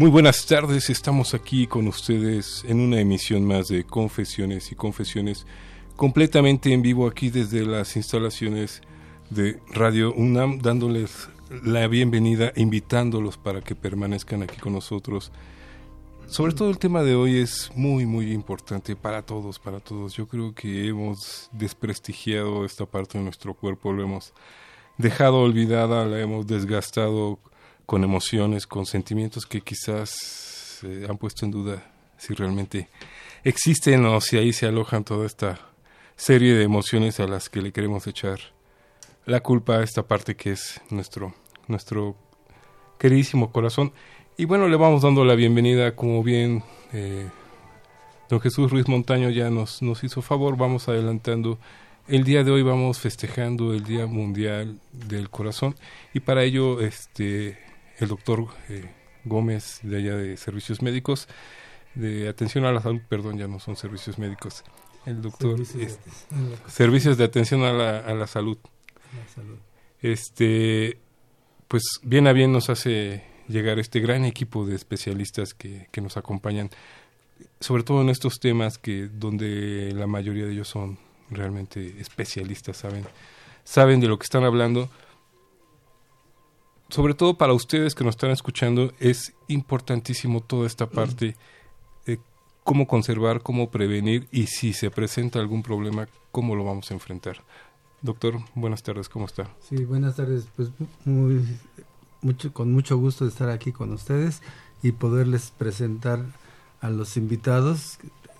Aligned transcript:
Muy 0.00 0.08
buenas 0.08 0.46
tardes, 0.46 0.88
estamos 0.88 1.34
aquí 1.34 1.66
con 1.66 1.86
ustedes 1.86 2.64
en 2.66 2.80
una 2.80 2.98
emisión 3.00 3.44
más 3.44 3.68
de 3.68 3.84
Confesiones 3.84 4.72
y 4.72 4.74
Confesiones 4.74 5.44
completamente 5.94 6.72
en 6.72 6.80
vivo 6.80 7.06
aquí 7.06 7.28
desde 7.28 7.66
las 7.66 7.96
instalaciones 7.96 8.80
de 9.28 9.60
Radio 9.68 10.14
UNAM, 10.14 10.60
dándoles 10.62 11.28
la 11.50 11.86
bienvenida, 11.86 12.50
invitándolos 12.56 13.36
para 13.36 13.60
que 13.60 13.74
permanezcan 13.74 14.42
aquí 14.42 14.56
con 14.56 14.72
nosotros. 14.72 15.32
Sobre 16.28 16.54
todo 16.54 16.70
el 16.70 16.78
tema 16.78 17.02
de 17.02 17.14
hoy 17.14 17.36
es 17.36 17.70
muy, 17.74 18.06
muy 18.06 18.32
importante 18.32 18.96
para 18.96 19.20
todos, 19.20 19.58
para 19.58 19.80
todos. 19.80 20.14
Yo 20.14 20.26
creo 20.26 20.54
que 20.54 20.88
hemos 20.88 21.50
desprestigiado 21.52 22.64
esta 22.64 22.86
parte 22.86 23.18
de 23.18 23.24
nuestro 23.24 23.52
cuerpo, 23.52 23.92
lo 23.92 24.02
hemos 24.02 24.32
dejado 24.96 25.42
olvidada, 25.42 26.06
la 26.06 26.20
hemos 26.20 26.46
desgastado 26.46 27.38
con 27.90 28.04
emociones, 28.04 28.68
con 28.68 28.86
sentimientos 28.86 29.46
que 29.46 29.62
quizás 29.62 30.10
se 30.10 31.06
han 31.08 31.18
puesto 31.18 31.44
en 31.44 31.50
duda 31.50 31.90
si 32.18 32.34
realmente 32.34 32.88
existen 33.42 34.06
o 34.06 34.20
si 34.20 34.38
ahí 34.38 34.52
se 34.52 34.66
alojan 34.66 35.02
toda 35.02 35.26
esta 35.26 35.58
serie 36.14 36.54
de 36.54 36.62
emociones 36.62 37.18
a 37.18 37.26
las 37.26 37.48
que 37.48 37.60
le 37.60 37.72
queremos 37.72 38.06
echar 38.06 38.38
la 39.26 39.40
culpa 39.40 39.78
a 39.78 39.82
esta 39.82 40.04
parte 40.04 40.36
que 40.36 40.52
es 40.52 40.80
nuestro 40.90 41.34
nuestro 41.66 42.14
queridísimo 42.96 43.50
corazón. 43.50 43.92
Y 44.36 44.44
bueno 44.44 44.68
le 44.68 44.76
vamos 44.76 45.02
dando 45.02 45.24
la 45.24 45.34
bienvenida 45.34 45.96
como 45.96 46.22
bien 46.22 46.62
eh, 46.92 47.28
don 48.28 48.40
Jesús 48.40 48.70
Ruiz 48.70 48.86
Montaño 48.86 49.30
ya 49.30 49.50
nos 49.50 49.82
nos 49.82 50.04
hizo 50.04 50.22
favor 50.22 50.56
vamos 50.56 50.88
adelantando. 50.88 51.58
El 52.06 52.22
día 52.22 52.44
de 52.44 52.52
hoy 52.52 52.62
vamos 52.62 53.00
festejando 53.00 53.74
el 53.74 53.82
Día 53.82 54.06
Mundial 54.06 54.78
del 54.92 55.28
Corazón 55.28 55.74
y 56.14 56.20
para 56.20 56.44
ello 56.44 56.80
este 56.80 57.69
el 58.00 58.08
doctor 58.08 58.48
eh, 58.68 58.90
Gómez 59.24 59.80
de 59.82 59.98
allá 59.98 60.16
de 60.16 60.36
Servicios 60.36 60.82
Médicos, 60.82 61.28
de 61.94 62.28
Atención 62.28 62.64
a 62.64 62.72
la 62.72 62.80
Salud, 62.80 63.00
perdón, 63.08 63.38
ya 63.38 63.46
no 63.46 63.60
son 63.60 63.76
servicios 63.76 64.18
médicos, 64.18 64.64
el 65.06 65.22
doctor 65.22 65.58
Servicios, 66.68 67.16
de, 67.18 67.24
Atención 67.24 67.62
a 67.62 67.72
la, 67.72 67.98
a 67.98 68.14
la 68.14 68.26
salud. 68.26 68.58
Este, 70.00 70.98
pues 71.68 71.82
bien 72.02 72.26
a 72.26 72.32
bien 72.32 72.52
nos 72.52 72.70
hace 72.70 73.24
llegar 73.48 73.78
este 73.78 74.00
gran 74.00 74.24
equipo 74.24 74.64
de 74.64 74.76
especialistas 74.76 75.52
que, 75.54 75.88
que 75.90 76.00
nos 76.00 76.16
acompañan, 76.16 76.70
sobre 77.60 77.82
todo 77.82 78.00
en 78.00 78.08
estos 78.08 78.40
temas 78.40 78.78
que 78.78 79.08
donde 79.08 79.92
la 79.94 80.06
mayoría 80.06 80.46
de 80.46 80.52
ellos 80.52 80.68
son 80.68 80.98
realmente 81.30 82.00
especialistas, 82.00 82.76
saben, 82.78 83.04
saben 83.64 84.00
de 84.00 84.08
lo 84.08 84.18
que 84.18 84.24
están 84.24 84.44
hablando 84.44 84.88
sobre 86.90 87.14
todo 87.14 87.34
para 87.34 87.52
ustedes 87.52 87.94
que 87.94 88.04
nos 88.04 88.14
están 88.14 88.30
escuchando, 88.30 88.92
es 88.98 89.32
importantísimo 89.48 90.40
toda 90.40 90.66
esta 90.66 90.86
parte 90.86 91.36
de 92.06 92.20
cómo 92.64 92.86
conservar, 92.86 93.42
cómo 93.42 93.70
prevenir 93.70 94.28
y 94.30 94.46
si 94.46 94.72
se 94.72 94.90
presenta 94.90 95.38
algún 95.38 95.62
problema, 95.62 96.08
cómo 96.32 96.54
lo 96.54 96.64
vamos 96.64 96.90
a 96.90 96.94
enfrentar. 96.94 97.42
Doctor, 98.02 98.40
buenas 98.54 98.82
tardes, 98.82 99.08
¿cómo 99.08 99.26
está? 99.26 99.50
Sí, 99.68 99.84
buenas 99.84 100.16
tardes, 100.16 100.46
pues 100.56 100.70
muy, 101.04 101.46
mucho, 102.22 102.52
con 102.52 102.72
mucho 102.72 102.96
gusto 102.96 103.24
de 103.24 103.30
estar 103.30 103.50
aquí 103.50 103.72
con 103.72 103.92
ustedes 103.92 104.42
y 104.82 104.92
poderles 104.92 105.52
presentar 105.56 106.24
a 106.80 106.88
los 106.90 107.16
invitados 107.16 107.98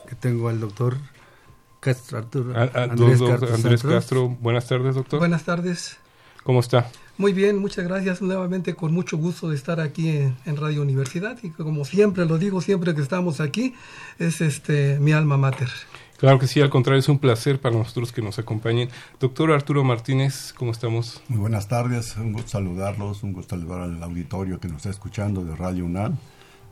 que 0.09 0.15
tengo 0.15 0.49
al 0.49 0.61
doctor 0.61 0.97
Castro 1.81 2.19
Arturo. 2.19 2.55
Andrés, 2.57 3.21
Andrés 3.53 3.83
Castro, 3.83 4.29
buenas 4.29 4.67
tardes, 4.67 4.95
doctor. 4.95 5.19
Buenas 5.19 5.45
tardes. 5.45 5.99
¿Cómo 6.43 6.61
está? 6.61 6.91
Muy 7.21 7.35
bien, 7.35 7.59
muchas 7.59 7.87
gracias. 7.87 8.23
Nuevamente 8.23 8.75
con 8.75 8.95
mucho 8.95 9.19
gusto 9.19 9.51
de 9.51 9.55
estar 9.55 9.79
aquí 9.79 10.09
en, 10.09 10.57
Radio 10.57 10.81
Universidad 10.81 11.37
y 11.43 11.51
como 11.51 11.85
siempre 11.85 12.25
lo 12.25 12.39
digo, 12.39 12.63
siempre 12.63 12.95
que 12.95 13.03
estamos 13.03 13.43
aquí, 13.43 13.75
es 14.19 14.41
este 14.41 14.99
mi 15.01 15.13
alma 15.13 15.37
mater. 15.37 15.69
Claro 16.17 16.39
que 16.39 16.47
sí, 16.47 16.63
al 16.63 16.71
contrario, 16.71 16.99
es 16.99 17.11
un 17.11 17.19
placer 17.19 17.61
para 17.61 17.77
nosotros 17.77 18.11
que 18.11 18.23
nos 18.23 18.39
acompañen. 18.39 18.89
Doctor 19.21 19.53
Arturo 19.53 19.85
Martínez, 19.85 20.55
¿cómo 20.55 20.73
estamos? 20.73 21.21
Muy 21.29 21.41
buenas 21.41 21.69
tardes, 21.69 22.17
un 22.17 22.33
gusto 22.33 22.53
saludarlos, 22.53 23.23
un 23.23 23.35
gusto 23.35 23.55
saludar 23.55 23.83
al 23.83 24.03
auditorio 24.03 24.59
que 24.59 24.69
nos 24.69 24.79
está 24.79 24.89
escuchando 24.89 25.45
de 25.45 25.55
Radio 25.55 25.85
UNAM. 25.85 26.17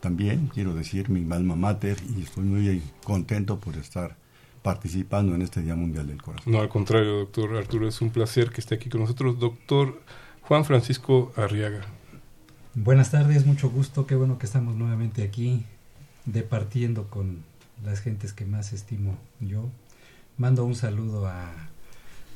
También 0.01 0.51
quiero 0.55 0.73
decir 0.73 1.11
mi 1.11 1.31
alma 1.31 1.57
mater 1.57 1.99
y 2.17 2.23
estoy 2.23 2.45
muy 2.45 2.83
contento 3.05 3.61
por 3.61 3.77
estar 3.77 4.17
participando 4.63 5.35
en 5.35 5.43
este 5.43 5.61
Día 5.61 5.75
Mundial 5.75 6.07
del 6.07 6.23
Corazón. 6.23 6.51
No, 6.51 6.61
al 6.61 6.71
contrario, 6.71 7.19
doctor 7.19 7.55
Arturo, 7.55 7.87
es 7.87 8.01
un 8.01 8.09
placer 8.09 8.49
que 8.49 8.63
esté 8.63 8.77
aquí 8.77 8.89
con 8.89 9.03
nosotros. 9.03 9.39
Doctor 9.39 10.01
Juan 10.49 10.65
Francisco 10.65 11.31
Arriaga. 11.37 11.83
Buenas 12.73 13.11
tardes, 13.11 13.45
mucho 13.45 13.69
gusto, 13.69 14.07
qué 14.07 14.15
bueno 14.15 14.39
que 14.39 14.47
estamos 14.47 14.77
nuevamente 14.77 15.23
aquí 15.23 15.67
departiendo 16.25 17.05
con 17.11 17.45
las 17.85 18.01
gentes 18.01 18.33
que 18.33 18.47
más 18.47 18.73
estimo 18.73 19.19
yo. 19.41 19.69
Mando 20.39 20.65
un 20.65 20.75
saludo 20.75 21.27
a, 21.27 21.53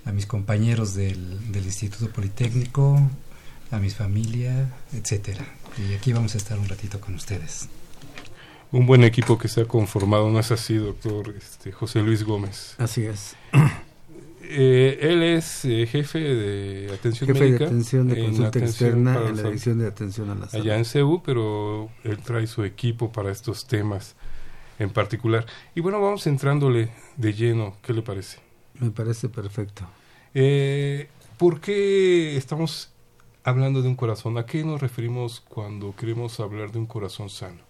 a 0.04 0.12
mis 0.12 0.26
compañeros 0.26 0.92
del, 0.94 1.52
del 1.52 1.64
Instituto 1.64 2.12
Politécnico, 2.12 3.00
a 3.70 3.78
mis 3.78 3.94
familia, 3.94 4.70
etcétera. 4.92 5.46
Y 5.78 5.94
aquí 5.94 6.12
vamos 6.12 6.34
a 6.34 6.36
estar 6.36 6.58
un 6.58 6.68
ratito 6.68 7.00
con 7.00 7.14
ustedes. 7.14 7.70
Un 8.72 8.84
buen 8.84 9.04
equipo 9.04 9.38
que 9.38 9.48
se 9.48 9.62
ha 9.62 9.64
conformado, 9.64 10.28
¿no 10.28 10.38
es 10.38 10.52
así, 10.52 10.74
doctor 10.74 11.34
este, 11.34 11.72
José 11.72 12.02
Luis 12.02 12.24
Gómez? 12.24 12.74
Así 12.76 13.06
es. 13.06 13.36
Eh, 14.54 14.98
él 15.00 15.22
es 15.22 15.64
eh, 15.64 15.86
jefe 15.86 16.18
de 16.18 16.92
atención 16.92 17.28
jefe 17.28 17.40
médica. 17.40 17.58
de 17.60 17.64
atención 17.66 18.08
de 18.08 18.18
en 18.18 18.24
consulta 18.26 18.48
atención 18.48 18.88
externa 18.90 19.10
en 19.10 19.16
la 19.16 19.28
salud. 19.28 19.42
Dirección 19.42 19.78
de 19.78 19.86
Atención 19.86 20.30
a 20.30 20.34
la 20.34 20.48
Salud. 20.48 20.64
allá 20.64 20.78
en 20.78 20.84
CEU, 20.84 21.22
pero 21.24 21.90
él 22.04 22.18
trae 22.18 22.46
su 22.46 22.64
equipo 22.64 23.10
para 23.10 23.30
estos 23.30 23.66
temas 23.66 24.14
en 24.78 24.90
particular. 24.90 25.46
Y 25.74 25.80
bueno, 25.80 26.00
vamos 26.00 26.26
entrándole 26.26 26.90
de 27.16 27.32
lleno, 27.32 27.76
¿qué 27.82 27.92
le 27.92 28.02
parece? 28.02 28.38
Me 28.78 28.90
parece 28.90 29.28
perfecto. 29.28 29.86
Eh, 30.34 31.08
¿Por 31.38 31.60
qué 31.60 32.36
estamos 32.36 32.90
hablando 33.44 33.82
de 33.82 33.88
un 33.88 33.96
corazón? 33.96 34.38
¿A 34.38 34.46
qué 34.46 34.64
nos 34.64 34.80
referimos 34.80 35.40
cuando 35.40 35.94
queremos 35.96 36.40
hablar 36.40 36.72
de 36.72 36.78
un 36.78 36.86
corazón 36.86 37.30
sano? 37.30 37.60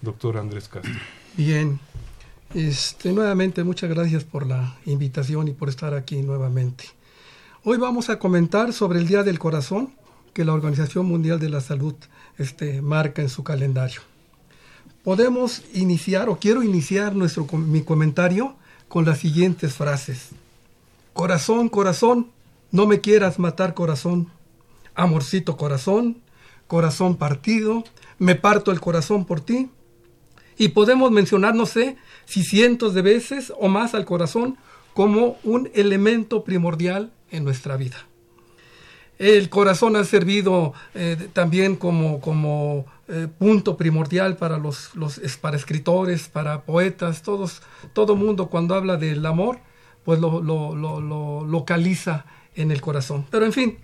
Doctor 0.00 0.36
Andrés 0.36 0.68
Castro. 0.68 0.92
Bien, 1.36 1.80
este, 2.52 3.12
nuevamente 3.12 3.64
muchas 3.64 3.90
gracias 3.90 4.24
por 4.24 4.46
la 4.46 4.76
invitación 4.86 5.48
y 5.48 5.52
por 5.52 5.68
estar 5.68 5.94
aquí 5.94 6.22
nuevamente. 6.22 6.84
Hoy 7.64 7.78
vamos 7.78 8.10
a 8.10 8.18
comentar 8.18 8.72
sobre 8.72 8.98
el 8.98 9.06
Día 9.06 9.22
del 9.22 9.38
Corazón 9.38 9.94
que 10.34 10.44
la 10.44 10.52
Organización 10.52 11.06
Mundial 11.06 11.38
de 11.38 11.48
la 11.48 11.60
Salud 11.60 11.94
este, 12.36 12.82
marca 12.82 13.22
en 13.22 13.28
su 13.28 13.44
calendario. 13.44 14.02
Podemos 15.02 15.62
iniciar 15.72 16.28
o 16.28 16.38
quiero 16.38 16.62
iniciar 16.62 17.14
nuestro, 17.14 17.46
mi 17.56 17.82
comentario 17.82 18.56
con 18.88 19.04
las 19.04 19.18
siguientes 19.18 19.74
frases. 19.74 20.30
Corazón, 21.12 21.68
corazón, 21.68 22.30
no 22.70 22.86
me 22.86 23.00
quieras 23.00 23.38
matar 23.38 23.74
corazón. 23.74 24.28
Amorcito 24.94 25.56
corazón, 25.56 26.18
corazón 26.66 27.16
partido, 27.16 27.84
me 28.18 28.34
parto 28.34 28.72
el 28.72 28.80
corazón 28.80 29.24
por 29.24 29.40
ti. 29.40 29.70
Y 30.56 30.68
podemos 30.68 31.10
mencionar, 31.10 31.54
no 31.54 31.66
sé, 31.66 31.96
si 32.26 32.42
cientos 32.42 32.94
de 32.94 33.02
veces 33.02 33.52
o 33.58 33.68
más 33.68 33.94
al 33.94 34.04
corazón 34.04 34.56
como 34.94 35.36
un 35.44 35.70
elemento 35.74 36.44
primordial 36.44 37.10
en 37.30 37.44
nuestra 37.44 37.76
vida. 37.76 37.96
El 39.18 39.48
corazón 39.48 39.94
ha 39.96 40.04
servido 40.04 40.72
eh, 40.94 41.28
también 41.32 41.76
como, 41.76 42.20
como 42.20 42.84
eh, 43.08 43.28
punto 43.38 43.76
primordial 43.76 44.36
para 44.36 44.58
los, 44.58 44.94
los 44.96 45.20
para 45.40 45.56
escritores, 45.56 46.28
para 46.28 46.62
poetas, 46.62 47.22
todos, 47.22 47.62
todo 47.92 48.16
mundo 48.16 48.48
cuando 48.48 48.74
habla 48.74 48.96
del 48.96 49.24
amor, 49.24 49.58
pues 50.04 50.18
lo- 50.18 50.42
lo 50.42 51.44
localiza 51.46 52.26
en 52.56 52.70
el 52.72 52.80
corazón. 52.80 53.24
Pero 53.30 53.44
en 53.46 53.52
fin, 53.52 53.78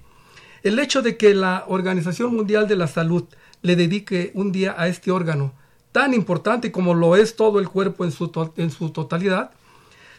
el 0.62 0.78
hecho 0.78 1.00
de 1.00 1.16
que 1.16 1.34
la 1.34 1.64
Organización 1.68 2.34
Mundial 2.34 2.66
de 2.68 2.76
la 2.76 2.86
Salud 2.88 3.24
le 3.62 3.76
dedique 3.76 4.32
un 4.34 4.52
día 4.52 4.74
a 4.76 4.88
este 4.88 5.10
órgano 5.10 5.52
tan 5.92 6.14
importante 6.14 6.72
como 6.72 6.94
lo 6.94 7.16
es 7.16 7.36
todo 7.36 7.58
el 7.58 7.68
cuerpo 7.68 8.04
en 8.04 8.12
su, 8.12 8.50
en 8.56 8.70
su 8.70 8.90
totalidad, 8.90 9.52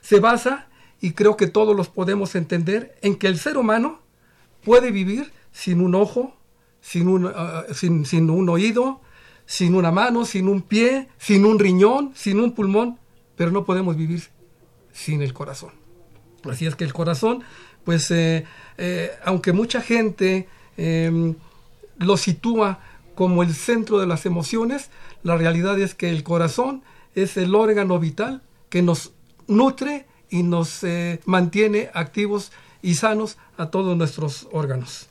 se 0.02 0.20
basa, 0.20 0.68
y 1.00 1.12
creo 1.14 1.38
que 1.38 1.48
todos 1.48 1.76
los 1.76 1.90
podemos 1.90 2.36
entender, 2.36 2.98
en 3.02 3.16
que 3.16 3.28
el 3.28 3.38
ser 3.38 3.58
humano 3.58 4.00
puede 4.64 4.92
vivir 4.92 5.32
sin 5.52 5.82
un 5.82 5.96
ojo, 5.96 6.36
sin 6.82 7.08
un, 7.08 7.32
ah, 7.34 7.66
sin, 7.74 8.06
sin 8.06 8.30
un 8.30 8.50
oído, 8.50 9.02
sin 9.46 9.76
una 9.76 9.92
mano, 9.92 10.26
sin 10.26 10.48
un 10.48 10.62
pie, 10.62 11.10
sin 11.18 11.46
un 11.46 11.60
riñón, 11.60 12.12
sin 12.16 12.40
un 12.40 12.54
pulmón, 12.54 13.00
pero 13.36 13.52
no 13.52 13.66
podemos 13.66 13.96
vivir 13.96 14.24
sin 14.94 15.22
el 15.22 15.34
corazón. 15.34 15.72
Así 16.50 16.66
es 16.66 16.76
que 16.76 16.84
el 16.84 16.94
corazón, 16.94 17.44
pues, 17.84 18.10
eh, 18.12 18.46
eh, 18.78 19.12
aunque 19.24 19.54
mucha 19.54 19.82
gente 19.82 20.48
eh, 20.78 21.34
lo 21.98 22.18
sitúa 22.18 22.80
como 23.16 23.44
el 23.44 23.54
centro 23.54 24.00
de 24.00 24.08
las 24.08 24.26
emociones, 24.26 24.90
la 25.24 25.38
realidad 25.38 25.80
es 25.80 25.96
que 25.96 26.10
el 26.10 26.24
corazón 26.24 26.84
es 27.16 27.38
el 27.38 27.54
órgano 27.56 28.00
vital 28.00 28.42
que 28.70 28.82
nos 28.82 29.12
nutre 29.48 30.06
y 30.30 30.44
nos 30.44 30.84
eh, 30.84 31.20
mantiene 31.26 31.90
activos 31.94 32.52
y 32.82 32.96
sanos 32.96 33.38
a 33.58 33.70
todos 33.70 33.96
nuestros 33.98 34.48
órganos. 34.52 35.08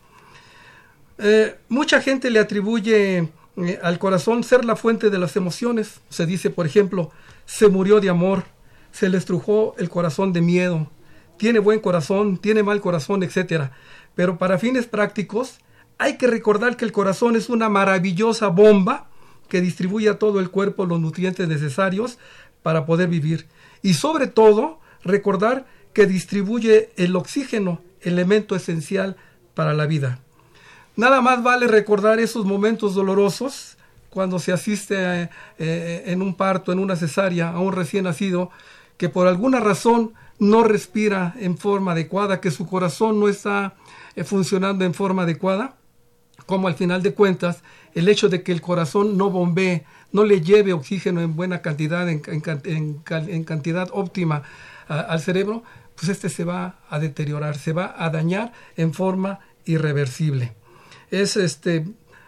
Eh, 1.18 1.56
mucha 1.68 2.00
gente 2.00 2.30
le 2.30 2.38
atribuye 2.38 3.28
eh, 3.56 3.78
al 3.82 3.98
corazón 3.98 4.42
ser 4.42 4.64
la 4.64 4.76
fuente 4.76 5.10
de 5.10 5.18
las 5.18 5.36
emociones. 5.36 6.00
Se 6.08 6.24
dice, 6.24 6.50
por 6.50 6.66
ejemplo, 6.66 7.10
se 7.44 7.68
murió 7.68 8.00
de 8.00 8.08
amor, 8.08 8.44
se 8.90 9.08
le 9.08 9.18
estrujó 9.18 9.74
el 9.78 9.90
corazón 9.90 10.32
de 10.32 10.40
miedo, 10.40 10.90
tiene 11.36 11.58
buen 11.58 11.80
corazón, 11.80 12.38
tiene 12.38 12.62
mal 12.62 12.80
corazón, 12.80 13.22
etc. 13.22 13.70
Pero 14.14 14.38
para 14.38 14.58
fines 14.58 14.86
prácticos, 14.86 15.58
hay 15.98 16.16
que 16.16 16.26
recordar 16.26 16.78
que 16.78 16.86
el 16.86 16.92
corazón 16.92 17.36
es 17.36 17.50
una 17.50 17.68
maravillosa 17.68 18.48
bomba 18.48 19.09
que 19.50 19.60
distribuye 19.60 20.08
a 20.08 20.18
todo 20.18 20.40
el 20.40 20.48
cuerpo 20.48 20.86
los 20.86 20.98
nutrientes 20.98 21.46
necesarios 21.46 22.18
para 22.62 22.86
poder 22.86 23.08
vivir. 23.08 23.46
Y 23.82 23.94
sobre 23.94 24.26
todo, 24.26 24.80
recordar 25.04 25.66
que 25.92 26.06
distribuye 26.06 26.90
el 26.96 27.14
oxígeno, 27.16 27.82
elemento 28.00 28.56
esencial 28.56 29.16
para 29.54 29.74
la 29.74 29.86
vida. 29.86 30.20
Nada 30.96 31.20
más 31.20 31.42
vale 31.42 31.66
recordar 31.66 32.20
esos 32.20 32.46
momentos 32.46 32.94
dolorosos 32.94 33.76
cuando 34.08 34.38
se 34.38 34.52
asiste 34.52 34.94
eh, 34.96 35.30
eh, 35.58 36.04
en 36.06 36.22
un 36.22 36.34
parto, 36.34 36.72
en 36.72 36.78
una 36.78 36.96
cesárea 36.96 37.50
a 37.50 37.60
un 37.60 37.72
recién 37.72 38.04
nacido 38.04 38.50
que 38.96 39.08
por 39.08 39.26
alguna 39.26 39.60
razón 39.60 40.14
no 40.38 40.64
respira 40.64 41.34
en 41.38 41.56
forma 41.56 41.92
adecuada, 41.92 42.40
que 42.40 42.50
su 42.50 42.66
corazón 42.66 43.20
no 43.20 43.28
está 43.28 43.74
eh, 44.16 44.24
funcionando 44.24 44.84
en 44.84 44.94
forma 44.94 45.22
adecuada, 45.22 45.76
como 46.46 46.66
al 46.66 46.74
final 46.74 47.02
de 47.02 47.14
cuentas 47.14 47.62
el 47.94 48.08
hecho 48.08 48.28
de 48.28 48.42
que 48.42 48.52
el 48.52 48.60
corazón 48.60 49.16
no 49.16 49.30
bombee, 49.30 49.84
no 50.12 50.24
le 50.24 50.40
lleve 50.40 50.72
oxígeno 50.72 51.20
en 51.20 51.36
buena 51.36 51.62
cantidad, 51.62 52.08
en, 52.08 53.44
cantidad 53.44 53.88
óptima 53.92 54.42
al 54.88 55.20
cerebro, 55.20 55.62
pues 55.94 56.08
este 56.08 56.28
se 56.28 56.44
va 56.44 56.80
a 56.88 56.98
deteriorar, 56.98 57.56
se 57.56 57.72
va 57.72 57.94
a 57.96 58.10
dañar 58.10 58.52
en 58.76 58.92
forma 58.94 59.40
irreversible. 59.64 60.52
Es 61.10 61.36
este... 61.36 61.86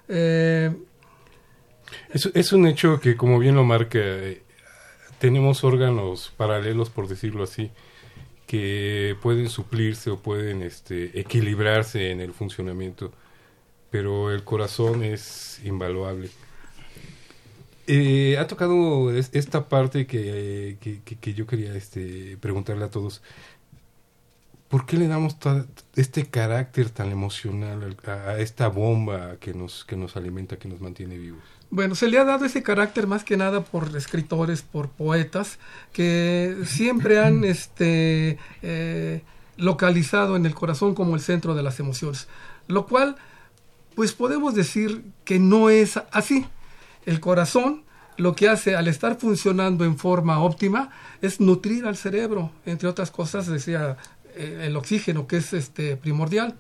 Eh, 0.09 0.75
es, 2.13 2.31
es, 2.35 2.53
un 2.53 2.67
hecho 2.67 3.01
que, 3.01 3.17
como 3.17 3.39
bien 3.39 3.55
lo 3.55 3.65
marca, 3.65 3.99
eh, 3.99 4.43
tenemos 5.19 5.63
órganos 5.63 6.33
paralelos, 6.37 6.91
por 6.91 7.09
decirlo 7.09 7.45
así, 7.45 7.71
que 8.47 9.17
pueden 9.23 9.49
suplirse 9.49 10.11
o 10.11 10.19
pueden 10.19 10.63
este, 10.63 11.19
equilibrarse 11.19 12.11
en 12.11 12.21
el 12.21 12.33
funcionamiento, 12.33 13.13
pero 13.93 14.33
el 14.33 14.43
corazón 14.43 15.05
es 15.05 15.61
invaluable. 15.63 16.31
Eh, 17.87 18.39
ha 18.39 18.47
tocado 18.47 19.15
es, 19.15 19.29
esta 19.35 19.69
parte 19.69 20.07
que, 20.07 20.79
que, 20.81 21.03
que, 21.03 21.17
que 21.17 21.35
yo 21.35 21.47
quería 21.47 21.75
este, 21.75 22.39
preguntarle 22.41 22.87
a 22.87 22.91
todos. 22.91 23.23
¿Por 24.69 24.87
qué 24.87 24.97
le 24.97 25.07
damos 25.07 25.37
este 25.95 26.25
carácter 26.25 26.89
tan 26.89 27.13
emocional 27.13 27.95
a, 28.07 28.11
a, 28.13 28.39
esta 28.39 28.69
bomba 28.69 29.37
que 29.39 29.53
nos, 29.53 29.85
que 29.85 29.97
nos 29.97 30.17
alimenta, 30.17 30.57
que 30.57 30.69
nos 30.69 30.81
mantiene 30.81 31.19
vivos? 31.19 31.43
Bueno, 31.69 31.95
se 31.95 32.09
le 32.09 32.19
ha 32.19 32.25
dado 32.25 32.47
ese 32.47 32.63
carácter 32.63 33.07
más 33.07 33.25
que 33.25 33.37
nada 33.37 33.63
por 33.63 33.95
escritores, 33.95 34.63
por 34.63 34.89
poetas, 34.89 35.59
que 35.93 36.57
siempre 36.65 37.19
han 37.19 37.45
este, 37.45 38.39
eh, 38.63 39.21
localizado 39.59 40.37
en 40.37 40.47
el 40.47 40.55
corazón 40.55 40.95
como 40.95 41.15
el 41.15 41.21
centro 41.21 41.55
de 41.55 41.63
las 41.63 41.79
emociones. 41.79 42.29
Lo 42.69 42.87
cual, 42.87 43.17
pues 43.95 44.13
podemos 44.13 44.55
decir 44.55 45.05
que 45.25 45.39
no 45.39 45.71
es 45.71 45.99
así. 46.11 46.47
El 47.07 47.21
corazón 47.21 47.85
lo 48.17 48.35
que 48.35 48.49
hace 48.49 48.77
al 48.77 48.89
estar 48.89 49.19
funcionando 49.19 49.85
en 49.85 49.99
forma 49.99 50.41
óptima 50.43 50.91
es 51.21 51.41
nutrir 51.41 51.87
al 51.87 51.97
cerebro, 51.97 52.51
entre 52.67 52.89
otras 52.89 53.11
cosas, 53.11 53.47
decía 53.47 53.97
el 54.37 54.77
oxígeno, 54.77 55.27
que 55.27 55.39
es 55.39 55.53
este 55.53 55.97
primordial. 55.97 56.55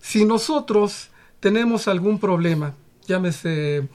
Si 0.00 0.24
nosotros 0.24 1.10
tenemos 1.40 1.88
algún 1.88 2.18
problema, 2.18 2.74
llámese 3.06 3.88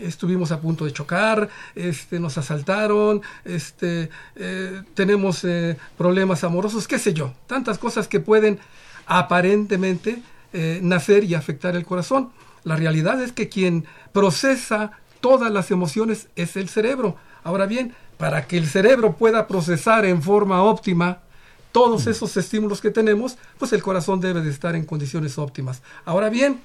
estuvimos 0.00 0.52
a 0.52 0.60
punto 0.60 0.84
de 0.84 0.92
chocar, 0.92 1.48
este, 1.74 2.20
nos 2.20 2.38
asaltaron, 2.38 3.22
este, 3.44 4.08
eh, 4.36 4.82
tenemos 4.94 5.44
eh, 5.44 5.76
problemas 5.98 6.44
amorosos, 6.44 6.86
qué 6.86 6.98
sé 6.98 7.12
yo, 7.12 7.34
tantas 7.46 7.78
cosas 7.78 8.08
que 8.08 8.20
pueden 8.20 8.58
aparentemente 9.06 10.22
eh, 10.56 10.78
nacer 10.82 11.24
y 11.24 11.34
afectar 11.34 11.74
el 11.74 11.84
corazón. 11.84 12.30
La 12.62 12.76
realidad 12.76 13.20
es 13.20 13.32
que 13.32 13.48
quien 13.48 13.84
procesa 14.12 14.92
todas 15.20 15.50
las 15.50 15.72
emociones 15.72 16.28
es 16.36 16.56
el 16.56 16.68
cerebro. 16.68 17.16
Ahora 17.42 17.66
bien, 17.66 17.92
para 18.18 18.46
que 18.46 18.56
el 18.56 18.68
cerebro 18.68 19.16
pueda 19.16 19.48
procesar 19.48 20.04
en 20.04 20.22
forma 20.22 20.62
óptima 20.62 21.18
todos 21.72 22.06
esos 22.06 22.36
estímulos 22.36 22.80
que 22.80 22.92
tenemos, 22.92 23.36
pues 23.58 23.72
el 23.72 23.82
corazón 23.82 24.20
debe 24.20 24.42
de 24.42 24.50
estar 24.50 24.76
en 24.76 24.84
condiciones 24.84 25.38
óptimas. 25.38 25.82
Ahora 26.04 26.28
bien, 26.28 26.60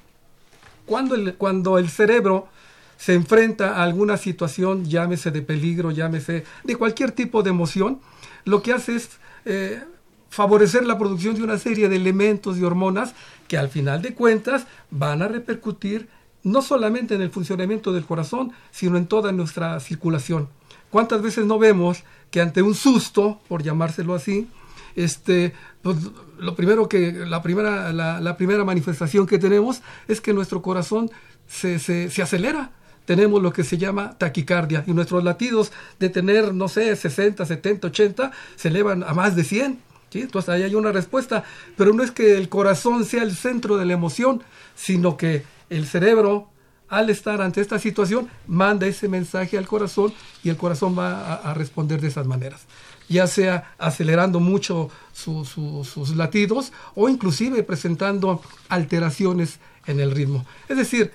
cuando 0.86 1.16
el, 1.16 1.34
cuando 1.34 1.80
el 1.80 1.90
cerebro 1.90 2.48
se 2.96 3.16
enfrenta 3.16 3.78
a 3.78 3.84
alguna 3.86 4.18
situación, 4.18 4.86
llámese 4.86 5.32
de 5.32 5.42
peligro, 5.42 5.90
llámese 5.90 6.44
de 6.64 6.76
cualquier 6.76 7.12
tipo 7.12 7.42
de 7.42 7.50
emoción, 7.50 8.02
lo 8.46 8.62
que 8.62 8.72
hace 8.72 8.98
es 8.98 9.10
eh, 9.46 9.82
favorecer 10.30 10.86
la 10.86 10.98
producción 11.00 11.34
de 11.34 11.42
una 11.42 11.58
serie 11.58 11.90
de 11.90 11.96
elementos 11.96 12.58
y 12.58 12.64
hormonas 12.64 13.16
que 13.50 13.58
al 13.58 13.68
final 13.68 14.02
de 14.02 14.14
cuentas 14.14 14.68
van 14.92 15.22
a 15.22 15.28
repercutir 15.28 16.08
no 16.44 16.62
solamente 16.62 17.16
en 17.16 17.22
el 17.22 17.32
funcionamiento 17.32 17.92
del 17.92 18.06
corazón, 18.06 18.54
sino 18.72 18.96
en 18.96 19.08
toda 19.08 19.34
nuestra 19.34 19.78
circulación. 19.82 20.48
¿Cuántas 20.90 21.22
veces 21.22 21.46
no 21.46 21.60
vemos 21.60 22.04
que 22.32 22.40
ante 22.40 22.62
un 22.62 22.76
susto, 22.76 23.42
por 23.50 23.62
llamárselo 23.64 24.14
así, 24.14 24.48
este, 24.96 25.54
pues, 25.82 25.98
lo 26.38 26.56
primero 26.56 26.88
que, 26.88 27.12
la 27.12 27.42
primera, 27.42 27.92
la, 27.92 28.38
primera 28.38 28.64
manifestación 28.64 29.28
que 29.28 29.40
tenemos 29.40 29.82
es 30.08 30.22
que 30.22 30.34
nuestro 30.34 30.62
corazón 30.62 31.12
se, 31.48 31.80
se, 31.80 32.10
se 32.10 32.22
acelera, 32.22 32.72
tenemos 33.06 33.42
lo 33.42 33.52
que 33.52 33.64
se 33.64 33.78
llama 33.80 34.16
taquicardia 34.18 34.84
y 34.86 34.94
nuestros 34.94 35.24
latidos 35.24 35.72
de 36.00 36.10
tener, 36.10 36.54
no 36.54 36.68
sé, 36.68 36.96
60, 36.96 37.46
70, 37.46 37.88
80 37.88 38.32
se 38.56 38.68
elevan 38.68 39.04
a 39.04 39.14
más 39.14 39.36
de 39.36 39.44
100. 39.44 39.89
¿Sí? 40.10 40.22
Entonces 40.22 40.50
ahí 40.50 40.64
hay 40.64 40.76
una 40.76 40.92
respuesta, 40.92 41.44
pero 41.78 41.94
no 41.94 42.04
es 42.04 42.12
que 42.12 42.38
el 42.38 42.50
corazón 42.50 43.06
sea 43.06 43.24
el 43.24 43.36
centro 43.36 43.78
de 43.78 43.86
la 43.86 43.94
emoción, 43.94 44.44
sino 44.76 45.18
que 45.18 45.44
el 45.70 45.86
cerebro, 45.86 46.50
al 46.88 47.10
estar 47.10 47.42
ante 47.42 47.62
esta 47.62 47.80
situación, 47.80 48.30
manda 48.48 48.88
ese 48.88 49.08
mensaje 49.08 49.58
al 49.58 49.68
corazón 49.68 50.14
y 50.44 50.50
el 50.50 50.58
corazón 50.58 50.98
va 50.98 51.36
a, 51.36 51.54
responder 51.54 52.02
de 52.02 52.08
esas 52.08 52.28
maneras 52.28 52.66
ya 53.08 53.26
sea 53.26 53.74
acelerando 53.80 54.40
mucho 54.40 54.92
sus 55.14 56.16
latidos 56.16 56.72
o 56.94 57.10
inclusive 57.10 57.64
presentando 57.64 58.40
alteraciones 58.70 59.60
en 59.88 60.00
el 60.00 60.12
ritmo. 60.12 60.46
Es 60.68 60.78
decir, 60.78 61.12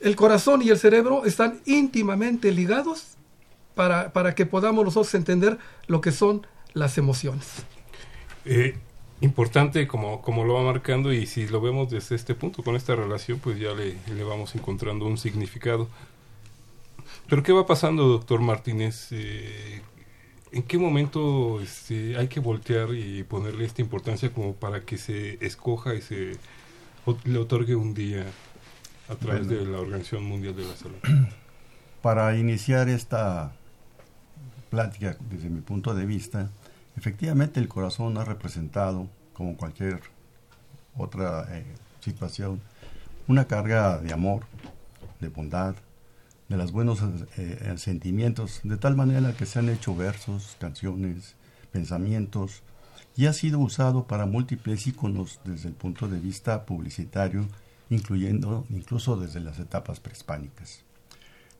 el 0.00 0.16
corazón 0.16 0.62
y 0.62 0.70
el 0.70 0.78
cerebro 0.78 1.24
están 1.24 1.60
íntimamente 1.64 2.52
ligados 2.52 3.16
para, 3.74 4.12
para 4.12 4.34
que 4.34 4.46
podamos 4.46 4.84
nosotros 4.84 5.14
entender 5.14 5.58
lo 5.86 6.00
que 6.00 6.10
son 6.10 6.46
las 6.74 6.98
emociones. 6.98 7.46
Eh, 8.50 8.74
importante 9.20 9.86
como, 9.86 10.22
como 10.22 10.44
lo 10.44 10.54
va 10.54 10.62
marcando 10.62 11.12
y 11.12 11.26
si 11.26 11.46
lo 11.48 11.60
vemos 11.60 11.90
desde 11.90 12.16
este 12.16 12.34
punto, 12.34 12.62
con 12.62 12.76
esta 12.76 12.96
relación, 12.96 13.38
pues 13.40 13.58
ya 13.58 13.74
le, 13.74 13.96
le 14.14 14.24
vamos 14.24 14.54
encontrando 14.54 15.04
un 15.04 15.18
significado. 15.18 15.86
Pero 17.28 17.42
¿qué 17.42 17.52
va 17.52 17.66
pasando, 17.66 18.08
doctor 18.08 18.40
Martínez? 18.40 19.08
Eh, 19.10 19.82
¿En 20.50 20.62
qué 20.62 20.78
momento 20.78 21.60
este, 21.60 22.16
hay 22.16 22.28
que 22.28 22.40
voltear 22.40 22.94
y 22.94 23.22
ponerle 23.22 23.66
esta 23.66 23.82
importancia 23.82 24.32
como 24.32 24.54
para 24.54 24.80
que 24.80 24.96
se 24.96 25.44
escoja 25.44 25.94
y 25.94 26.00
se 26.00 26.32
le 27.24 27.38
otorgue 27.38 27.76
un 27.76 27.92
día 27.92 28.24
a 29.10 29.14
través 29.16 29.46
de 29.46 29.62
la 29.66 29.78
Organización 29.78 30.24
Mundial 30.24 30.56
de 30.56 30.64
la 30.64 30.74
Salud? 30.74 30.96
Para 32.00 32.34
iniciar 32.34 32.88
esta 32.88 33.52
plática 34.70 35.18
desde 35.28 35.50
mi 35.50 35.60
punto 35.60 35.94
de 35.94 36.06
vista, 36.06 36.50
efectivamente 36.98 37.60
el 37.60 37.68
corazón 37.68 38.18
ha 38.18 38.24
representado, 38.24 39.08
como 39.32 39.56
cualquier 39.56 40.00
otra 40.96 41.46
eh, 41.56 41.64
situación, 42.00 42.60
una 43.28 43.46
carga 43.46 43.98
de 43.98 44.12
amor, 44.12 44.42
de 45.20 45.28
bondad, 45.28 45.76
de 46.48 46.56
los 46.56 46.72
buenos 46.72 47.00
eh, 47.02 47.06
eh, 47.36 47.74
sentimientos, 47.76 48.60
de 48.64 48.76
tal 48.76 48.96
manera 48.96 49.32
que 49.32 49.46
se 49.46 49.60
han 49.60 49.68
hecho 49.68 49.94
versos, 49.94 50.56
canciones, 50.58 51.36
pensamientos, 51.70 52.62
y 53.16 53.26
ha 53.26 53.32
sido 53.32 53.60
usado 53.60 54.08
para 54.08 54.26
múltiples 54.26 54.86
iconos 54.88 55.40
desde 55.44 55.68
el 55.68 55.74
punto 55.74 56.08
de 56.08 56.18
vista 56.18 56.66
publicitario, 56.66 57.46
incluyendo 57.90 58.66
incluso 58.70 59.16
desde 59.16 59.38
las 59.38 59.60
etapas 59.60 60.00
prehispánicas. 60.00 60.82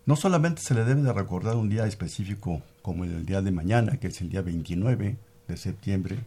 No 0.04 0.16
solamente 0.16 0.62
se 0.62 0.74
le 0.74 0.84
debe 0.84 1.02
de 1.02 1.12
recordar 1.12 1.56
un 1.56 1.68
día 1.68 1.86
específico 1.86 2.62
como 2.82 3.04
el 3.04 3.24
día 3.24 3.40
de 3.40 3.52
mañana, 3.52 3.98
que 3.98 4.08
es 4.08 4.20
el 4.20 4.30
día 4.30 4.42
29 4.42 5.16
de 5.48 5.56
septiembre 5.56 6.18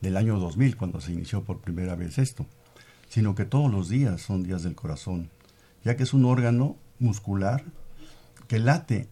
del 0.00 0.16
año 0.16 0.38
2000, 0.38 0.76
cuando 0.76 1.00
se 1.00 1.12
inició 1.12 1.44
por 1.44 1.60
primera 1.60 1.94
vez 1.94 2.18
esto, 2.18 2.46
sino 3.08 3.34
que 3.34 3.44
todos 3.44 3.70
los 3.70 3.88
días 3.88 4.20
son 4.20 4.42
días 4.42 4.62
del 4.62 4.74
corazón, 4.74 5.30
ya 5.84 5.96
que 5.96 6.02
es 6.02 6.12
un 6.12 6.24
órgano 6.24 6.76
muscular 6.98 7.64
que 8.48 8.58
late 8.58 9.08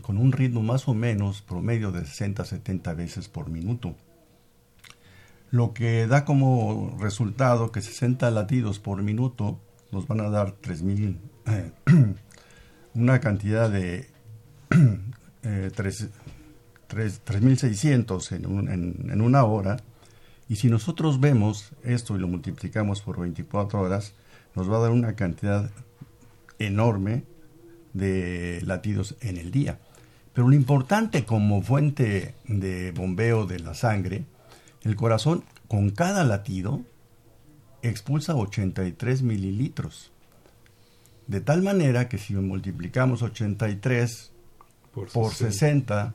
con 0.00 0.16
un 0.16 0.32
ritmo 0.32 0.62
más 0.62 0.88
o 0.88 0.94
menos 0.94 1.42
promedio 1.42 1.92
de 1.92 2.04
60 2.04 2.42
a 2.42 2.46
70 2.46 2.94
veces 2.94 3.28
por 3.28 3.50
minuto. 3.50 3.94
Lo 5.50 5.74
que 5.74 6.06
da 6.06 6.24
como 6.24 6.96
resultado 6.98 7.70
que 7.70 7.82
60 7.82 8.30
latidos 8.30 8.78
por 8.78 9.02
minuto 9.02 9.60
nos 9.92 10.06
van 10.06 10.20
a 10.20 10.30
dar 10.30 10.56
3.000, 10.60 11.18
eh, 11.46 11.72
una 12.94 13.20
cantidad 13.20 13.70
de 13.70 14.08
eh, 15.42 15.70
3.600 16.88 18.32
en, 18.32 18.68
en, 18.68 19.10
en 19.10 19.20
una 19.20 19.44
hora. 19.44 19.78
Y 20.48 20.56
si 20.56 20.68
nosotros 20.68 21.20
vemos 21.20 21.72
esto 21.84 22.16
y 22.16 22.18
lo 22.18 22.28
multiplicamos 22.28 23.02
por 23.02 23.20
24 23.20 23.80
horas, 23.80 24.14
nos 24.54 24.70
va 24.70 24.78
a 24.78 24.80
dar 24.80 24.90
una 24.90 25.14
cantidad 25.14 25.70
enorme 26.58 27.24
de 27.92 28.60
latidos 28.64 29.16
en 29.20 29.36
el 29.36 29.50
día. 29.50 29.78
Pero 30.32 30.48
lo 30.48 30.54
importante 30.54 31.24
como 31.24 31.62
fuente 31.62 32.34
de 32.46 32.92
bombeo 32.92 33.46
de 33.46 33.58
la 33.58 33.74
sangre, 33.74 34.24
el 34.82 34.96
corazón 34.96 35.44
con 35.66 35.90
cada 35.90 36.24
latido 36.24 36.82
expulsa 37.82 38.36
83 38.36 39.22
mililitros. 39.22 40.12
De 41.26 41.40
tal 41.40 41.62
manera 41.62 42.08
que 42.08 42.18
si 42.18 42.34
multiplicamos 42.34 43.22
83 43.22 44.32
por, 44.92 45.08
por 45.08 45.34
60, 45.34 46.14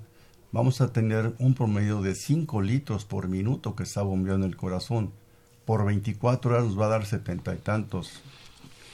vamos 0.54 0.80
a 0.82 0.94
tener 0.94 1.34
un 1.40 1.56
promedio 1.56 2.02
de 2.02 2.16
5 2.16 2.62
litros 2.62 3.04
por 3.04 3.28
minuto 3.28 3.76
que 3.76 3.84
está 3.84 4.04
bombeando 4.04 4.46
el 4.46 4.56
corazón. 4.56 5.12
Por 5.66 5.84
24 5.84 6.52
horas 6.52 6.66
nos 6.66 6.80
va 6.80 6.86
a 6.86 6.90
dar 6.90 7.06
setenta 7.06 7.54
y 7.54 7.58
tantos 7.58 8.22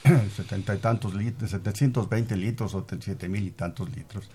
setenta 0.34 0.74
y 0.74 0.78
tantos 0.78 1.14
litros, 1.14 1.50
720 1.50 2.36
litros 2.36 2.74
o 2.74 2.86
siete 3.00 3.28
mil 3.28 3.46
y 3.46 3.50
tantos 3.50 3.94
litros. 3.94 4.30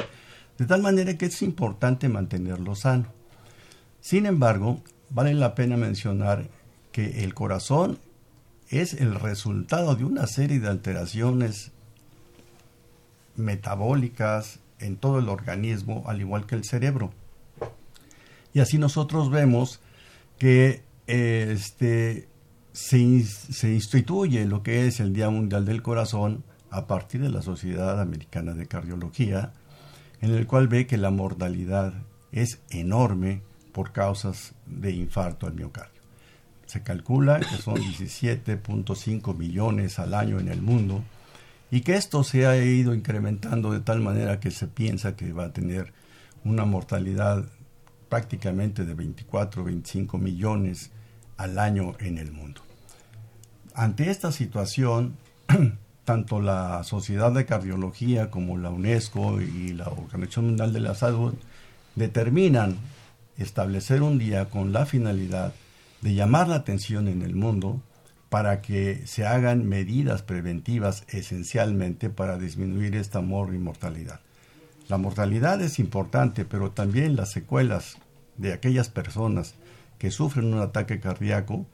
De 0.58 0.66
tal 0.66 0.84
manera 0.84 1.18
que 1.18 1.26
es 1.26 1.42
importante 1.42 2.08
mantenerlo 2.08 2.76
sano. 2.76 3.08
Sin 4.00 4.28
embargo, 4.28 4.82
vale 5.10 5.34
la 5.34 5.56
pena 5.56 5.76
mencionar 5.76 6.48
que 6.92 7.24
el 7.24 7.34
corazón 7.34 7.98
es 8.70 8.94
el 8.94 9.16
resultado 9.16 9.96
de 9.96 10.06
una 10.06 10.28
serie 10.28 10.60
de 10.60 10.70
alteraciones 10.70 11.72
metabólicas 13.36 14.60
en 14.86 14.98
todo 14.98 15.20
el 15.20 15.30
organismo, 15.30 16.04
al 16.08 16.22
igual 16.22 16.46
que 16.46 16.56
el 16.56 16.64
cerebro. 16.64 17.12
Y 18.54 18.60
así 18.60 18.78
nosotros 18.78 19.30
vemos 19.30 19.82
que 20.38 20.84
este, 21.08 22.28
se, 22.72 23.00
instituye 23.00 24.46
lo 24.46 24.64
que 24.64 24.88
es 24.88 25.00
el 25.00 25.14
Día 25.14 25.30
Mundial 25.30 25.66
del 25.66 25.82
Corazón 25.82 26.44
a 26.70 26.88
partir 26.88 27.22
de 27.22 27.30
la 27.30 27.42
Sociedad 27.42 28.00
Americana 28.00 28.54
de 28.54 28.68
Cardiología, 28.68 29.54
en 30.22 30.32
el 30.32 30.48
cual 30.48 30.68
ve 30.68 30.88
que 30.88 30.98
la 30.98 31.12
mortalidad 31.12 31.94
es 32.32 32.60
enorme 32.70 33.42
por 33.72 33.92
causas 33.92 34.54
de 34.66 34.92
infarto 34.92 35.48
al 35.48 35.54
miocardio. 35.54 36.02
Se 36.66 36.82
calcula 36.82 37.40
que 37.40 37.58
son 37.58 37.76
17.5 37.76 39.38
millones 39.38 40.00
al 40.00 40.14
año 40.14 40.40
en 40.40 40.48
el 40.48 40.62
mundo 40.62 41.04
y 41.76 41.82
que 41.82 41.96
esto 41.96 42.24
se 42.24 42.46
ha 42.46 42.56
ido 42.56 42.96
incrementando 42.96 43.70
de 43.70 43.82
tal 43.82 44.00
manera 44.00 44.40
que 44.40 44.50
se 44.50 44.66
piensa 44.66 45.18
que 45.18 45.34
va 45.34 45.48
a 45.48 45.52
tener 45.52 45.92
una 46.46 46.64
mortalidad 46.64 47.44
prácticamente 48.08 48.86
de 48.86 48.94
24 48.94 49.62
25 49.66 50.18
millones 50.18 50.92
al 51.36 51.60
año 51.60 51.92
en 52.00 52.18
el 52.18 52.32
mundo. 52.32 52.62
Ante 53.74 54.10
esta 54.10 54.32
situación, 54.32 55.18
tanto 56.06 56.40
la 56.40 56.82
Sociedad 56.86 57.34
de 57.34 57.46
Cardiología 57.46 58.32
como 58.32 58.58
la 58.58 58.70
UNESCO 58.70 59.42
y 59.42 59.74
la 59.74 59.90
Organización 59.90 60.46
Mundial 60.46 60.72
de 60.72 60.80
la 60.80 60.96
Salud 60.96 61.34
determinan 61.96 62.78
establecer 63.38 64.02
un 64.02 64.18
día 64.18 64.46
con 64.46 64.72
la 64.72 64.86
finalidad 64.86 65.54
de 66.02 66.14
llamar 66.14 66.48
la 66.48 66.56
atención 66.56 67.10
en 67.10 67.22
el 67.22 67.36
mundo 67.36 67.82
para 68.36 68.62
que 68.62 69.08
se 69.08 69.26
hagan 69.26 69.66
medidas 69.66 70.22
preventivas 70.22 71.06
esencialmente 71.08 72.10
para 72.10 72.38
disminuir 72.38 72.98
esta 72.98 73.22
mortalidad. 73.22 74.20
La 74.90 74.98
mortalidad 74.98 75.62
es 75.62 75.80
importante, 75.80 76.44
pero 76.44 76.72
también 76.72 77.16
las 77.16 77.32
secuelas 77.32 77.96
de 78.36 78.52
aquellas 78.52 78.90
personas 78.90 79.56
que 80.00 80.12
sufren 80.12 80.54
un 80.54 80.60
ataque 80.60 81.00
cardíaco 81.00 81.66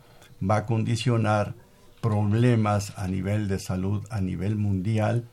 va 0.47 0.57
a 0.57 0.65
condicionar 0.67 1.55
problemas 1.99 2.95
a 2.95 3.07
nivel 3.07 3.47
de 3.47 3.57
salud 3.57 4.05
a 4.11 4.21
nivel 4.21 4.55
mundial 4.55 5.23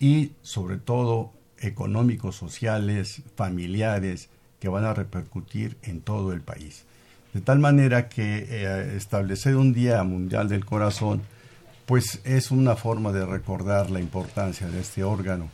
y 0.00 0.32
sobre 0.40 0.78
todo 0.78 1.34
económicos, 1.58 2.36
sociales, 2.36 3.20
familiares 3.36 4.30
que 4.60 4.70
van 4.70 4.86
a 4.86 4.94
repercutir 4.94 5.76
en 5.82 6.00
todo 6.00 6.32
el 6.32 6.40
país. 6.40 6.86
De 7.34 7.40
tal 7.40 7.58
manera 7.58 8.08
que 8.08 8.46
eh, 8.48 8.94
establecer 8.96 9.56
un 9.56 9.72
Día 9.72 10.02
Mundial 10.04 10.48
del 10.48 10.64
Corazón 10.64 11.22
pues 11.86 12.20
es 12.24 12.50
una 12.50 12.76
forma 12.76 13.12
de 13.12 13.26
recordar 13.26 13.90
la 13.90 14.00
importancia 14.00 14.68
de 14.68 14.80
este 14.80 15.04
órgano. 15.04 15.50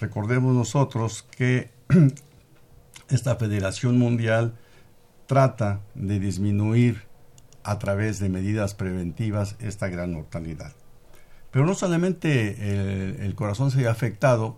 Recordemos 0.00 0.54
nosotros 0.54 1.24
que 1.36 1.70
esta 3.08 3.36
Federación 3.36 3.98
Mundial 3.98 4.54
trata 5.26 5.80
de 5.94 6.18
disminuir 6.18 7.02
a 7.62 7.78
través 7.78 8.18
de 8.18 8.28
medidas 8.28 8.74
preventivas 8.74 9.56
esta 9.60 9.88
gran 9.88 10.12
mortalidad. 10.12 10.72
Pero 11.50 11.66
no 11.66 11.74
solamente 11.74 13.24
el, 13.24 13.34
corazón 13.34 13.70
se 13.70 13.86
ha 13.86 13.90
afectado 13.90 14.56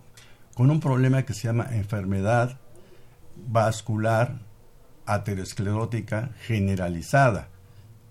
con 0.53 0.71
un 0.71 0.79
problema 0.79 1.23
que 1.23 1.33
se 1.33 1.47
llama 1.47 1.67
enfermedad 1.71 2.57
vascular 3.35 4.39
aterosclerótica 5.05 6.31
generalizada. 6.41 7.49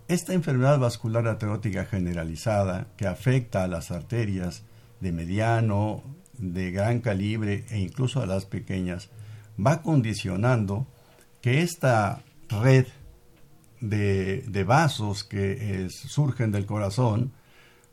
Esta 0.09 0.35
enfermedad 0.35 0.79
vascular 0.79 1.27
aterosclerótica 1.27 1.85
generalizada 1.85 2.89
que 2.97 3.07
afecta 3.07 3.65
a 3.65 3.69
las 3.69 3.91
arterias 3.91 4.65
de 5.01 5.13
mediano, 5.13 6.03
de 6.39 6.71
gran 6.71 7.01
calibre 7.01 7.65
e 7.71 7.79
incluso 7.79 8.21
a 8.21 8.27
las 8.27 8.45
pequeñas, 8.47 9.11
va 9.65 9.83
condicionando 9.83 10.87
que 11.41 11.63
esta 11.63 12.23
red 12.49 12.87
de, 13.81 14.65
vasos 14.67 15.25
que 15.25 15.89
surgen 15.91 16.53
del 16.53 16.67
corazón, 16.67 17.33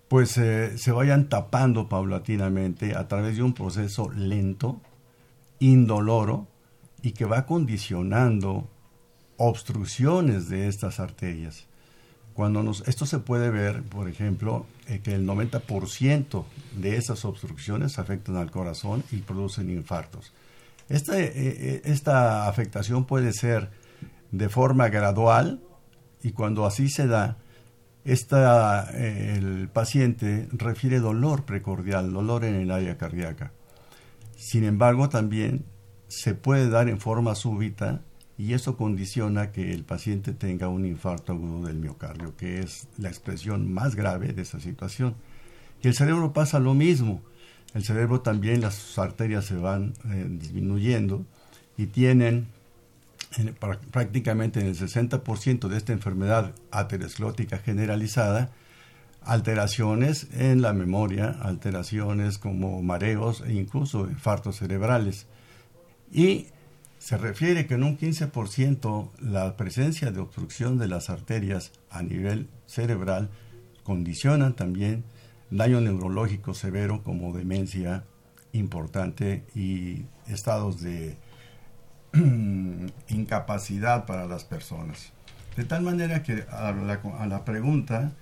pues 0.08 0.38
eh, 0.38 0.78
se 0.78 0.92
vayan 0.92 1.30
tapando 1.30 1.88
paulatinamente 1.88 2.96
a 2.96 3.08
través 3.08 3.38
de 3.38 3.44
un 3.44 3.54
proceso 3.54 4.10
lento, 4.12 4.82
indoloro, 5.60 6.48
y 7.02 7.12
que 7.12 7.26
va 7.26 7.46
condicionando 7.46 8.70
obstrucciones 9.40 10.50
de 10.50 10.68
estas 10.68 11.00
arterias. 11.00 11.66
Cuando 12.34 12.62
nos, 12.62 12.88
esto 12.88 13.06
se 13.06 13.20
puede 13.20 13.50
ver, 13.50 13.84
por 13.84 14.08
ejemplo, 14.08 14.66
eh, 14.88 15.00
que 15.00 15.16
el 15.16 15.26
90% 15.26 16.46
de 16.78 16.98
esas 16.98 17.26
obstrucciones 17.26 18.00
afectan 18.00 18.36
al 18.36 18.52
corazón 18.52 19.04
y 19.12 19.18
producen 19.18 19.72
infartos. 19.72 20.32
Esta, 20.88 21.20
eh, 21.20 21.82
esta 21.86 22.48
afectación 22.48 23.06
puede 23.06 23.34
ser 23.34 23.72
de 24.32 24.50
forma 24.50 24.90
gradual 24.90 25.62
y 26.22 26.32
cuando 26.32 26.66
así 26.66 26.90
se 26.90 27.08
da, 27.08 27.38
esta, 28.04 28.90
eh, 28.94 29.36
el 29.38 29.70
paciente 29.70 30.48
refiere 30.52 31.00
dolor 31.00 31.46
precordial, 31.46 32.12
dolor 32.12 32.44
en 32.44 32.56
el 32.56 32.72
área 32.72 32.98
cardíaca. 32.98 33.52
Sin 34.36 34.64
embargo, 34.64 35.10
también 35.10 35.66
se 36.08 36.34
puede 36.36 36.70
dar 36.70 36.90
en 36.90 37.00
forma 37.00 37.36
súbita 37.36 38.02
y 38.40 38.54
eso 38.54 38.78
condiciona 38.78 39.52
que 39.52 39.74
el 39.74 39.84
paciente 39.84 40.32
tenga 40.32 40.70
un 40.70 40.86
infarto 40.86 41.34
agudo 41.34 41.68
del 41.68 41.76
miocardio, 41.76 42.38
que 42.38 42.60
es 42.60 42.88
la 42.98 43.10
expresión 43.10 43.70
más 43.70 43.96
grave 43.96 44.32
de 44.32 44.44
esa 44.44 44.62
situación. 44.62 45.16
Y 45.84 45.90
el 45.90 45.94
cerebro 45.94 46.32
pasa 46.32 46.58
lo 46.58 46.74
mismo. 46.74 47.22
El 47.74 47.84
cerebro 47.84 48.22
también, 48.22 48.62
las 48.62 48.98
arterias 48.98 49.44
se 49.44 49.58
van 49.58 49.94
eh, 50.06 50.26
disminuyendo 50.30 51.26
y 51.76 51.88
tienen 51.88 52.48
prácticamente 53.92 54.62
en 54.62 54.68
el 54.68 54.78
60% 54.78 55.68
de 55.68 55.76
esta 55.76 55.92
enfermedad 55.92 56.54
aterosclerótica 56.72 57.58
generalizada, 57.58 58.52
alteraciones 59.22 60.28
en 60.32 60.62
la 60.62 60.72
memoria, 60.72 61.38
alteraciones 61.42 62.38
como 62.38 62.82
mareos 62.82 63.44
e 63.46 63.52
incluso 63.52 64.10
infartos 64.10 64.56
cerebrales. 64.56 65.28
Y 66.10 66.48
se 67.00 67.18
refiere 67.18 67.66
que 67.66 67.76
en 67.76 67.84
un 67.84 67.98
15% 67.98 69.10
la 69.22 69.56
presencia 69.58 70.12
de 70.12 70.20
obstrucción 70.20 70.78
de 70.78 70.90
las 70.90 71.10
arterias 71.10 71.72
a 71.90 72.04
nivel 72.04 72.50
cerebral 72.68 73.30
condicionan 73.84 74.54
también 74.54 75.06
daño 75.50 75.82
neurológico 75.82 76.54
severo 76.54 77.02
como 77.02 77.34
demencia 77.34 78.04
importante 78.52 79.46
y 79.56 80.06
estados 80.28 80.82
de 80.82 81.18
incapacidad 83.08 84.06
para 84.06 84.26
las 84.26 84.44
personas. 84.44 85.14
De 85.56 85.64
tal 85.64 85.82
manera 85.84 86.22
que 86.22 86.46
a 86.52 86.72
la, 86.72 87.46
pregunta 87.46 88.14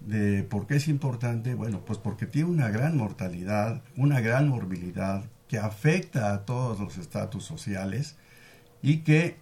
de 0.00 0.42
por 0.42 0.66
qué 0.66 0.76
es 0.76 0.88
importante, 0.88 1.54
bueno, 1.54 1.82
pues 1.84 1.98
porque 1.98 2.26
tiene 2.26 2.50
una 2.50 2.68
gran 2.68 2.96
mortalidad, 2.96 3.82
una 3.96 4.20
gran 4.20 4.48
morbilidad 4.48 5.24
que 5.48 5.58
afecta 5.58 6.32
a 6.32 6.44
todos 6.44 6.78
los 6.78 6.98
estatus 6.98 7.44
sociales 7.44 8.16
y 8.82 8.98
que 8.98 9.36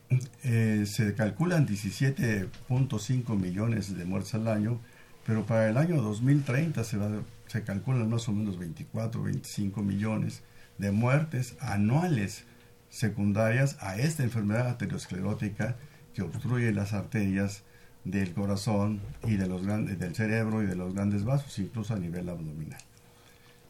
eh, 0.45 0.85
se 0.87 1.15
calculan 1.15 1.67
17.5 1.67 3.37
millones 3.37 3.97
de 3.97 4.05
muertes 4.05 4.35
al 4.35 4.49
año, 4.49 4.81
pero 5.27 5.45
para 5.45 5.69
el 5.69 5.77
año 5.77 6.01
2030 6.01 6.85
se, 6.85 6.97
va, 6.97 7.11
se 7.49 7.63
calculan 7.63 8.09
más 8.09 8.29
o 8.29 8.33
menos 8.33 8.59
24, 8.59 9.23
25 9.23 9.83
millones 9.83 10.43
de 10.79 10.91
muertes 10.91 11.57
anuales 11.61 12.45
secundarias 12.89 13.77
a 13.81 13.99
esta 13.99 14.23
enfermedad 14.23 14.69
aterosclerótica 14.69 15.77
que 16.15 16.23
obstruye 16.23 16.73
las 16.73 16.95
arterias 16.95 17.63
del 18.05 18.33
corazón 18.33 19.01
y 19.25 19.37
de 19.37 19.49
los 19.49 19.67
grandes, 19.67 19.99
del 19.99 20.15
cerebro 20.15 20.63
y 20.63 20.67
de 20.67 20.77
los 20.77 20.95
grandes 20.95 21.25
vasos, 21.25 21.59
incluso 21.59 21.93
a 21.93 21.99
nivel 21.99 22.29
abdominal. 22.29 22.81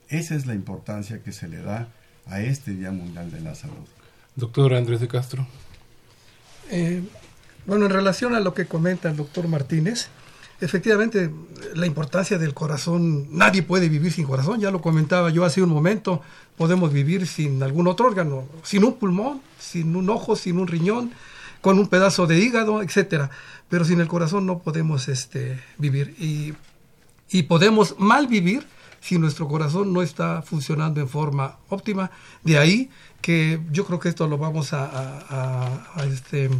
Esa 0.09 0.35
es 0.37 0.47
la 0.47 0.55
importancia 0.55 1.23
que 1.23 1.33
se 1.33 1.49
le 1.49 1.63
da 1.63 1.89
a 2.27 2.41
este 2.41 2.73
Día 2.73 2.91
Mundial 2.91 3.31
de 3.31 3.41
la 3.41 3.55
Salud. 3.55 3.87
Doctor 4.35 4.75
Andrés 4.75 5.01
de 5.01 5.09
Castro. 5.09 5.47
Eh, 6.71 7.03
bueno, 7.67 7.87
en 7.87 7.93
relación 7.93 8.35
a 8.35 8.41
lo 8.41 8.55
que 8.55 8.67
comenta 8.67 9.09
el 9.09 9.17
doctor 9.17 9.49
Martínez, 9.49 10.09
efectivamente 10.61 11.31
la 11.75 11.87
importancia 11.87 12.39
del 12.39 12.55
corazón, 12.55 13.27
nadie 13.31 13.63
puede 13.63 13.89
vivir 13.89 14.13
sin 14.13 14.25
corazón, 14.25 14.61
ya 14.61 14.71
lo 14.71 14.81
comentaba 14.81 15.31
yo 15.31 15.45
hace 15.45 15.63
un 15.63 15.71
momento, 15.71 16.23
podemos 16.57 16.93
vivir 16.93 17.27
sin 17.27 17.63
algún 17.63 17.87
otro 17.87 18.07
órgano, 18.07 18.45
sin 18.63 18.85
un 18.85 18.95
pulmón, 18.95 19.41
sin 19.59 19.97
un 19.97 20.09
ojo, 20.11 20.37
sin 20.37 20.59
un 20.59 20.67
riñón, 20.67 21.13
con 21.61 21.79
un 21.79 21.89
pedazo 21.89 22.27
de 22.27 22.39
hígado, 22.39 22.83
etcétera, 22.83 23.31
pero 23.69 23.85
sin 23.85 24.01
el 24.01 24.09
corazón 24.09 24.47
no 24.47 24.59
podemos 24.59 25.09
este, 25.09 25.61
vivir 25.79 26.15
y, 26.19 26.55
y 27.31 27.45
podemos 27.45 27.99
mal 27.99 28.27
vivir 28.27 28.67
si 29.07 29.21
nuestro 29.21 29.47
corazón 29.47 29.93
no 29.93 30.03
está 30.03 30.43
funcionando 30.43 31.01
en 31.01 31.09
forma 31.09 31.59
óptima. 31.69 32.11
De 32.43 32.59
ahí 32.59 32.91
que 33.21 33.61
yo 33.71 33.87
creo 33.87 34.01
que 34.01 34.09
esto 34.09 34.27
lo 34.27 34.37
vamos 34.37 34.73
a, 34.73 36.03
este, 36.11 36.51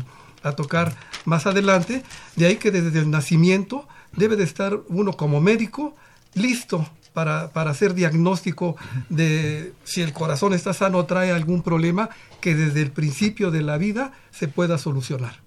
a 0.45 0.53
tocar 0.53 0.95
más 1.25 1.47
adelante, 1.47 2.05
de 2.37 2.47
ahí 2.47 2.57
que 2.57 2.71
desde 2.71 3.01
el 3.01 3.11
nacimiento 3.11 3.89
debe 4.13 4.37
de 4.37 4.45
estar 4.45 4.79
uno 4.89 5.15
como 5.15 5.41
médico 5.41 5.97
listo 6.35 6.89
para, 7.13 7.51
para, 7.51 7.73
hacer 7.73 7.95
diagnóstico 7.95 8.77
de 9.09 9.73
si 9.83 10.03
el 10.03 10.13
corazón 10.13 10.53
está 10.53 10.73
sano 10.73 10.99
o 10.99 11.07
trae 11.07 11.33
algún 11.33 11.63
problema 11.63 12.11
que 12.41 12.55
desde 12.55 12.81
el 12.81 12.93
principio 12.93 13.51
de 13.51 13.63
la 13.63 13.77
vida 13.77 14.13
se 14.31 14.47
pueda 14.47 14.79
solucionar. 14.79 15.41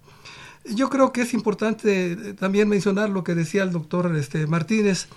Yo 0.66 0.90
creo 0.90 1.14
que 1.14 1.22
es 1.22 1.34
importante 1.34 2.34
también 2.34 2.68
mencionar 2.68 3.10
lo 3.10 3.24
que 3.24 3.36
decía 3.36 3.64
el 3.64 3.72
doctor 3.72 4.14
este, 4.18 4.48
Martínez, 4.48 5.08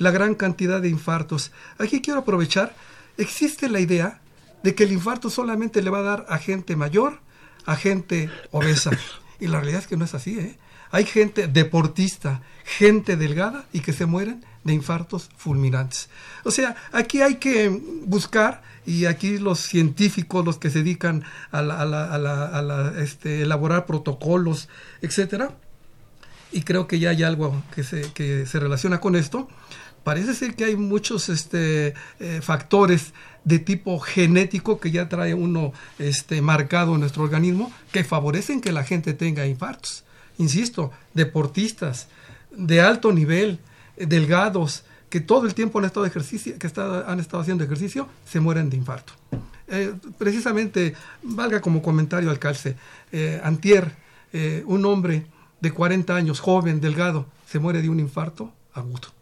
la 0.00 0.10
gran 0.10 0.34
cantidad 0.34 0.80
de 0.80 0.88
infartos. 0.88 1.52
Aquí 1.78 2.00
quiero 2.00 2.20
aprovechar, 2.20 2.74
existe 3.18 3.68
la 3.68 3.80
idea 3.80 4.20
de 4.62 4.74
que 4.74 4.84
el 4.84 4.92
infarto 4.92 5.30
solamente 5.30 5.82
le 5.82 5.90
va 5.90 5.98
a 5.98 6.02
dar 6.02 6.26
a 6.28 6.38
gente 6.38 6.74
mayor, 6.74 7.20
a 7.66 7.76
gente 7.76 8.30
obesa. 8.50 8.90
Y 9.38 9.46
la 9.46 9.60
realidad 9.60 9.80
es 9.80 9.86
que 9.86 9.96
no 9.96 10.04
es 10.04 10.14
así. 10.14 10.38
¿eh? 10.38 10.58
Hay 10.90 11.04
gente 11.04 11.46
deportista, 11.46 12.42
gente 12.64 13.16
delgada 13.16 13.66
y 13.72 13.80
que 13.80 13.92
se 13.92 14.06
mueren 14.06 14.44
de 14.64 14.72
infartos 14.72 15.28
fulminantes. 15.36 16.08
O 16.44 16.50
sea, 16.50 16.76
aquí 16.92 17.22
hay 17.22 17.36
que 17.36 17.68
buscar, 18.04 18.62
y 18.86 19.04
aquí 19.04 19.38
los 19.38 19.60
científicos, 19.60 20.44
los 20.44 20.58
que 20.58 20.70
se 20.70 20.78
dedican 20.78 21.24
a, 21.52 21.62
la, 21.62 22.94
este, 22.98 23.42
elaborar 23.42 23.86
protocolos, 23.86 24.68
etcétera, 25.02 25.52
y 26.52 26.62
creo 26.62 26.86
que 26.86 26.98
ya 26.98 27.10
hay 27.10 27.22
algo 27.22 27.62
que 27.74 27.84
se, 27.84 28.12
que 28.12 28.44
se 28.46 28.58
relaciona 28.58 29.00
con 29.00 29.16
esto, 29.16 29.48
parece 30.04 30.34
ser 30.34 30.54
que 30.54 30.64
hay 30.64 30.76
muchos 30.76 31.28
este, 31.28 31.94
eh, 32.18 32.40
factores 32.42 33.12
de 33.44 33.58
tipo 33.58 33.98
genético 33.98 34.80
que 34.80 34.90
ya 34.90 35.08
trae 35.08 35.34
uno 35.34 35.72
este, 35.98 36.42
marcado 36.42 36.94
en 36.94 37.00
nuestro 37.00 37.22
organismo 37.22 37.72
que 37.92 38.04
favorecen 38.04 38.60
que 38.60 38.72
la 38.72 38.84
gente 38.84 39.14
tenga 39.14 39.46
infartos. 39.46 40.04
Insisto, 40.38 40.90
deportistas 41.14 42.08
de 42.50 42.80
alto 42.80 43.12
nivel, 43.12 43.58
delgados, 43.96 44.84
que 45.08 45.20
todo 45.20 45.46
el 45.46 45.54
tiempo 45.54 45.78
han 45.78 45.84
estado, 45.86 46.04
haciendo 46.04 47.64
ejercicio, 47.64 48.08
se 48.26 48.40
mueren 48.40 48.70
de 48.70 48.76
infarto. 48.76 49.12
Eh, 49.68 49.94
precisamente, 50.18 50.94
valga 51.22 51.60
como 51.60 51.82
comentario 51.82 52.30
al 52.30 52.38
calce, 52.38 52.76
eh, 53.12 53.40
Antier, 53.42 53.92
un 54.66 54.84
hombre 54.84 55.26
de 55.60 55.72
40 55.72 56.14
años, 56.14 56.38
joven, 56.38 56.80
delgado, 56.80 57.26
se 57.48 57.58
muere 57.58 57.82
de 57.82 57.88
un 57.88 57.98
infarto 57.98 58.52
agudo 58.72 59.19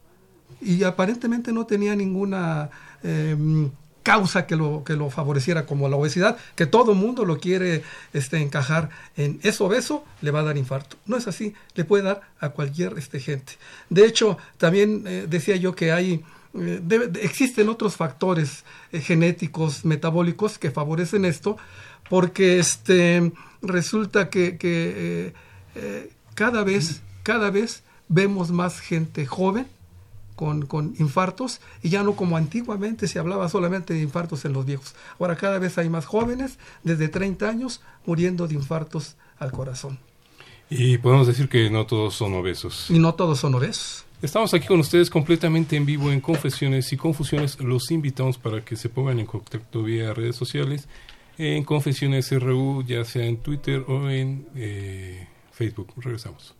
y 0.60 0.82
aparentemente 0.84 1.52
no 1.52 1.66
tenía 1.66 1.94
ninguna 1.94 2.70
em, 3.02 3.70
causa 4.08 4.46
que 4.46 4.56
lo, 4.56 4.84
que 4.84 4.94
lo 4.94 5.10
favoreciera 5.10 5.66
como 5.66 5.86
la 5.86 5.96
obesidad, 5.96 6.38
que 6.54 6.64
todo 6.64 6.94
mundo 6.94 7.26
lo 7.26 7.38
quiere 7.38 7.82
este, 8.14 8.38
encajar 8.38 8.88
en 9.18 9.38
es 9.42 9.60
obeso, 9.60 10.02
le 10.22 10.30
va 10.30 10.40
a 10.40 10.44
dar 10.44 10.56
infarto. 10.56 10.96
No 11.04 11.18
es 11.18 11.28
así, 11.28 11.52
le 11.74 11.84
puede 11.84 12.04
dar 12.04 12.22
a 12.40 12.48
cualquier 12.48 12.96
este, 12.96 13.20
gente. 13.20 13.54
De 13.90 14.06
hecho, 14.06 14.38
también 14.56 15.04
eh, 15.06 15.26
decía 15.28 15.56
yo 15.56 15.74
que 15.74 15.92
hay 15.92 16.24
eh, 16.58 17.10
existen 17.20 17.68
otros 17.68 17.96
factores 17.96 18.64
eh, 18.92 19.00
genéticos, 19.02 19.84
metabólicos 19.84 20.58
que 20.58 20.70
favorecen 20.70 21.26
esto, 21.26 21.58
porque 22.08 22.58
este, 22.58 23.30
resulta 23.60 24.30
que, 24.30 25.34
cada, 26.34 26.64
vez, 26.64 27.02
cada 27.22 27.50
vez 27.50 27.82
vemos 28.08 28.50
más 28.50 28.80
gente 28.80 29.26
joven 29.26 29.66
con, 30.38 30.66
con, 30.66 30.94
infartos 31.00 31.60
y 31.82 31.88
ya 31.88 32.04
no 32.04 32.14
como 32.14 32.36
antiguamente 32.36 33.08
se 33.08 33.18
hablaba 33.18 33.48
solamente 33.48 33.92
de 33.92 34.00
infartos 34.00 34.44
en 34.44 34.52
los 34.52 34.64
viejos. 34.64 34.94
Ahora 35.18 35.34
cada 35.34 35.58
vez 35.58 35.76
hay 35.78 35.90
más 35.90 36.06
jóvenes 36.06 36.58
desde 36.84 37.08
30 37.08 37.48
años 37.48 37.82
muriendo 38.06 38.46
de 38.46 38.54
infartos 38.54 39.16
al 39.40 39.50
corazón. 39.50 39.98
Y 40.70 40.98
podemos 40.98 41.26
decir 41.26 41.48
que 41.48 41.70
no 41.70 41.86
todos 41.86 42.14
son 42.14 42.34
obesos. 42.34 42.86
Y 42.88 43.00
no 43.00 43.14
todos 43.14 43.40
son 43.40 43.56
obesos. 43.56 44.04
Estamos 44.22 44.54
aquí 44.54 44.68
con 44.68 44.78
ustedes 44.78 45.10
completamente 45.10 45.76
en 45.76 45.84
vivo 45.84 46.12
en 46.12 46.20
Confesiones 46.20 46.92
y 46.92 46.96
Confusiones. 46.96 47.58
Los 47.58 47.90
invitamos 47.90 48.38
para 48.38 48.64
que 48.64 48.76
se 48.76 48.88
pongan 48.88 49.18
en 49.18 49.26
contacto 49.26 49.82
vía 49.82 50.14
redes 50.14 50.36
sociales, 50.36 50.88
en 51.36 51.64
Confesiones 51.64 52.30
RU, 52.30 52.84
ya 52.86 53.04
sea 53.04 53.26
en 53.26 53.38
Twitter 53.38 53.84
o 53.88 54.08
en 54.08 54.46
eh, 54.54 55.26
Facebook. 55.50 55.94
Regresamos. 55.96 56.54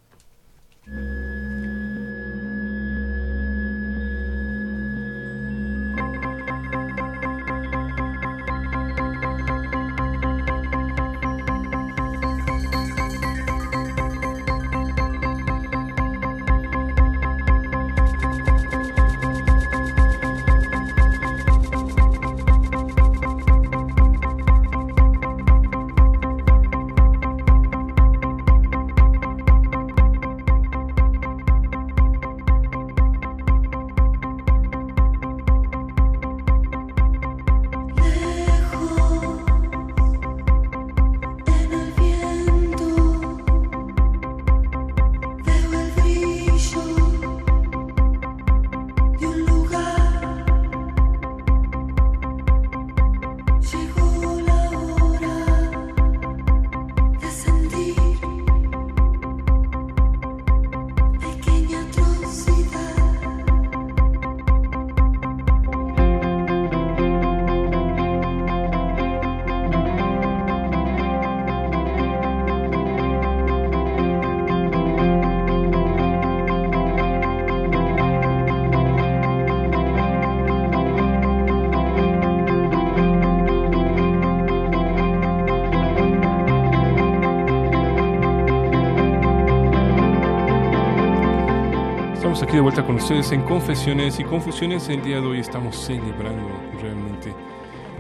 Vuelta 92.69 92.85
con 92.85 92.97
ustedes 92.97 93.33
en 93.33 93.41
Confesiones 93.45 94.21
y 94.21 94.25
Confusiones. 94.25 94.91
El 94.91 95.03
día 95.03 95.23
de 95.23 95.27
hoy 95.27 95.39
estamos 95.39 95.75
celebrando 95.75 96.47
realmente, 96.83 97.35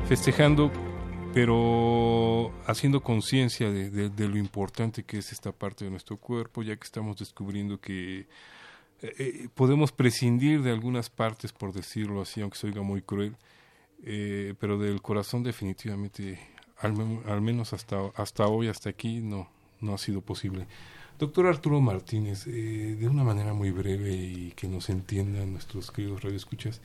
festejando, 0.06 0.70
pero 1.32 2.52
haciendo 2.66 3.02
conciencia 3.02 3.70
de, 3.70 4.28
lo 4.28 4.36
importante 4.36 5.04
que 5.04 5.20
es 5.20 5.32
esta 5.32 5.52
parte 5.52 5.86
de 5.86 5.90
nuestro 5.90 6.18
cuerpo, 6.18 6.62
ya 6.62 6.76
que 6.76 6.84
estamos 6.84 7.16
descubriendo 7.16 7.80
que 7.80 8.18
eh, 8.18 8.26
eh, 9.00 9.48
podemos 9.54 9.90
prescindir 9.90 10.60
de 10.60 10.70
algunas 10.70 11.08
partes, 11.08 11.50
por 11.50 11.72
decirlo 11.72 12.20
así, 12.20 12.42
aunque 12.42 12.58
se 12.58 12.66
oiga 12.66 12.82
muy 12.82 13.00
cruel, 13.00 13.36
eh, 14.04 14.52
pero 14.60 14.78
del 14.78 15.00
corazón 15.00 15.44
definitivamente, 15.44 16.40
al, 16.76 17.22
al, 17.26 17.40
menos 17.40 17.72
hasta, 17.72 17.96
hasta 18.16 18.46
hoy, 18.46 18.68
hasta 18.68 18.90
aquí, 18.90 19.20
no, 19.20 19.48
no 19.80 19.94
ha 19.94 19.98
sido 19.98 20.20
posible. 20.20 20.66
Doctor 21.18 21.46
Arturo 21.46 21.80
Martínez, 21.80 22.46
eh, 22.46 22.96
de 22.98 23.08
una 23.08 23.24
manera 23.24 23.52
muy 23.52 23.72
breve 23.72 24.14
y 24.14 24.52
que 24.54 24.68
nos 24.68 24.88
entiendan 24.88 25.50
nuestros 25.52 25.90
queridos 25.90 26.22
radioescuchas, 26.22 26.80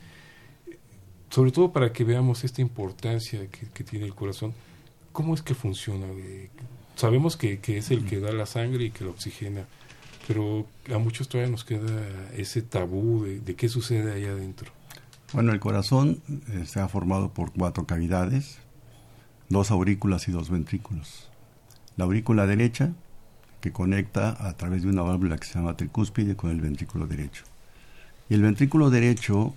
sobre 1.30 1.52
todo 1.52 1.72
para 1.72 1.92
que 1.92 2.02
veamos 2.02 2.42
esta 2.42 2.60
importancia 2.60 3.46
que, 3.48 3.84
tiene 3.84 4.06
el 4.06 4.14
corazón, 4.14 4.52
¿cómo 5.12 5.34
es 5.34 5.42
que 5.42 5.54
funciona? 5.54 6.06
Eh, 6.06 6.50
sabemos 6.96 7.36
que, 7.36 7.60
es 7.64 7.90
el 7.92 8.04
que 8.06 8.18
da 8.18 8.32
la 8.32 8.46
sangre 8.46 8.86
y 8.86 8.90
que 8.90 9.04
la 9.04 9.10
oxigena, 9.10 9.66
pero 10.26 10.66
a 10.92 10.98
muchos 10.98 11.28
todavía 11.28 11.52
nos 11.52 11.64
queda 11.64 12.04
ese 12.36 12.62
tabú 12.62 13.22
de, 13.22 13.38
de 13.38 13.54
qué 13.54 13.68
sucede 13.68 14.14
allá 14.14 14.32
adentro. 14.32 14.72
Bueno, 15.32 15.52
el 15.52 15.60
corazón 15.60 16.20
está 16.60 16.88
formado 16.88 17.32
por 17.32 17.52
cuatro 17.52 17.86
cavidades, 17.86 18.58
dos 19.48 19.70
aurículas 19.70 20.26
y 20.26 20.32
dos 20.32 20.50
ventrículos. 20.50 21.28
La 21.96 22.04
aurícula 22.04 22.46
derecha 22.46 22.94
que 23.64 23.72
conecta 23.72 24.36
a 24.46 24.52
través 24.58 24.82
de 24.82 24.90
una 24.90 25.00
válvula 25.00 25.38
que 25.38 25.46
se 25.46 25.54
llama 25.54 25.74
tricúspide 25.74 26.36
con 26.36 26.50
el 26.50 26.60
ventrículo 26.60 27.06
derecho. 27.06 27.44
Y 28.28 28.34
el 28.34 28.42
ventrículo 28.42 28.90
derecho 28.90 29.54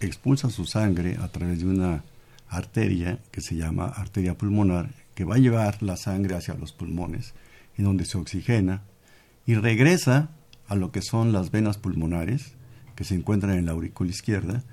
expulsa 0.00 0.50
su 0.50 0.64
sangre 0.64 1.18
a 1.20 1.28
través 1.28 1.60
de 1.60 1.66
una 1.66 2.02
arteria 2.48 3.20
que 3.30 3.40
se 3.40 3.54
llama 3.54 3.86
arteria 3.86 4.36
pulmonar, 4.36 4.90
que 5.14 5.22
va 5.22 5.36
a 5.36 5.38
llevar 5.38 5.84
la 5.84 5.96
sangre 5.96 6.34
hacia 6.34 6.54
los 6.54 6.72
pulmones, 6.72 7.32
en 7.78 7.84
donde 7.84 8.06
se 8.06 8.18
oxigena, 8.18 8.82
y 9.46 9.54
regresa 9.54 10.30
a 10.66 10.74
lo 10.74 10.90
que 10.90 11.00
son 11.00 11.30
las 11.30 11.52
venas 11.52 11.78
pulmonares, 11.78 12.54
que 12.96 13.04
se 13.04 13.14
encuentran 13.14 13.56
en 13.56 13.66
la 13.66 13.72
aurícula 13.72 14.10
izquierda, 14.10 14.64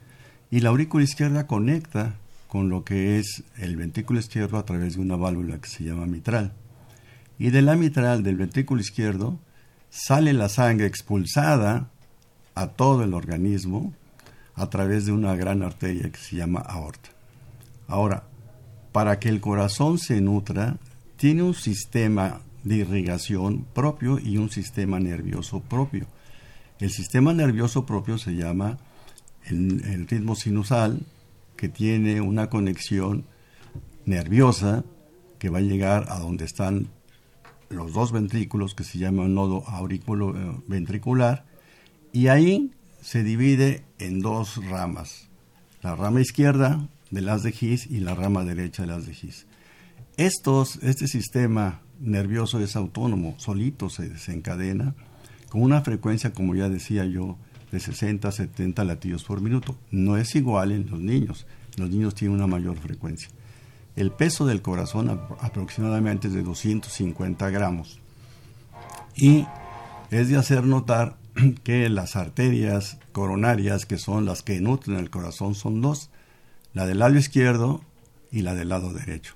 y 0.49 0.61
la 0.61 0.69
aurícula 0.69 1.03
izquierda 1.03 1.45
conecta 1.45 2.15
con 2.47 2.69
lo 2.69 2.83
que 2.83 3.19
es 3.19 3.43
el 3.59 3.75
ventrículo 3.75 4.19
izquierdo 4.19 4.57
a 4.57 4.65
través 4.65 4.95
de 4.95 5.01
una 5.01 5.17
válvula 5.17 5.61
que 5.61 5.69
se 5.69 5.83
llama 5.83 6.07
mitral 6.07 6.55
y 7.41 7.49
de 7.49 7.63
la 7.63 7.75
mitral 7.75 8.21
del 8.21 8.37
ventrículo 8.37 8.81
izquierdo 8.81 9.39
sale 9.89 10.31
la 10.31 10.47
sangre 10.47 10.85
expulsada 10.85 11.89
a 12.53 12.67
todo 12.67 13.03
el 13.03 13.15
organismo 13.15 13.95
a 14.53 14.69
través 14.69 15.07
de 15.07 15.11
una 15.11 15.35
gran 15.35 15.63
arteria 15.63 16.11
que 16.11 16.19
se 16.19 16.35
llama 16.35 16.59
aorta. 16.59 17.09
Ahora, 17.87 18.25
para 18.91 19.17
que 19.17 19.29
el 19.29 19.41
corazón 19.41 19.97
se 19.97 20.21
nutra, 20.21 20.77
tiene 21.17 21.41
un 21.41 21.55
sistema 21.55 22.41
de 22.63 22.75
irrigación 22.75 23.65
propio 23.73 24.19
y 24.19 24.37
un 24.37 24.51
sistema 24.51 24.99
nervioso 24.99 25.61
propio. 25.61 26.05
El 26.77 26.91
sistema 26.91 27.33
nervioso 27.33 27.87
propio 27.87 28.19
se 28.19 28.35
llama 28.35 28.77
el 29.45 30.07
ritmo 30.07 30.35
sinusal, 30.35 30.99
que 31.55 31.69
tiene 31.69 32.21
una 32.21 32.51
conexión 32.51 33.25
nerviosa 34.05 34.83
que 35.39 35.49
va 35.49 35.57
a 35.57 35.61
llegar 35.61 36.05
a 36.09 36.19
donde 36.19 36.45
están 36.45 36.89
los 37.71 37.93
dos 37.93 38.11
ventrículos 38.11 38.75
que 38.75 38.83
se 38.83 38.97
llama 38.97 39.27
nodo 39.27 39.67
aurículo 39.67 40.35
eh, 40.35 40.61
ventricular 40.67 41.45
y 42.13 42.27
ahí 42.27 42.71
se 43.01 43.23
divide 43.23 43.83
en 43.97 44.19
dos 44.19 44.63
ramas, 44.67 45.29
la 45.81 45.95
rama 45.95 46.21
izquierda 46.21 46.87
del 47.09 47.29
haz 47.29 47.43
de 47.43 47.53
His 47.59 47.87
y 47.87 47.99
la 47.99 48.15
rama 48.15 48.43
derecha 48.43 48.83
del 48.83 48.91
haz 48.91 49.05
de 49.05 49.13
His. 49.13 49.47
Estos, 50.17 50.77
este 50.83 51.07
sistema 51.07 51.81
nervioso 51.99 52.59
es 52.59 52.75
autónomo, 52.75 53.35
solito 53.37 53.89
se 53.89 54.09
desencadena 54.09 54.93
con 55.49 55.61
una 55.61 55.81
frecuencia, 55.81 56.33
como 56.33 56.55
ya 56.55 56.69
decía 56.69 57.05
yo, 57.05 57.37
de 57.71 57.79
60 57.79 58.27
a 58.27 58.31
70 58.31 58.83
latidos 58.83 59.23
por 59.23 59.41
minuto. 59.41 59.75
No 59.89 60.17
es 60.17 60.35
igual 60.35 60.71
en 60.71 60.89
los 60.89 60.99
niños, 60.99 61.45
los 61.77 61.89
niños 61.89 62.15
tienen 62.15 62.35
una 62.35 62.47
mayor 62.47 62.77
frecuencia. 62.77 63.29
El 63.95 64.11
peso 64.11 64.45
del 64.45 64.61
corazón 64.61 65.09
aproximadamente 65.39 66.27
es 66.27 66.33
de 66.33 66.43
250 66.43 67.49
gramos. 67.49 67.99
Y 69.15 69.45
es 70.09 70.29
de 70.29 70.37
hacer 70.37 70.63
notar 70.63 71.17
que 71.63 71.89
las 71.89 72.15
arterias 72.15 72.97
coronarias, 73.11 73.85
que 73.85 73.97
son 73.97 74.25
las 74.25 74.43
que 74.43 74.61
nutren 74.61 74.97
el 74.97 75.09
corazón, 75.09 75.55
son 75.55 75.81
dos, 75.81 76.09
la 76.73 76.85
del 76.85 76.99
lado 76.99 77.17
izquierdo 77.17 77.81
y 78.31 78.41
la 78.41 78.55
del 78.55 78.69
lado 78.69 78.93
derecho. 78.93 79.35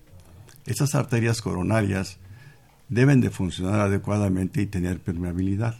Estas 0.66 0.96
arterias 0.96 1.42
coronarias 1.42 2.18
deben 2.90 3.22
de 3.22 3.30
funcionar 3.30 3.82
adecuadamente 3.82 4.62
y 4.62 4.68
tener 4.68 5.00
permeabilidad. 5.00 5.76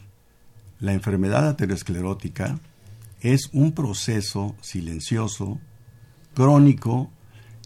La 0.78 0.92
enfermedad 0.92 1.48
aterosclerótica 1.48 2.58
es 3.20 3.48
un 3.52 3.72
proceso 3.72 4.54
silencioso, 4.60 5.58
crónico, 6.34 7.10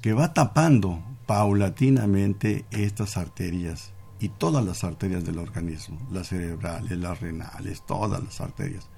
que 0.01 0.13
va 0.13 0.33
tapando 0.33 1.03
paulatinamente 1.27 2.65
estas 2.71 3.17
arterias 3.17 3.93
y 4.19 4.29
todas 4.29 4.65
las 4.65 4.85
arterias 4.85 5.25
del 5.25 5.39
organismo, 5.39 5.99
las 6.11 6.29
cerebrales, 6.29 6.99
las 6.99 7.21
renales, 7.21 7.83
todas 7.87 8.23
las 8.23 8.41
arterias. 8.41 8.89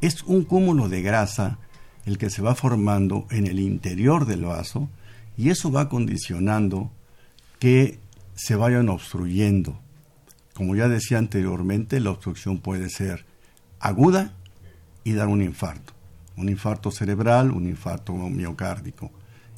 Es 0.00 0.22
un 0.22 0.44
cúmulo 0.44 0.88
de 0.88 1.02
grasa 1.02 1.58
el 2.04 2.18
que 2.18 2.30
se 2.30 2.42
va 2.42 2.54
formando 2.54 3.26
en 3.30 3.46
el 3.46 3.58
interior 3.58 4.26
del 4.26 4.44
vaso 4.44 4.88
y 5.36 5.50
eso 5.50 5.70
va 5.70 5.88
condicionando 5.88 6.90
que 7.58 7.98
se 8.34 8.56
vayan 8.56 8.88
obstruyendo. 8.88 9.78
Como 10.54 10.74
ya 10.76 10.88
decía 10.88 11.18
anteriormente, 11.18 12.00
la 12.00 12.10
obstrucción 12.10 12.58
puede 12.58 12.88
ser 12.88 13.26
aguda 13.80 14.34
y 15.04 15.12
dar 15.12 15.28
un 15.28 15.42
infarto. 15.42 15.92
Un 16.36 16.48
infarto 16.48 16.90
cerebral, 16.90 17.50
un 17.50 17.66
infarto 17.66 18.12
miocárdico. 18.14 19.10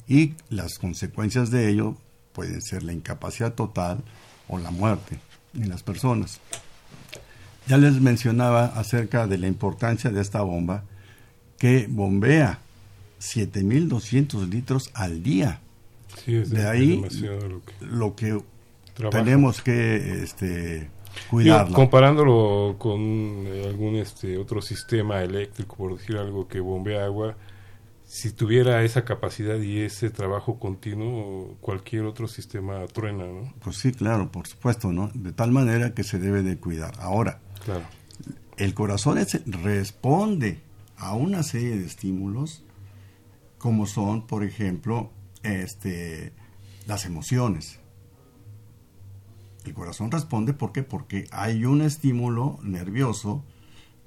Y 0.09 0.33
las 0.49 0.79
consecuencias 0.79 1.51
de 1.51 1.69
ello 1.69 1.95
pueden 2.33 2.61
ser 2.63 2.81
la 2.83 2.93
incapacidad 2.93 3.53
total 3.53 4.03
o 4.47 4.57
la 4.57 4.71
muerte 4.71 5.19
en 5.53 5.69
las 5.69 5.83
personas. 5.83 6.41
Ya 7.67 7.77
les 7.77 8.01
mencionaba 8.01 8.65
acerca 8.65 9.27
de 9.27 9.37
la 9.37 9.47
importancia 9.47 10.09
de 10.09 10.19
esta 10.19 10.41
bomba 10.41 10.83
que 11.59 11.85
bombea 11.87 12.59
7.200 13.21 14.49
litros 14.49 14.89
al 14.95 15.21
día. 15.21 15.61
de 16.25 16.67
ahí 16.67 17.03
lo 17.79 18.15
que, 18.15 18.41
tenemos 19.11 19.61
que 19.61 20.23
este, 20.23 20.89
cuidarla. 21.29 21.75
comparándolo 21.75 22.77
con 22.79 23.45
eh, 23.45 23.65
algún 23.67 23.97
este 23.97 24.39
otro 24.39 24.61
sistema 24.63 25.21
eléctrico, 25.21 25.75
por 25.75 25.97
decir 25.97 26.17
algo 26.17 26.47
que 26.47 26.59
bombea 26.59 27.05
agua, 27.05 27.35
si 28.09 28.31
tuviera 28.31 28.83
esa 28.83 29.05
capacidad 29.05 29.59
y 29.59 29.81
ese 29.81 30.09
trabajo 30.09 30.57
continuo, 30.57 31.55
cualquier 31.61 32.05
otro 32.05 32.27
sistema 32.27 32.83
truena, 32.87 33.27
¿no? 33.27 33.53
Pues 33.59 33.77
sí, 33.77 33.91
claro, 33.91 34.31
por 34.31 34.47
supuesto, 34.47 34.91
¿no? 34.91 35.11
De 35.13 35.31
tal 35.31 35.51
manera 35.51 35.93
que 35.93 36.03
se 36.03 36.17
debe 36.17 36.41
de 36.41 36.57
cuidar. 36.57 36.95
Ahora, 36.97 37.39
claro. 37.63 37.85
el 38.57 38.73
corazón 38.73 39.19
responde 39.45 40.59
a 40.97 41.13
una 41.13 41.43
serie 41.43 41.77
de 41.77 41.85
estímulos 41.85 42.63
como 43.59 43.85
son, 43.85 44.25
por 44.25 44.43
ejemplo, 44.43 45.11
este, 45.43 46.33
las 46.87 47.05
emociones. 47.05 47.77
El 49.65 49.75
corazón 49.75 50.09
responde 50.09 50.53
¿por 50.53 50.71
qué? 50.71 50.81
porque 50.81 51.27
hay 51.29 51.63
un 51.63 51.83
estímulo 51.83 52.57
nervioso 52.63 53.45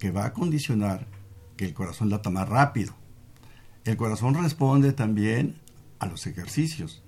que 0.01 0.11
va 0.11 0.25
a 0.25 0.33
condicionar 0.33 1.07
que 1.57 1.67
el 1.67 1.73
corazón 1.73 2.11
lata 2.11 2.31
más 2.31 2.49
rápido. 2.49 2.97
El 3.85 3.97
corazón 3.97 4.35
responde 4.35 4.93
también 4.93 5.57
a 5.99 6.07
los 6.07 6.27
ejercicios, 6.29 7.03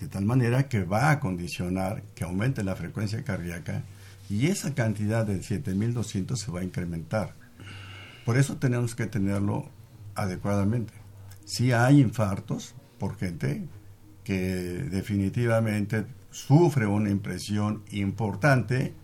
de 0.00 0.08
tal 0.08 0.24
manera 0.24 0.68
que 0.68 0.82
va 0.82 1.10
a 1.10 1.20
condicionar 1.20 2.02
que 2.14 2.24
aumente 2.24 2.64
la 2.64 2.76
frecuencia 2.76 3.22
cardíaca 3.24 3.82
y 4.30 4.46
esa 4.46 4.74
cantidad 4.74 5.26
de 5.26 5.42
7200 5.42 6.40
se 6.40 6.50
va 6.50 6.60
a 6.60 6.64
incrementar. 6.64 7.34
Por 8.24 8.38
eso 8.38 8.56
tenemos 8.56 8.94
que 8.94 9.06
tenerlo 9.06 9.68
adecuadamente. 10.14 10.94
Si 11.44 11.72
hay 11.72 12.00
infartos 12.00 12.74
por 12.98 13.16
gente 13.16 13.68
que 14.24 14.38
definitivamente 14.38 16.06
sufre 16.30 16.86
una 16.86 17.10
impresión 17.10 17.82
importante, 17.90 18.94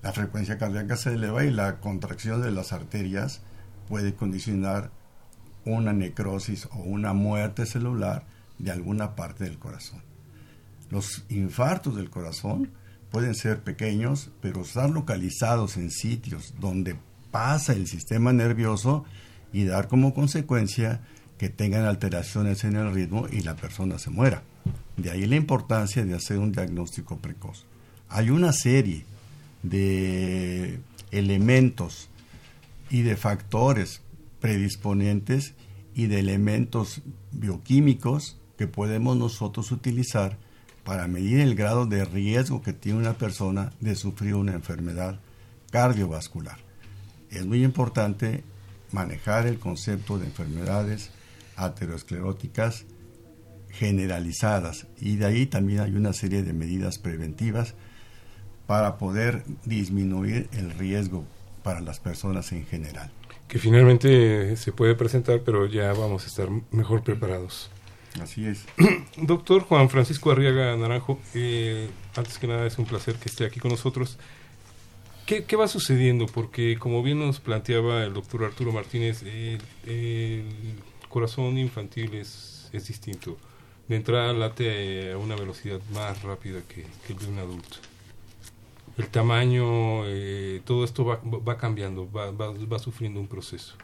la 0.00 0.12
frecuencia 0.12 0.58
cardíaca 0.58 0.96
se 0.96 1.14
eleva 1.14 1.44
y 1.44 1.50
la 1.50 1.80
contracción 1.80 2.40
de 2.40 2.52
las 2.52 2.72
arterias 2.72 3.42
puede 3.88 4.14
condicionar 4.14 4.92
una 5.74 5.92
necrosis 5.92 6.66
o 6.72 6.78
una 6.78 7.12
muerte 7.12 7.66
celular 7.66 8.24
de 8.58 8.70
alguna 8.70 9.14
parte 9.14 9.44
del 9.44 9.58
corazón. 9.58 10.02
Los 10.90 11.24
infartos 11.28 11.96
del 11.96 12.10
corazón 12.10 12.70
pueden 13.10 13.34
ser 13.34 13.62
pequeños, 13.62 14.30
pero 14.40 14.62
estar 14.62 14.90
localizados 14.90 15.76
en 15.76 15.90
sitios 15.90 16.54
donde 16.58 16.96
pasa 17.30 17.72
el 17.72 17.86
sistema 17.86 18.32
nervioso 18.32 19.04
y 19.52 19.64
dar 19.64 19.88
como 19.88 20.14
consecuencia 20.14 21.00
que 21.38 21.48
tengan 21.48 21.84
alteraciones 21.84 22.64
en 22.64 22.76
el 22.76 22.92
ritmo 22.92 23.26
y 23.30 23.40
la 23.40 23.54
persona 23.54 23.98
se 23.98 24.10
muera. 24.10 24.42
De 24.96 25.10
ahí 25.10 25.26
la 25.26 25.36
importancia 25.36 26.04
de 26.04 26.14
hacer 26.14 26.38
un 26.38 26.52
diagnóstico 26.52 27.18
precoz. 27.18 27.64
Hay 28.08 28.30
una 28.30 28.52
serie 28.52 29.04
de 29.62 30.80
elementos 31.10 32.08
y 32.90 33.02
de 33.02 33.16
factores 33.16 34.02
predisponentes 34.40 35.54
y 35.98 36.06
de 36.06 36.20
elementos 36.20 37.02
bioquímicos 37.32 38.38
que 38.56 38.68
podemos 38.68 39.16
nosotros 39.16 39.72
utilizar 39.72 40.38
para 40.84 41.08
medir 41.08 41.40
el 41.40 41.56
grado 41.56 41.86
de 41.86 42.04
riesgo 42.04 42.62
que 42.62 42.72
tiene 42.72 43.00
una 43.00 43.14
persona 43.14 43.72
de 43.80 43.96
sufrir 43.96 44.36
una 44.36 44.52
enfermedad 44.52 45.18
cardiovascular. 45.72 46.58
Es 47.30 47.44
muy 47.46 47.64
importante 47.64 48.44
manejar 48.92 49.48
el 49.48 49.58
concepto 49.58 50.20
de 50.20 50.26
enfermedades 50.26 51.10
ateroscleróticas 51.56 52.84
generalizadas 53.70 54.86
y 55.00 55.16
de 55.16 55.26
ahí 55.26 55.46
también 55.46 55.80
hay 55.80 55.96
una 55.96 56.12
serie 56.12 56.44
de 56.44 56.52
medidas 56.52 56.98
preventivas 56.98 57.74
para 58.68 58.98
poder 58.98 59.42
disminuir 59.64 60.48
el 60.52 60.70
riesgo 60.70 61.24
para 61.64 61.80
las 61.80 61.98
personas 61.98 62.52
en 62.52 62.64
general. 62.66 63.10
Que 63.48 63.58
finalmente 63.58 64.56
se 64.56 64.72
puede 64.72 64.94
presentar, 64.94 65.40
pero 65.42 65.66
ya 65.66 65.92
vamos 65.94 66.24
a 66.24 66.26
estar 66.26 66.48
mejor 66.70 67.02
preparados. 67.02 67.70
Así 68.20 68.46
es. 68.46 68.64
Doctor 69.16 69.62
Juan 69.62 69.88
Francisco 69.90 70.30
Arriaga 70.30 70.76
Naranjo, 70.76 71.18
eh, 71.34 71.88
antes 72.16 72.38
que 72.38 72.46
nada 72.46 72.66
es 72.66 72.78
un 72.78 72.84
placer 72.84 73.14
que 73.16 73.28
esté 73.28 73.44
aquí 73.44 73.60
con 73.60 73.70
nosotros. 73.70 74.18
¿Qué, 75.26 75.44
¿Qué, 75.44 75.56
va 75.56 75.68
sucediendo? 75.68 76.26
Porque 76.26 76.78
como 76.78 77.02
bien 77.02 77.18
nos 77.18 77.38
planteaba 77.38 78.04
el 78.04 78.14
doctor 78.14 78.44
Arturo 78.44 78.72
Martínez, 78.72 79.22
el, 79.22 80.44
corazón 81.08 81.58
infantil 81.58 82.14
es, 82.14 82.70
es, 82.72 82.88
distinto. 82.88 83.36
De 83.88 83.96
entrada 83.96 84.32
late 84.32 85.12
a 85.12 85.18
una 85.18 85.36
velocidad 85.36 85.80
más 85.92 86.22
rápida 86.22 86.60
que, 86.68 86.86
que 87.06 87.12
el 87.12 87.18
de 87.18 87.26
un 87.26 87.38
adulto. 87.38 87.76
El 88.98 89.08
tamaño, 89.08 90.06
eh, 90.06 90.60
todo 90.64 90.84
esto 90.84 91.04
va, 91.04 91.20
va 91.24 91.56
cambiando, 91.56 92.10
va, 92.10 92.30
va, 92.32 92.52
va, 92.52 92.78
sufriendo 92.78 93.20
un 93.20 93.28
proceso. 93.28 93.74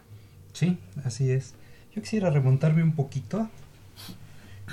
Sí, 0.52 0.78
así 1.04 1.30
es. 1.30 1.54
Yo 1.94 2.02
quisiera 2.02 2.30
remontarme 2.30 2.82
un 2.82 2.94
poquito 2.94 3.48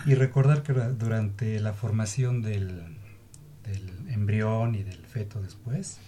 y 0.05 0.15
recordar 0.15 0.63
que 0.63 0.73
durante 0.73 1.59
la 1.59 1.73
formación 1.73 2.41
del, 2.41 2.81
del 3.63 3.89
embrión 4.09 4.75
y 4.75 4.83
del 4.83 5.05
feto 5.05 5.41
después, 5.41 5.99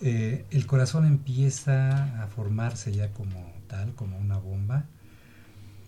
eh, 0.00 0.44
el 0.50 0.66
corazón 0.66 1.06
empieza 1.06 2.22
a 2.22 2.28
formarse 2.28 2.92
ya 2.92 3.12
como 3.12 3.52
tal, 3.66 3.94
como 3.94 4.16
una 4.18 4.38
bomba, 4.38 4.84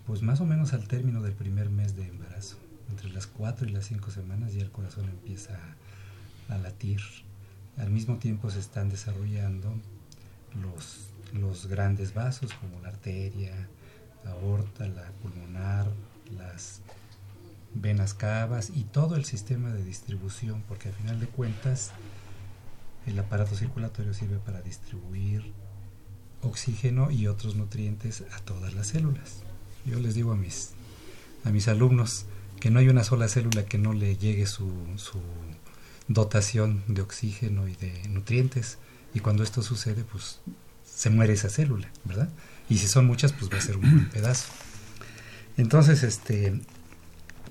pues 0.06 0.22
más 0.22 0.40
o 0.40 0.46
menos 0.46 0.72
al 0.72 0.88
término 0.88 1.22
del 1.22 1.32
primer 1.32 1.70
mes 1.70 1.94
de 1.96 2.06
embarazo. 2.08 2.56
Entre 2.90 3.08
las 3.10 3.28
cuatro 3.28 3.68
y 3.68 3.72
las 3.72 3.86
cinco 3.86 4.10
semanas 4.10 4.52
ya 4.52 4.62
el 4.62 4.70
corazón 4.70 5.08
empieza 5.08 5.58
a, 6.48 6.58
latir. 6.58 7.00
Al 7.80 7.90
mismo 7.90 8.16
tiempo 8.18 8.50
se 8.50 8.60
están 8.60 8.90
desarrollando 8.90 9.72
los, 10.62 11.08
los 11.32 11.66
grandes 11.66 12.12
vasos 12.12 12.52
como 12.54 12.80
la 12.80 12.88
arteria, 12.88 13.68
la 14.24 14.32
aorta, 14.32 14.86
la 14.86 15.10
pulmonar, 15.22 15.90
las 16.36 16.82
venas 17.74 18.14
cavas 18.14 18.70
y 18.74 18.84
todo 18.84 19.16
el 19.16 19.24
sistema 19.24 19.72
de 19.72 19.82
distribución, 19.82 20.62
porque 20.68 20.88
al 20.88 20.94
final 20.94 21.20
de 21.20 21.26
cuentas 21.26 21.92
el 23.06 23.18
aparato 23.18 23.54
circulatorio 23.54 24.12
sirve 24.12 24.38
para 24.38 24.60
distribuir 24.60 25.52
oxígeno 26.42 27.10
y 27.10 27.26
otros 27.28 27.54
nutrientes 27.54 28.24
a 28.32 28.40
todas 28.40 28.74
las 28.74 28.88
células. 28.88 29.42
Yo 29.86 29.98
les 30.00 30.14
digo 30.14 30.32
a 30.32 30.36
mis, 30.36 30.72
a 31.44 31.50
mis 31.50 31.68
alumnos 31.68 32.26
que 32.60 32.70
no 32.70 32.78
hay 32.78 32.88
una 32.88 33.04
sola 33.04 33.28
célula 33.28 33.64
que 33.64 33.78
no 33.78 33.94
le 33.94 34.16
llegue 34.16 34.46
su, 34.46 34.70
su 34.96 35.18
dotación 36.10 36.82
de 36.88 37.02
oxígeno 37.02 37.68
y 37.68 37.76
de 37.76 38.08
nutrientes. 38.08 38.78
Y 39.14 39.20
cuando 39.20 39.42
esto 39.42 39.62
sucede, 39.62 40.04
pues 40.04 40.40
se 40.84 41.08
muere 41.08 41.32
esa 41.32 41.48
célula, 41.48 41.88
¿verdad? 42.04 42.28
Y 42.68 42.78
si 42.78 42.88
son 42.88 43.06
muchas, 43.06 43.32
pues 43.32 43.50
va 43.50 43.58
a 43.58 43.60
ser 43.60 43.76
un 43.76 43.82
buen 43.82 44.10
pedazo. 44.10 44.48
Entonces, 45.56 46.02
este, 46.02 46.60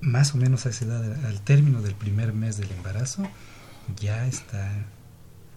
más 0.02 0.36
o 0.36 0.38
menos 0.38 0.66
a 0.66 0.70
esa 0.70 0.86
edad, 0.86 1.26
al 1.26 1.42
término 1.42 1.82
del 1.82 1.96
primer 1.96 2.34
mes 2.34 2.58
del 2.58 2.72
embarazo, 2.72 3.28
ya 4.00 4.28
está 4.28 4.70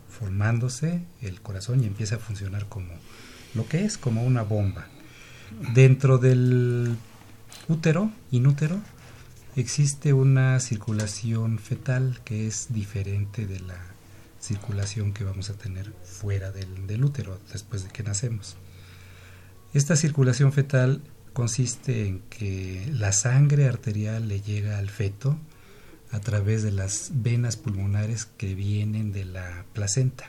formándose 0.09 1.03
el 1.21 1.41
corazón 1.41 1.83
y 1.83 1.87
empieza 1.87 2.17
a 2.17 2.19
funcionar 2.19 2.69
como 2.69 2.93
lo 3.55 3.67
que 3.67 3.85
es, 3.85 3.99
como 3.99 4.23
una 4.23 4.43
bomba. 4.43 4.87
Dentro 5.75 6.19
del 6.19 6.97
útero, 7.69 8.11
inútero, 8.31 8.81
existe 9.57 10.13
una 10.13 10.59
circulación 10.61 11.59
fetal 11.59 12.21
que 12.25 12.47
es 12.47 12.73
diferente 12.73 13.47
de 13.47 13.61
la 13.61 13.79
circulación 14.41 15.13
que 15.13 15.25
vamos 15.25 15.51
a 15.51 15.55
tener 15.55 15.93
fuera 16.05 16.51
del, 16.51 17.05
útero 17.05 17.39
después 17.53 17.85
de 17.85 17.91
que 17.91 18.03
nacemos. 18.03 18.57
Esta 19.75 19.97
circulación 19.97 20.53
fetal 20.53 21.01
consiste 21.33 22.07
en 22.07 22.21
que 22.29 22.89
la 22.93 23.13
sangre 23.13 23.69
arterial 23.69 24.29
le 24.29 24.41
llega 24.41 24.79
al 24.79 24.91
feto 24.91 25.39
a 26.11 26.21
través 26.21 26.63
de 26.63 26.73
las 26.73 27.11
venas 27.15 27.57
pulmonares 27.57 28.27
que 28.27 28.55
vienen 28.55 29.13
de 29.13 29.25
la 29.25 29.65
placenta 29.73 30.27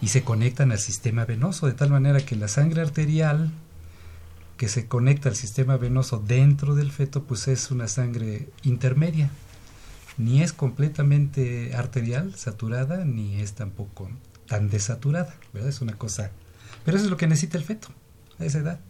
y 0.00 0.08
se 0.08 0.22
conectan 0.22 0.72
al 0.72 0.78
sistema 0.78 1.24
venoso 1.24 1.66
de 1.66 1.74
tal 1.74 1.90
manera 1.90 2.20
que 2.20 2.36
la 2.36 2.48
sangre 2.48 2.80
arterial 2.80 3.50
que 4.60 4.68
se 4.68 4.86
conecta 4.86 5.30
al 5.30 5.36
sistema 5.36 5.78
venoso 5.78 6.22
dentro 6.22 6.74
del 6.74 6.92
feto 6.92 7.24
pues 7.24 7.48
es 7.48 7.70
una 7.70 7.88
sangre 7.88 8.50
intermedia 8.62 9.30
ni 10.18 10.42
es 10.42 10.52
completamente 10.52 11.74
arterial 11.74 12.34
saturada 12.34 13.06
ni 13.06 13.40
es 13.40 13.54
tampoco 13.54 14.10
tan 14.46 14.68
desaturada 14.68 15.34
¿verdad? 15.54 15.70
es 15.70 15.80
una 15.80 15.94
cosa 15.94 16.30
pero 16.84 16.98
eso 16.98 17.06
es 17.06 17.10
lo 17.10 17.16
que 17.16 17.26
necesita 17.26 17.56
el 17.56 17.64
feto 17.64 17.88
a 18.38 18.44
esa 18.44 18.58
edad 18.58 18.80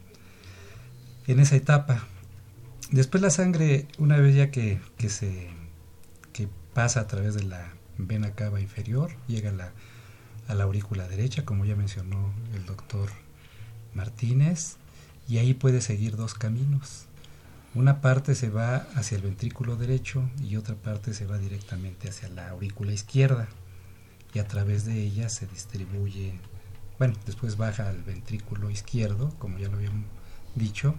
en 1.27 1.39
esa 1.39 1.57
etapa. 1.57 2.07
Después 2.91 3.23
la 3.23 3.31
sangre, 3.31 3.87
una 3.99 4.17
vez 4.19 4.35
ya 4.35 4.51
que, 4.51 4.81
se 5.09 5.49
que 6.33 6.49
pasa 6.75 7.01
a 7.01 7.07
través 7.07 7.35
de 7.35 7.45
la 7.45 7.73
vena 7.99 8.35
cava 8.35 8.61
inferior, 8.61 9.13
llega 9.29 9.51
a 9.51 9.53
la, 9.53 9.73
a 10.49 10.55
la 10.55 10.65
aurícula 10.65 11.07
derecha, 11.07 11.45
como 11.45 11.65
ya 11.65 11.77
mencionó 11.77 12.33
el 12.55 12.67
doctor 12.67 13.11
Martínez, 13.95 14.77
y 15.31 15.39
ahí 15.39 15.55
puede 15.55 15.81
seguir 15.81 16.17
dos 16.17 16.35
caminos. 16.35 17.07
Una 17.77 18.01
parte 18.01 18.35
se 18.35 18.51
va 18.51 18.89
hacia 18.97 19.17
el 19.17 19.23
ventrículo 19.23 19.77
derecho 19.77 20.29
y 20.43 20.57
otra 20.57 20.75
parte 20.75 21.15
se 21.15 21.25
va 21.25 21.39
directamente 21.39 22.09
hacia 22.09 22.29
la 22.29 22.51
aurícula 22.51 22.93
izquierda 22.93 23.49
y 24.35 24.41
a 24.41 24.49
través 24.49 24.85
de 24.85 25.01
ella 25.01 25.29
se 25.29 25.47
distribuye, 25.47 26.35
bueno, 26.99 27.15
después 27.27 27.57
baja 27.57 27.89
al 27.89 28.03
ventrículo 28.03 28.71
izquierdo, 28.71 29.33
como 29.39 29.59
ya 29.59 29.69
lo 29.69 29.77
habíamos 29.77 30.05
dicho, 30.57 30.97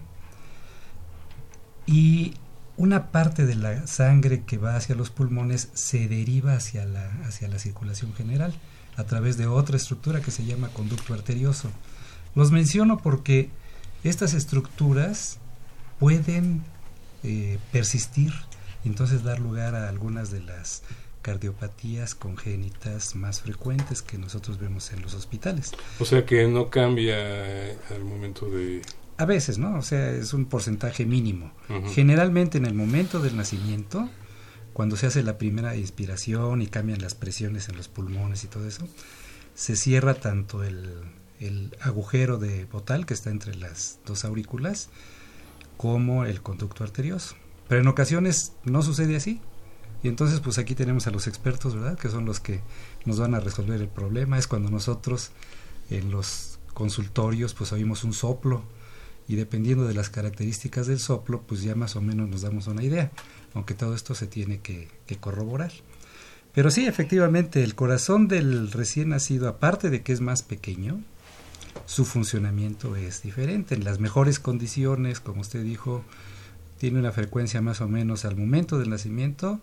y 1.85 2.35
una 2.77 3.11
parte 3.11 3.45
de 3.45 3.55
la 3.55 3.85
sangre 3.85 4.43
que 4.43 4.57
va 4.57 4.77
hacia 4.77 4.95
los 4.95 5.09
pulmones 5.09 5.69
se 5.73 6.07
deriva 6.07 6.53
hacia 6.53 6.85
la, 6.85 7.11
hacia 7.25 7.49
la 7.49 7.59
circulación 7.59 8.13
general 8.13 8.53
a 8.95 9.03
través 9.03 9.35
de 9.35 9.47
otra 9.47 9.75
estructura 9.75 10.21
que 10.21 10.31
se 10.31 10.45
llama 10.45 10.69
conducto 10.69 11.13
arterioso. 11.13 11.69
Los 12.33 12.51
menciono 12.51 12.97
porque 12.97 13.49
estas 14.03 14.33
estructuras 14.33 15.39
pueden 15.99 16.63
eh, 17.23 17.59
persistir 17.71 18.33
y 18.83 18.87
entonces 18.89 19.23
dar 19.23 19.39
lugar 19.39 19.75
a 19.75 19.89
algunas 19.89 20.31
de 20.31 20.41
las 20.41 20.83
cardiopatías 21.21 22.15
congénitas 22.15 23.15
más 23.15 23.41
frecuentes 23.41 24.01
que 24.01 24.17
nosotros 24.17 24.59
vemos 24.59 24.91
en 24.91 25.03
los 25.03 25.13
hospitales. 25.13 25.71
O 25.99 26.05
sea 26.05 26.25
que 26.25 26.47
no 26.47 26.69
cambia 26.69 27.15
al 27.91 28.03
momento 28.03 28.49
de 28.49 28.81
a 29.17 29.25
veces, 29.25 29.59
¿no? 29.59 29.77
O 29.77 29.83
sea, 29.83 30.09
es 30.09 30.33
un 30.33 30.45
porcentaje 30.45 31.05
mínimo. 31.05 31.51
Generalmente 31.93 32.57
en 32.57 32.65
el 32.65 32.73
momento 32.73 33.19
del 33.19 33.37
nacimiento, 33.37 34.09
cuando 34.73 34.97
se 34.97 35.05
hace 35.05 35.21
la 35.21 35.37
primera 35.37 35.75
inspiración 35.75 36.63
y 36.63 36.67
cambian 36.67 37.01
las 37.01 37.13
presiones 37.13 37.69
en 37.69 37.77
los 37.77 37.87
pulmones 37.87 38.43
y 38.43 38.47
todo 38.47 38.67
eso, 38.67 38.87
se 39.53 39.75
cierra 39.75 40.15
tanto 40.15 40.63
el, 40.63 40.89
el 41.41 41.75
agujero 41.81 42.37
de 42.37 42.65
botal 42.65 43.05
que 43.05 43.13
está 43.13 43.29
entre 43.29 43.55
las 43.55 43.99
dos 44.05 44.23
aurículas 44.23 44.89
como 45.77 46.25
el 46.25 46.41
conducto 46.41 46.83
arterioso. 46.83 47.35
Pero 47.67 47.81
en 47.81 47.87
ocasiones 47.87 48.53
no 48.63 48.81
sucede 48.83 49.15
así. 49.15 49.41
Y 50.03 50.07
entonces 50.07 50.39
pues 50.39 50.57
aquí 50.57 50.75
tenemos 50.75 51.07
a 51.07 51.11
los 51.11 51.27
expertos, 51.27 51.75
¿verdad? 51.75 51.97
Que 51.97 52.09
son 52.09 52.25
los 52.25 52.39
que 52.39 52.61
nos 53.05 53.19
van 53.19 53.35
a 53.35 53.39
resolver 53.39 53.81
el 53.81 53.87
problema. 53.87 54.37
Es 54.37 54.47
cuando 54.47 54.69
nosotros 54.69 55.31
en 55.89 56.11
los 56.11 56.59
consultorios 56.73 57.53
pues 57.53 57.71
oímos 57.71 58.03
un 58.03 58.13
soplo 58.13 58.63
y 59.27 59.35
dependiendo 59.35 59.87
de 59.87 59.93
las 59.93 60.09
características 60.09 60.87
del 60.87 60.99
soplo, 60.99 61.41
pues 61.47 61.61
ya 61.61 61.75
más 61.75 61.95
o 61.95 62.01
menos 62.01 62.27
nos 62.27 62.41
damos 62.41 62.67
una 62.67 62.83
idea, 62.83 63.11
aunque 63.53 63.73
todo 63.73 63.95
esto 63.95 64.13
se 64.15 64.27
tiene 64.27 64.59
que, 64.59 64.89
corroborar. 65.19 65.71
Pero 66.53 66.69
sí, 66.69 66.85
efectivamente, 66.85 67.63
el 67.63 67.75
corazón 67.75 68.27
del 68.27 68.71
recién 68.71 69.09
nacido, 69.09 69.47
aparte 69.47 69.89
de 69.89 70.01
que 70.01 70.11
es 70.11 70.19
más 70.19 70.43
pequeño, 70.43 71.01
su 71.85 72.05
funcionamiento 72.05 72.95
es 72.95 73.21
diferente. 73.23 73.75
En 73.75 73.83
las 73.83 73.99
mejores 73.99 74.39
condiciones, 74.39 75.19
como 75.19 75.41
usted 75.41 75.63
dijo, 75.63 76.03
tiene 76.77 76.99
una 76.99 77.11
frecuencia 77.11 77.61
más 77.61 77.81
o 77.81 77.87
menos 77.87 78.25
al 78.25 78.35
momento 78.35 78.79
del 78.79 78.89
nacimiento, 78.89 79.59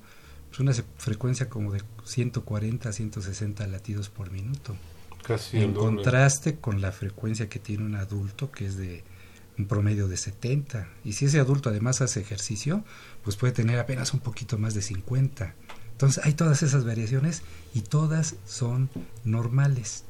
pues 0.49 0.61
una 0.61 0.73
frecuencia 0.99 1.49
como 1.49 1.73
de 1.73 1.83
140 2.05 2.89
a 2.89 2.93
160 2.93 3.67
latidos 3.67 4.09
por 4.09 4.31
minuto. 4.31 4.77
Casi 5.23 5.59
en 5.59 5.75
contraste 5.75 6.57
con 6.57 6.81
la 6.81 6.93
frecuencia 6.93 7.49
que 7.49 7.59
tiene 7.59 7.85
un 7.85 7.97
adulto, 7.97 8.51
que 8.51 8.67
es 8.67 8.77
de 8.77 9.05
un 9.59 9.67
promedio 9.67 10.09
de 10.09 10.17
70. 10.17 10.89
Y 11.05 11.15
si 11.15 11.27
ese 11.27 11.41
adulto 11.41 11.69
además 11.69 12.01
hace 12.01 12.21
ejercicio, 12.21 12.85
pues 13.25 13.37
puede 13.37 13.53
tener 13.53 13.79
apenas 13.79 14.15
un 14.15 14.21
poquito 14.21 14.57
más 14.57 14.75
de 14.75 14.83
50. 14.83 15.55
Entonces 15.93 16.25
hay 16.25 16.35
todas 16.35 16.63
esas 16.63 16.85
variaciones 16.85 17.43
y 17.75 17.81
todas 17.81 18.37
son 18.47 18.89
normales. 19.25 20.05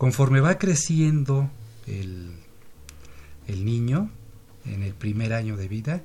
Conforme 0.00 0.40
va 0.40 0.56
creciendo 0.56 1.50
el, 1.86 2.32
el, 3.46 3.66
niño 3.66 4.10
en 4.64 4.82
el 4.82 4.94
primer 4.94 5.34
año 5.34 5.58
de 5.58 5.68
vida, 5.68 6.02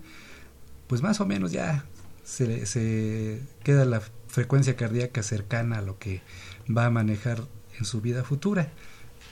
pues 0.87 1.01
más 1.01 1.21
o 1.21 1.25
menos 1.25 1.53
ya 1.53 1.85
se, 2.25 2.65
se 2.65 3.41
queda 3.63 3.85
la 3.85 4.01
frecuencia 4.27 4.75
cardíaca 4.75 5.23
cercana 5.23 5.77
a 5.77 5.81
lo 5.81 5.97
que 5.97 6.21
va 6.69 6.87
a 6.87 6.89
manejar 6.89 7.45
en 7.79 7.85
su 7.85 8.01
vida 8.01 8.25
futura, 8.25 8.73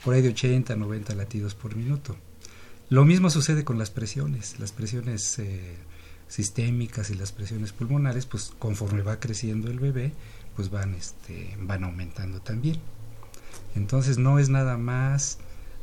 por 0.02 0.14
ahí 0.14 0.22
de 0.22 0.30
80, 0.30 0.76
90 0.76 1.14
latidos 1.14 1.54
por 1.54 1.76
minuto. 1.76 2.16
Lo 2.88 3.04
mismo 3.04 3.28
sucede 3.28 3.64
con 3.64 3.76
las 3.76 3.90
presiones, 3.90 4.58
las 4.60 4.72
presiones 4.72 5.38
eh, 5.40 5.76
sistémicas 6.26 7.10
y 7.10 7.16
las 7.16 7.32
presiones 7.32 7.74
pulmonares, 7.74 8.24
pues 8.24 8.54
conforme 8.58 9.02
va 9.02 9.20
creciendo 9.20 9.70
el 9.70 9.78
bebé, 9.78 10.14
pues 10.56 10.70
van, 10.70 10.94
este, 10.94 11.54
van 11.60 11.84
aumentando 11.84 12.40
también. 12.40 12.80
Entonces 13.74 14.18
no 14.18 14.38
es 14.38 14.48
nada 14.48 14.76
más 14.76 15.38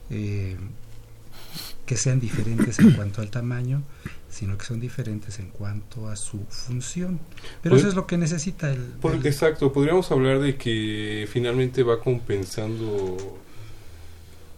eh, 0.10 0.58
que 1.86 1.98
sean 1.98 2.20
diferentes 2.20 2.80
en 2.80 2.92
cuanto 2.92 3.22
al 3.22 3.30
tamaño, 3.30 3.84
sino 4.30 4.58
que 4.58 4.66
son 4.66 4.80
diferentes 4.80 5.40
en 5.40 5.50
cuanto 5.50 6.08
a 6.08 6.16
su 6.16 6.46
función. 6.46 7.20
Pero 7.62 7.76
eso 7.76 7.88
es 7.88 7.96
lo 7.96 8.08
que 8.08 8.18
necesita 8.18 8.72
el, 8.72 8.94
el... 9.04 9.26
Exacto, 9.26 9.74
podríamos 9.74 10.10
hablar 10.12 10.40
de 10.40 10.56
que 10.56 11.28
finalmente 11.32 11.84
va 11.84 12.00
compensando 12.00 13.18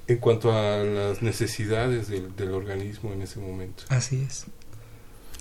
en 0.07 0.17
cuanto 0.17 0.51
a 0.51 0.83
las 0.83 1.21
necesidades 1.21 2.07
del, 2.09 2.51
organismo 2.51 3.13
en 3.13 3.21
ese 3.21 3.39
momento. 3.39 3.83
Así 3.89 4.21
es. 4.21 4.45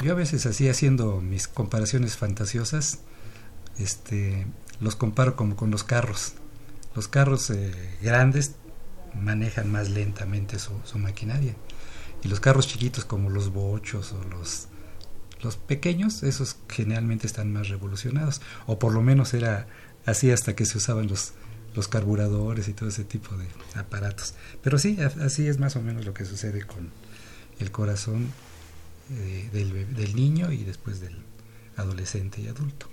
Yo 0.02 0.12
a 0.12 0.14
veces 0.14 0.46
así 0.46 0.68
haciendo 0.68 1.20
mis 1.20 1.48
comparaciones 1.48 2.16
fantasiosas, 2.16 3.00
este, 3.78 4.46
los 4.80 4.96
comparo 4.96 5.36
como 5.36 5.56
con 5.56 5.70
los 5.70 5.84
carros. 5.84 6.34
Los 6.94 7.08
carros 7.08 7.50
eh, 7.50 7.72
grandes 8.02 8.56
manejan 9.14 9.70
más 9.70 9.90
lentamente 9.90 10.58
su, 10.58 10.72
maquinaria 10.98 11.54
y 12.22 12.28
los 12.28 12.40
carros 12.40 12.66
chiquitos 12.66 13.04
como 13.04 13.30
los 13.30 13.52
bochos 13.52 14.12
o 14.12 14.22
los 14.24 14.68
los 15.42 15.56
pequeños, 15.56 16.22
esos 16.22 16.56
generalmente 16.68 17.26
están 17.26 17.52
más 17.52 17.68
revolucionados 17.68 18.40
o 18.66 18.78
por 18.78 18.92
lo 18.92 19.02
menos 19.02 19.34
era 19.34 19.66
así 20.06 20.30
hasta 20.30 20.54
que 20.54 20.64
se 20.66 20.78
usaban 20.78 21.08
los 21.08 21.32
los 21.74 21.88
carburadores 21.88 22.68
y 22.68 22.74
todo 22.74 22.90
ese 22.90 23.04
tipo 23.04 23.34
de 23.36 23.46
aparatos. 23.74 24.34
Pero 24.62 24.78
sí, 24.78 24.98
así 25.00 25.48
es 25.48 25.58
más 25.58 25.74
o 25.76 25.82
menos 25.82 26.04
lo 26.04 26.12
que 26.12 26.24
sucede 26.26 26.62
con 26.66 26.90
el 27.58 27.70
corazón 27.70 28.30
eh, 29.10 29.48
del, 29.52 29.94
del, 29.94 30.14
niño 30.14 30.52
y 30.52 30.64
después 30.64 31.00
del 31.00 31.16
adolescente 31.76 32.40
y 32.40 32.48
adulto. 32.48 32.91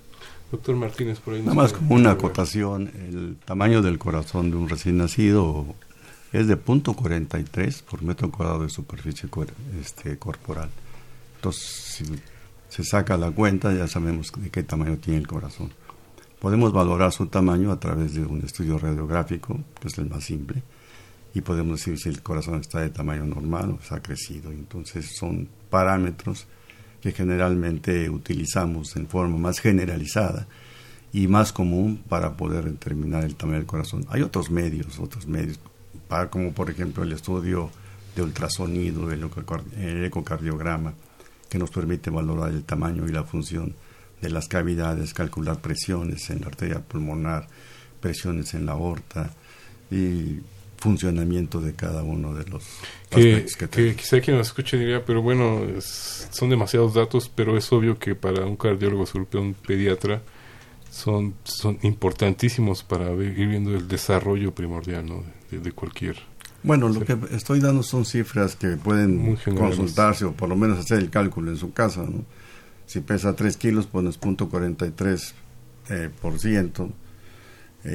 Doctor 0.51 0.75
Martínez, 0.75 1.19
por 1.19 1.35
ahí. 1.35 1.41
Nada 1.41 1.53
más 1.53 1.73
como 1.73 1.95
una 1.95 2.11
acotación, 2.11 2.91
el 2.95 3.37
tamaño 3.45 3.81
del 3.81 3.99
corazón 3.99 4.49
de 4.49 4.57
un 4.57 4.67
recién 4.67 4.97
nacido 4.97 5.75
es 6.33 6.47
de 6.47 6.57
punto 6.57 6.93
.43 6.93 7.83
por 7.83 8.01
metro 8.01 8.31
cuadrado 8.31 8.63
de 8.63 8.69
superficie 8.69 9.29
este, 9.79 10.17
corporal. 10.17 10.69
Entonces, 11.35 11.63
si 11.63 12.05
se 12.67 12.83
saca 12.83 13.17
la 13.17 13.31
cuenta, 13.31 13.73
ya 13.73 13.87
sabemos 13.87 14.31
de 14.35 14.49
qué 14.49 14.63
tamaño 14.63 14.97
tiene 14.97 15.19
el 15.19 15.27
corazón. 15.27 15.71
Podemos 16.39 16.71
valorar 16.71 17.11
su 17.11 17.27
tamaño 17.27 17.71
a 17.71 17.79
través 17.79 18.13
de 18.13 18.25
un 18.25 18.41
estudio 18.41 18.77
radiográfico, 18.77 19.59
que 19.79 19.87
es 19.87 19.97
el 19.97 20.09
más 20.09 20.23
simple, 20.23 20.63
y 21.33 21.41
podemos 21.41 21.79
decir 21.79 21.99
si 21.99 22.09
el 22.09 22.21
corazón 22.23 22.59
está 22.59 22.79
de 22.79 22.89
tamaño 22.89 23.25
normal 23.25 23.77
o 23.77 23.83
se 23.83 23.93
ha 23.93 24.01
crecido. 24.01 24.51
Entonces 24.51 25.15
son 25.17 25.47
parámetros 25.69 26.47
que 27.01 27.11
generalmente 27.11 28.09
utilizamos 28.09 28.95
en 28.95 29.07
forma 29.07 29.37
más 29.37 29.59
generalizada 29.59 30.47
y 31.11 31.27
más 31.27 31.53
común 31.53 32.03
para 32.07 32.37
poder 32.37 32.65
determinar 32.65 33.23
el 33.23 33.35
tamaño 33.35 33.59
del 33.59 33.67
corazón. 33.67 34.05
Hay 34.09 34.21
otros 34.21 34.51
medios, 34.51 34.99
otros 34.99 35.27
medios, 35.27 35.59
para, 36.07 36.29
como 36.29 36.51
por 36.51 36.69
ejemplo 36.69 37.03
el 37.03 37.11
estudio 37.11 37.71
de 38.15 38.21
ultrasonido, 38.23 39.09
el 39.11 40.05
ecocardiograma, 40.05 40.93
que 41.49 41.57
nos 41.57 41.71
permite 41.71 42.09
valorar 42.09 42.51
el 42.51 42.63
tamaño 42.63 43.07
y 43.07 43.11
la 43.11 43.23
función 43.23 43.73
de 44.21 44.29
las 44.29 44.47
cavidades, 44.47 45.13
calcular 45.13 45.59
presiones 45.59 46.29
en 46.29 46.41
la 46.41 46.47
arteria 46.47 46.81
pulmonar, 46.81 47.47
presiones 47.99 48.53
en 48.53 48.65
la 48.65 48.73
aorta 48.73 49.31
y 49.89 50.39
funcionamiento 50.79 51.59
de 51.61 51.73
cada 51.73 52.03
uno 52.03 52.33
de 52.33 52.45
los 52.49 52.63
que, 53.09 53.33
aspectos 53.35 53.55
que, 53.55 53.67
que 53.89 53.95
quizá 53.95 54.21
quien 54.21 54.37
nos 54.37 54.47
escuche 54.47 54.77
diría, 54.77 55.03
pero 55.05 55.21
bueno, 55.21 55.63
es- 55.77 56.27
son 56.31 56.49
demasiados 56.49 56.93
datos, 56.93 57.29
pero 57.33 57.57
es 57.57 57.71
obvio 57.73 57.97
que 57.99 58.15
para 58.15 58.45
un 58.45 58.55
cardiólogo, 58.55 59.05
sobre 59.05 59.25
un 59.39 59.53
pediatra, 59.53 60.21
son, 60.91 61.33
son 61.43 61.77
importantísimos 61.83 62.83
para 62.83 63.09
ver- 63.09 63.37
ir 63.37 63.47
viendo 63.47 63.75
el 63.75 63.87
desarrollo 63.87 64.53
primordial 64.53 65.05
¿no? 65.05 65.23
de, 65.51 65.59
de 65.59 65.71
cualquier. 65.71 66.17
Bueno, 66.63 66.89
lo 66.89 66.99
que 67.05 67.17
estoy 67.31 67.59
dando 67.61 67.83
son 67.83 68.03
cifras 68.05 68.55
que 68.57 68.69
pueden 68.75 69.37
consultarse 69.55 70.25
o 70.25 70.33
por 70.33 70.49
lo 70.49 70.55
menos 70.57 70.77
hacer 70.79 70.97
el 70.99 71.09
cálculo 71.09 71.51
en 71.51 71.57
su 71.57 71.71
casa. 71.71 72.01
¿no? 72.03 72.25
Si 72.85 72.99
pesa 72.99 73.33
3 73.35 73.55
kilos, 73.55 73.87
pones 73.87 74.17
punto 74.17 74.49
43 74.49 75.33
eh, 75.89 76.09
por 76.21 76.37
ciento, 76.37 76.89
eh, 77.83 77.87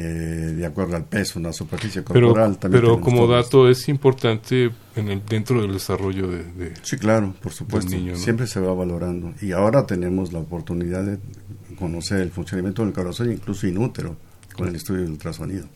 de 0.57 0.65
acuerdo 0.67 0.97
al 0.97 1.05
peso, 1.05 1.39
una 1.39 1.53
superficie 1.53 2.03
Pero, 2.03 2.29
corporal. 2.29 2.57
también 2.59 2.81
pero 2.83 3.01
como 3.01 3.27
dato 3.27 3.69
es 3.69 3.89
importante 3.89 4.71
en 4.97 5.09
el, 5.09 5.23
dentro 5.27 5.61
del 5.61 5.73
desarrollo 5.73 6.29
de... 6.29 6.45
de- 6.53 6.73
Sí, 6.83 6.97
claro, 6.97 7.35
por 7.43 7.53
supuesto. 7.53 7.91
niño, 7.91 8.13
¿no? 8.13 8.19
Siempre 8.19 8.47
se 8.47 8.61
va 8.61 8.73
valorando. 8.73 9.35
Y 9.43 9.53
ahora 9.53 9.87
tenemos 9.87 10.33
la 10.33 10.39
oportunidad 10.39 11.05
de 11.05 11.19
conocer 11.79 12.21
el 12.21 12.31
funcionamiento 12.31 12.83
del 12.85 12.93
corazón, 12.95 13.31
incluso 13.33 13.67
inútero, 13.67 14.17
con 14.57 14.69
el 14.69 14.77
estudio 14.77 15.03
del 15.03 15.11
ultrasonido. 15.11 15.67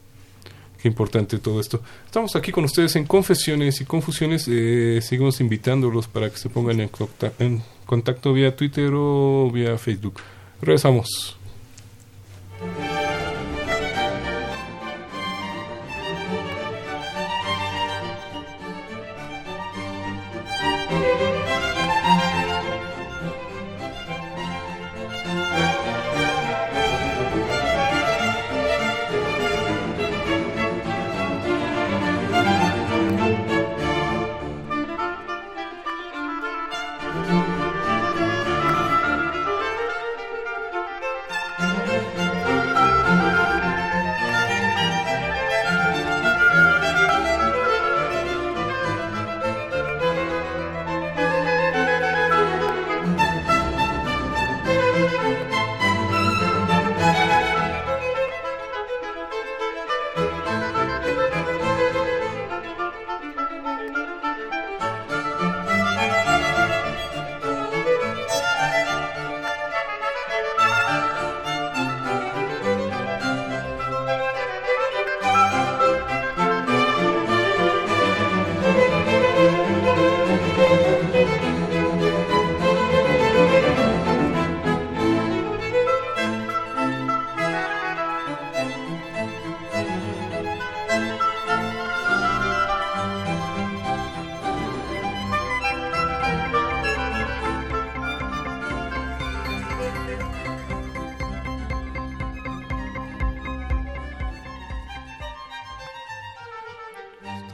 Qué 0.80 0.86
importante 0.88 1.38
todo 1.38 1.60
esto. 1.60 1.82
Estamos 2.06 2.36
aquí 2.36 2.52
con 2.52 2.62
ustedes 2.64 2.94
en 2.94 3.04
Confesiones 3.04 3.80
y 3.80 3.84
Confusiones. 3.84 4.46
Eh, 4.48 5.00
seguimos 5.02 5.40
invitándolos 5.40 6.06
para 6.06 6.30
que 6.30 6.36
se 6.38 6.48
pongan 6.48 6.80
en 6.80 7.62
contacto 7.84 8.32
vía 8.32 8.54
Twitter 8.54 8.92
o 8.94 9.50
vía 9.52 9.76
Facebook. 9.76 10.14
Regresamos. 10.62 11.37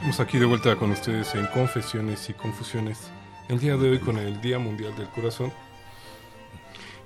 Estamos 0.05 0.27
aquí 0.27 0.37
de 0.37 0.45
vuelta 0.45 0.75
con 0.75 0.91
ustedes 0.91 1.33
en 1.33 1.47
Confesiones 1.47 2.29
y 2.29 2.33
Confusiones. 2.33 3.09
El 3.49 3.59
día 3.59 3.75
de 3.75 3.89
hoy 3.89 3.97
con 3.97 4.19
el 4.19 4.39
Día 4.39 4.59
Mundial 4.59 4.95
del 4.95 5.09
Corazón. 5.09 5.51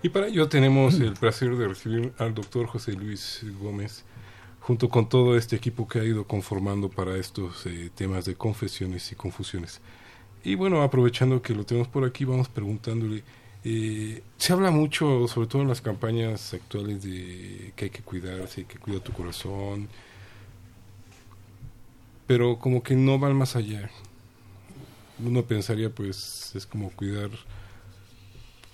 Y 0.04 0.10
para 0.10 0.28
ello 0.28 0.50
tenemos 0.50 1.00
el 1.00 1.14
placer 1.14 1.56
de 1.56 1.70
recibir 1.70 2.12
al 2.18 2.36
doctor 2.36 2.68
José 2.68 2.92
Luis 2.92 3.46
Gómez, 3.62 4.04
junto 4.60 4.90
con 4.90 5.08
todo 5.08 5.38
este 5.38 5.56
equipo 5.56 5.88
que 5.88 6.00
ha 6.00 6.04
ido 6.04 6.28
conformando 6.28 6.90
para 6.90 7.16
estos 7.16 7.66
eh, 7.68 7.90
temas 7.96 8.26
de 8.26 8.36
confesiones 8.36 9.10
y 9.14 9.16
confusiones. 9.16 9.80
Y 10.44 10.56
bueno, 10.56 10.82
aprovechando 10.82 11.42
que 11.42 11.56
lo 11.56 11.64
tenemos 11.64 11.88
por 11.88 12.04
aquí, 12.04 12.26
vamos 12.26 12.50
preguntándole. 12.50 13.24
eh, 13.64 14.22
se 14.36 14.52
habla 14.52 14.72
mucho, 14.72 15.26
sobre 15.30 15.48
todo 15.48 15.62
en 15.62 15.70
las 15.70 15.80
campañas 15.80 16.54
actuales, 16.54 17.02
de 17.02 17.72
que 17.78 17.86
hay 17.86 17.92
que 17.92 18.02
cuidarse, 18.04 18.66
que 18.66 18.78
cuida 18.78 19.00
tu 19.00 19.14
corazón, 19.14 19.88
pero 22.30 22.60
como 22.60 22.84
que 22.84 22.96
no 22.96 23.18
van 23.18 23.36
más 23.36 23.56
allá. 23.56 23.90
Uno 25.18 25.46
pensaría, 25.46 25.90
pues, 25.90 26.52
es 26.54 26.68
como 26.68 26.92
cuidar 26.92 27.32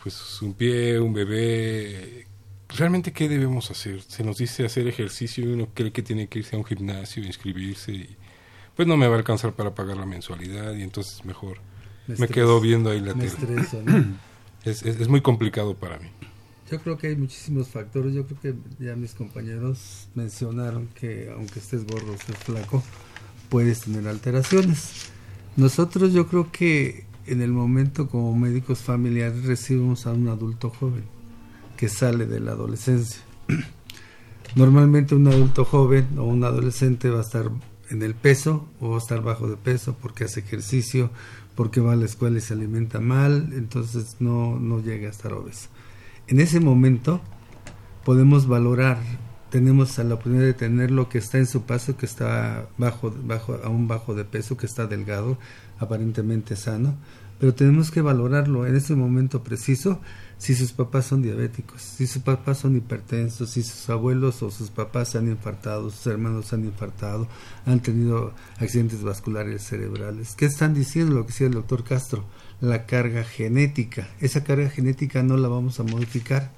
pues 0.03 0.41
un 0.41 0.53
pie, 0.53 0.99
un 0.99 1.13
bebé. 1.13 2.27
¿Realmente 2.67 3.13
qué 3.13 3.29
debemos 3.29 3.71
hacer? 3.71 4.01
Se 4.01 4.25
nos 4.25 4.39
dice 4.39 4.65
hacer 4.65 4.89
ejercicio 4.89 5.45
y 5.45 5.53
uno 5.53 5.69
cree 5.73 5.93
que 5.93 6.03
tiene 6.03 6.27
que 6.27 6.39
irse 6.39 6.57
a 6.57 6.59
un 6.59 6.65
gimnasio, 6.65 7.23
inscribirse 7.23 7.93
y 7.93 8.17
pues 8.75 8.89
no 8.89 8.97
me 8.97 9.07
va 9.07 9.15
a 9.15 9.19
alcanzar 9.19 9.53
para 9.53 9.73
pagar 9.73 9.95
la 9.95 10.05
mensualidad 10.05 10.75
y 10.75 10.81
entonces 10.81 11.23
mejor 11.23 11.59
me, 12.07 12.27
quedo 12.27 12.59
viendo 12.59 12.89
ahí 12.89 12.99
la 12.99 13.15
me 13.15 13.23
tele. 13.23 13.61
estreso, 13.61 13.81
¿no? 13.83 14.17
es, 14.65 14.83
es, 14.83 14.99
es 14.99 15.07
muy 15.07 15.21
complicado 15.21 15.75
para 15.75 15.97
mí. 15.97 16.09
Yo 16.69 16.81
creo 16.81 16.97
que 16.97 17.07
hay 17.07 17.15
muchísimos 17.15 17.69
factores. 17.69 18.13
Yo 18.13 18.25
creo 18.25 18.39
que 18.41 18.83
ya 18.83 18.97
mis 18.97 19.13
compañeros 19.13 20.09
mencionaron 20.13 20.87
que 20.87 21.31
aunque 21.33 21.59
estés 21.59 21.85
gordo, 21.85 22.13
estés 22.13 22.37
flaco, 22.39 22.83
puedes 23.49 23.81
tener 23.81 24.07
alteraciones. 24.07 25.09
Nosotros 25.57 26.13
yo 26.13 26.27
creo 26.27 26.51
que 26.51 27.05
en 27.27 27.41
el 27.41 27.51
momento 27.51 28.07
como 28.07 28.35
médicos 28.35 28.79
familiares 28.79 29.45
recibimos 29.45 30.05
a 30.05 30.13
un 30.13 30.27
adulto 30.27 30.69
joven 30.69 31.03
que 31.77 31.89
sale 31.89 32.25
de 32.25 32.39
la 32.39 32.51
adolescencia. 32.51 33.21
Normalmente 34.55 35.15
un 35.15 35.27
adulto 35.27 35.65
joven 35.65 36.07
o 36.17 36.23
un 36.23 36.43
adolescente 36.43 37.09
va 37.09 37.19
a 37.19 37.23
estar 37.23 37.49
en 37.89 38.01
el 38.01 38.15
peso 38.15 38.67
o 38.79 38.89
va 38.89 38.95
a 38.95 38.99
estar 38.99 39.21
bajo 39.21 39.47
de 39.47 39.57
peso 39.57 39.95
porque 40.01 40.23
hace 40.23 40.41
ejercicio, 40.41 41.09
porque 41.55 41.81
va 41.81 41.93
a 41.93 41.97
la 41.97 42.05
escuela 42.05 42.37
y 42.37 42.41
se 42.41 42.53
alimenta 42.53 42.99
mal, 42.99 43.51
entonces 43.53 44.17
no, 44.19 44.59
no 44.59 44.79
llega 44.79 45.07
a 45.07 45.11
estar 45.11 45.33
obeso. 45.33 45.69
En 46.27 46.39
ese 46.39 46.59
momento 46.59 47.21
podemos 48.03 48.47
valorar, 48.47 48.97
tenemos 49.49 49.97
la 49.97 50.15
oportunidad 50.15 50.45
de 50.45 50.53
tener 50.53 50.91
lo 50.91 51.09
que 51.09 51.17
está 51.17 51.37
en 51.37 51.47
su 51.47 51.63
paso, 51.63 51.97
que 51.97 52.05
está 52.05 52.67
bajo, 52.77 53.13
bajo, 53.23 53.59
aún 53.63 53.87
bajo 53.87 54.13
de 54.13 54.25
peso, 54.25 54.57
que 54.57 54.65
está 54.65 54.87
delgado, 54.87 55.37
aparentemente 55.79 56.55
sano, 56.55 56.95
pero 57.39 57.53
tenemos 57.53 57.91
que 57.91 58.01
valorarlo 58.01 58.65
en 58.65 58.75
ese 58.75 58.95
momento 58.95 59.43
preciso 59.43 59.99
si 60.37 60.55
sus 60.55 60.73
papás 60.73 61.05
son 61.05 61.21
diabéticos, 61.21 61.81
si 61.81 62.07
sus 62.07 62.21
papás 62.21 62.59
son 62.59 62.75
hipertensos, 62.75 63.51
si 63.51 63.63
sus 63.63 63.89
abuelos 63.89 64.41
o 64.43 64.51
sus 64.51 64.69
papás 64.69 65.09
se 65.09 65.17
han 65.17 65.27
infartado, 65.27 65.89
sus 65.89 66.07
hermanos 66.07 66.47
se 66.47 66.55
han 66.55 66.65
infartado, 66.65 67.27
han 67.65 67.81
tenido 67.81 68.33
accidentes 68.57 69.01
vasculares 69.01 69.63
cerebrales. 69.63 70.35
¿Qué 70.35 70.45
están 70.45 70.73
diciendo 70.73 71.15
lo 71.15 71.25
que 71.25 71.31
decía 71.31 71.47
el 71.47 71.53
doctor 71.53 71.83
Castro? 71.83 72.25
La 72.61 72.85
carga 72.85 73.23
genética. 73.23 74.07
Esa 74.19 74.43
carga 74.43 74.69
genética 74.69 75.23
no 75.23 75.37
la 75.37 75.47
vamos 75.47 75.79
a 75.79 75.83
modificar. 75.83 76.51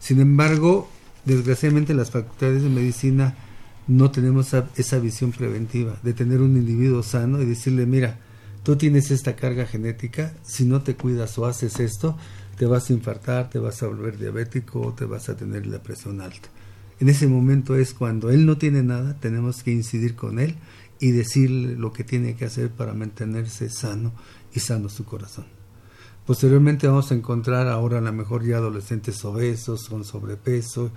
Sin 0.00 0.20
embargo, 0.20 0.88
desgraciadamente 1.24 1.94
las 1.94 2.10
facultades 2.10 2.62
de 2.62 2.68
medicina 2.68 3.34
no 3.86 4.10
tenemos 4.10 4.54
esa, 4.76 4.98
visión 4.98 5.32
preventiva 5.32 5.96
de 6.02 6.14
tener 6.14 6.40
un 6.40 6.56
individuo 6.56 7.02
sano 7.02 7.40
y 7.42 7.44
decirle, 7.44 7.86
mira, 7.86 8.18
tú 8.62 8.76
tienes 8.76 9.10
esta 9.10 9.36
carga 9.36 9.66
genética, 9.66 10.34
si 10.42 10.64
no 10.64 10.82
te 10.82 10.96
cuidas 10.96 11.36
o 11.38 11.46
haces 11.46 11.80
esto, 11.80 12.16
te 12.56 12.66
vas 12.66 12.88
a 12.88 12.92
infartar, 12.94 13.50
te 13.50 13.58
vas 13.58 13.82
a 13.82 13.88
volver 13.88 14.18
diabético 14.18 14.80
o 14.80 14.92
te 14.92 15.04
vas 15.04 15.28
a 15.28 15.36
tener 15.36 15.66
la 15.66 15.82
presión 15.82 16.20
alta. 16.20 16.48
En 17.00 17.08
ese 17.08 17.26
momento 17.26 17.76
es 17.76 17.92
cuando 17.92 18.30
él 18.30 18.46
no 18.46 18.56
tiene 18.56 18.82
nada, 18.82 19.18
tenemos 19.18 19.62
que 19.62 19.72
incidir 19.72 20.14
con 20.14 20.38
él 20.38 20.54
y 21.00 21.10
decirle 21.10 21.74
lo 21.76 21.92
que 21.92 22.04
tiene 22.04 22.36
que 22.36 22.44
hacer 22.44 22.70
para 22.70 22.94
mantenerse 22.94 23.68
sano 23.68 24.12
y 24.54 24.60
sano 24.60 24.88
su 24.88 25.04
corazón. 25.04 25.46
Posteriormente 26.24 26.86
vamos 26.86 27.10
a 27.10 27.14
encontrar 27.14 27.68
ahora 27.68 27.98
a 27.98 28.00
lo 28.00 28.12
mejor 28.12 28.46
ya 28.46 28.56
adolescentes 28.56 29.22
obesos 29.26 29.88
con 29.90 30.04
sobrepeso 30.04 30.90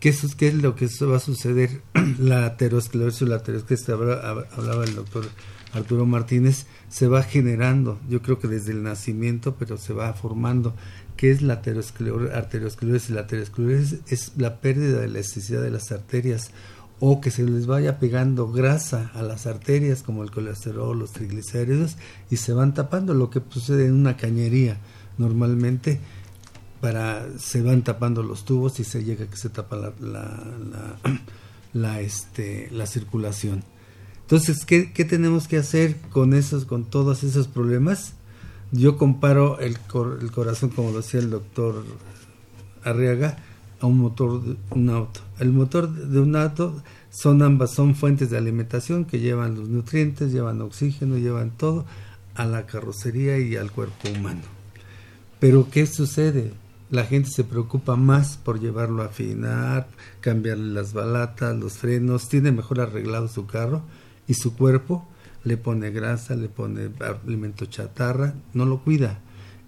¿Qué 0.00 0.08
es, 0.08 0.34
¿Qué 0.34 0.48
es 0.48 0.54
lo 0.54 0.74
que 0.74 0.88
va 1.02 1.18
a 1.18 1.20
suceder? 1.20 1.82
la 2.18 2.46
aterosclerosis, 2.46 3.28
la 3.28 3.36
aterosclerosis 3.36 3.86
que 3.86 3.92
hablaba 3.92 4.84
el 4.84 4.94
doctor 4.94 5.26
Arturo 5.74 6.06
Martínez, 6.06 6.64
se 6.88 7.06
va 7.06 7.22
generando, 7.22 8.00
yo 8.08 8.22
creo 8.22 8.38
que 8.38 8.48
desde 8.48 8.72
el 8.72 8.82
nacimiento, 8.82 9.56
pero 9.58 9.76
se 9.76 9.92
va 9.92 10.12
formando. 10.14 10.74
¿Qué 11.16 11.30
es 11.30 11.42
la 11.42 11.54
arteriosclerosis? 11.54 13.10
La 13.10 13.20
aterosclerosis 13.20 14.00
es 14.08 14.32
la 14.38 14.60
pérdida 14.60 15.00
de 15.00 15.08
la 15.08 15.18
elasticidad 15.18 15.62
de 15.62 15.70
las 15.70 15.92
arterias 15.92 16.50
o 16.98 17.20
que 17.20 17.30
se 17.30 17.44
les 17.44 17.66
vaya 17.66 17.98
pegando 17.98 18.50
grasa 18.50 19.10
a 19.14 19.22
las 19.22 19.46
arterias 19.46 20.02
como 20.02 20.22
el 20.22 20.30
colesterol, 20.30 20.98
los 20.98 21.12
triglicéridos 21.12 21.98
y 22.30 22.36
se 22.36 22.54
van 22.54 22.72
tapando, 22.72 23.12
lo 23.12 23.28
que 23.28 23.42
sucede 23.50 23.86
en 23.86 23.94
una 23.94 24.16
cañería 24.16 24.78
normalmente 25.18 26.00
para 26.80 27.26
se 27.38 27.62
van 27.62 27.82
tapando 27.82 28.22
los 28.22 28.44
tubos 28.44 28.80
y 28.80 28.84
se 28.84 29.04
llega 29.04 29.26
que 29.26 29.36
se 29.36 29.50
tapa 29.50 29.76
la, 29.76 29.92
la, 30.00 30.98
la, 31.72 32.00
este, 32.00 32.68
la 32.72 32.86
circulación. 32.86 33.62
Entonces, 34.22 34.64
¿qué, 34.64 34.92
¿qué, 34.92 35.04
tenemos 35.04 35.48
que 35.48 35.56
hacer 35.56 35.96
con 36.10 36.34
esos, 36.34 36.64
con 36.64 36.84
todos 36.84 37.24
esos 37.24 37.48
problemas? 37.48 38.14
Yo 38.72 38.96
comparo 38.96 39.58
el, 39.58 39.76
el 40.20 40.30
corazón, 40.30 40.70
como 40.70 40.92
decía 40.92 41.20
el 41.20 41.30
doctor 41.30 41.84
Arriaga, 42.84 43.38
a 43.80 43.86
un 43.86 43.98
motor 43.98 44.42
de 44.42 44.56
un 44.70 44.90
auto. 44.90 45.20
El 45.38 45.52
motor 45.52 45.90
de 45.90 46.20
un 46.20 46.36
auto 46.36 46.82
son 47.10 47.42
ambas, 47.42 47.72
son 47.72 47.94
fuentes 47.94 48.30
de 48.30 48.38
alimentación 48.38 49.04
que 49.04 49.18
llevan 49.18 49.56
los 49.56 49.68
nutrientes, 49.68 50.32
llevan 50.32 50.60
oxígeno, 50.60 51.18
llevan 51.18 51.50
todo 51.50 51.84
a 52.34 52.44
la 52.44 52.66
carrocería 52.66 53.38
y 53.38 53.56
al 53.56 53.72
cuerpo 53.72 54.08
humano. 54.08 54.42
Pero 55.40 55.68
¿qué 55.70 55.86
sucede? 55.86 56.52
La 56.90 57.04
gente 57.04 57.30
se 57.30 57.44
preocupa 57.44 57.96
más 57.96 58.36
por 58.36 58.60
llevarlo 58.60 59.02
a 59.02 59.06
afinar, 59.06 59.88
cambiarle 60.20 60.72
las 60.72 60.92
balatas, 60.92 61.56
los 61.56 61.74
frenos, 61.74 62.28
tiene 62.28 62.50
mejor 62.50 62.80
arreglado 62.80 63.28
su 63.28 63.46
carro 63.46 63.82
y 64.26 64.34
su 64.34 64.56
cuerpo 64.56 65.06
le 65.44 65.56
pone 65.56 65.90
grasa, 65.90 66.34
le 66.34 66.48
pone 66.48 66.90
alimento 67.24 67.66
chatarra, 67.66 68.34
no 68.52 68.64
lo 68.64 68.82
cuida. 68.82 69.20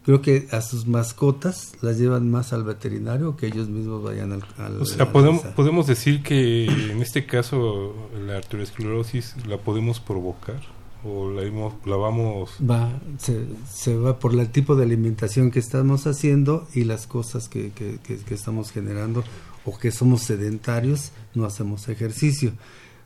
Creo 0.05 0.21
que 0.21 0.49
a 0.51 0.61
sus 0.63 0.89
mascotas 0.89 1.75
las 1.81 1.97
llevan 1.97 2.29
más 2.29 2.53
al 2.53 2.65
veterinario 2.65 3.37
que 3.37 3.47
ellos 3.47 3.69
mismos 3.69 4.03
vayan 4.03 4.33
al... 4.33 4.81
o 4.81 4.85
sea, 4.85 5.13
podemos, 5.13 5.43
podemos 5.55 5.87
decir 5.87 6.25
que 6.25 6.65
en 6.67 7.01
este 7.01 7.25
caso 7.25 7.95
la 8.27 8.39
arteriosclerosis 8.39 9.47
la 9.47 9.59
podemos 9.59 10.01
provocar 10.01 10.61
o 11.05 11.31
la, 11.31 11.97
vamos... 11.97 12.57
Va, 12.59 13.01
se, 13.19 13.97
va 13.97 14.19
por 14.19 14.35
el 14.35 14.49
tipo 14.51 14.77
de 14.77 14.85
alimentación 14.85 15.51
que 15.51 15.59
estamos 15.59 16.07
haciendo 16.07 16.67
y 16.75 16.85
las 16.85 17.07
cosas 17.07 17.49
que, 17.49 17.71
que, 17.71 17.99
que 17.99 18.35
estamos 18.35 18.71
generando 18.71 19.25
o 19.65 19.79
que 19.79 19.91
somos 19.91 20.23
sedentarios, 20.23 21.13
no 21.35 21.45
hacemos 21.45 21.89
ejercicio. 21.89 22.53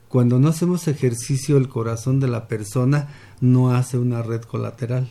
Cuando 0.08 0.38
no 0.38 0.48
hacemos 0.48 0.88
ejercicio, 0.88 1.56
el 1.56 1.68
corazón 1.68 2.20
de 2.20 2.28
la 2.28 2.48
persona 2.48 3.08
no 3.40 3.74
hace 3.74 3.98
una 3.98 4.22
red 4.22 4.42
colateral. 4.42 5.08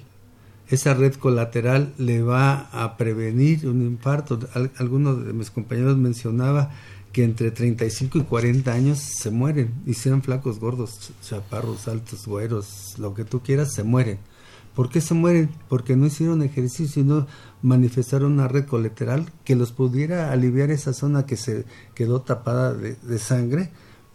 Esa 0.68 0.94
red 0.94 1.14
colateral 1.16 1.94
le 1.98 2.24
va 2.24 2.70
a 2.72 2.98
prevenir 2.98 3.68
un 3.68 3.82
infarto. 3.82 4.40
algunos 4.78 5.26
de 5.26 5.34
mis 5.34 5.52
compañeros 5.52 5.98
mencionaba 5.98 6.72
que 7.16 7.24
entre 7.24 7.50
35 7.50 8.18
y 8.18 8.24
40 8.24 8.74
años 8.74 9.00
se 9.00 9.32
mueren, 9.32 9.74
y 9.86 9.94
sean 9.94 10.22
flacos, 10.22 10.60
gordos, 10.60 11.14
chaparros, 11.24 11.88
altos, 11.88 12.28
güeros, 12.28 12.96
lo 12.98 13.14
que 13.14 13.24
tú 13.24 13.42
quieras, 13.42 13.74
se 13.74 13.84
mueren. 13.84 14.18
¿Por 14.76 14.90
qué 14.90 15.00
se 15.00 15.14
mueren? 15.14 15.50
Porque 15.70 15.96
no 15.96 16.08
hicieron 16.08 16.44
ejercicio 16.44 17.02
y 17.02 17.06
no 17.06 17.26
manifestaron 17.62 18.34
una 18.34 18.50
red 18.50 18.66
colateral 18.66 19.32
que 19.46 19.56
los 19.56 19.72
pudiera 19.72 20.34
aliviar 20.34 20.72
esa 20.72 20.92
zona 20.92 21.26
que 21.26 21.38
se 21.38 21.64
quedó 21.94 22.20
tapada 22.20 22.74
de 22.74 23.18
sangre 23.18 23.72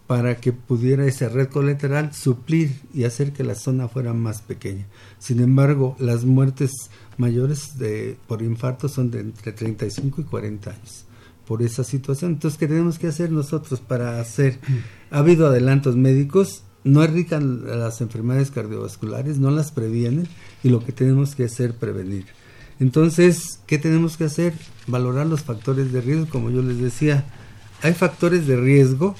para 0.06 0.36
que 0.36 0.52
pudiera 0.52 1.06
esa 1.06 1.30
red 1.30 1.48
colateral 1.48 2.12
suplir 2.12 2.82
y 2.92 3.04
hacer 3.04 3.32
que 3.32 3.44
la 3.44 3.54
zona 3.54 3.88
fuera 3.88 4.12
más 4.12 4.42
pequeña. 4.42 4.86
Sin 5.18 5.40
embargo, 5.40 5.96
las 5.98 6.26
muertes 6.26 6.90
mayores 7.16 7.78
de, 7.78 8.18
por 8.26 8.42
infarto 8.42 8.90
son 8.90 9.10
de 9.10 9.20
entre 9.20 9.52
35 9.52 10.20
y 10.20 10.24
40 10.24 10.70
años 10.70 11.06
por 11.50 11.62
esa 11.62 11.82
situación. 11.82 12.34
Entonces, 12.34 12.56
¿qué 12.60 12.68
tenemos 12.68 13.00
que 13.00 13.08
hacer 13.08 13.32
nosotros 13.32 13.80
para 13.80 14.20
hacer? 14.20 14.60
Ha 15.10 15.18
habido 15.18 15.48
adelantos 15.48 15.96
médicos, 15.96 16.62
no 16.84 17.02
errican 17.02 17.66
las 17.66 18.00
enfermedades 18.00 18.52
cardiovasculares, 18.52 19.38
no 19.40 19.50
las 19.50 19.72
previenen 19.72 20.28
y 20.62 20.68
lo 20.68 20.78
que 20.78 20.92
tenemos 20.92 21.34
que 21.34 21.46
hacer 21.46 21.74
prevenir. 21.74 22.26
Entonces, 22.78 23.58
¿qué 23.66 23.78
tenemos 23.78 24.16
que 24.16 24.26
hacer? 24.26 24.54
Valorar 24.86 25.26
los 25.26 25.42
factores 25.42 25.92
de 25.92 26.00
riesgo, 26.00 26.28
como 26.28 26.50
yo 26.50 26.62
les 26.62 26.78
decía. 26.78 27.24
Hay 27.82 27.94
factores 27.94 28.46
de 28.46 28.54
riesgo 28.54 29.16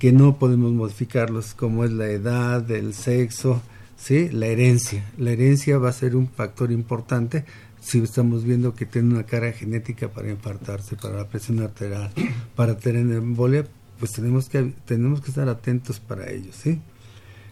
que 0.00 0.10
no 0.10 0.40
podemos 0.40 0.72
modificarlos, 0.72 1.54
como 1.54 1.84
es 1.84 1.92
la 1.92 2.08
edad, 2.08 2.68
el 2.72 2.92
sexo, 2.92 3.62
¿sí? 3.96 4.30
la 4.30 4.48
herencia. 4.48 5.04
La 5.16 5.30
herencia 5.30 5.78
va 5.78 5.90
a 5.90 5.92
ser 5.92 6.16
un 6.16 6.26
factor 6.28 6.72
importante 6.72 7.44
si 7.82 7.98
estamos 7.98 8.44
viendo 8.44 8.74
que 8.74 8.86
tiene 8.86 9.12
una 9.12 9.24
cara 9.24 9.52
genética 9.52 10.08
para 10.08 10.30
infartarse, 10.30 10.96
para 10.96 11.16
la 11.16 11.28
presión 11.28 11.60
arterial, 11.60 12.10
para 12.56 12.76
tener 12.76 13.04
embolia, 13.14 13.66
pues 13.98 14.12
tenemos 14.12 14.48
que, 14.48 14.72
tenemos 14.84 15.20
que 15.20 15.28
estar 15.28 15.48
atentos 15.48 15.98
para 15.98 16.30
ellos. 16.30 16.54
¿sí? 16.54 16.80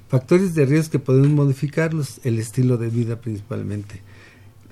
Factores 0.09 0.55
de 0.55 0.65
riesgo 0.65 0.93
que 0.93 0.99
podemos 1.01 1.31
modificarlos, 1.31 2.21
el 2.25 2.39
estilo 2.39 2.77
de 2.77 2.89
vida 2.89 3.21
principalmente. 3.21 4.03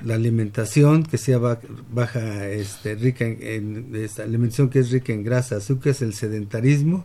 La 0.04 0.14
alimentación 0.14 1.02
que 1.02 1.18
sea 1.18 1.38
baja, 1.38 2.48
este, 2.48 2.94
rica 2.94 3.24
en, 3.26 3.90
esta 3.96 4.22
alimentación 4.22 4.70
que 4.70 4.78
es 4.78 4.92
rica 4.92 5.12
en 5.12 5.24
grasa, 5.24 5.56
azúcares, 5.56 6.02
el 6.02 6.14
sedentarismo, 6.14 7.04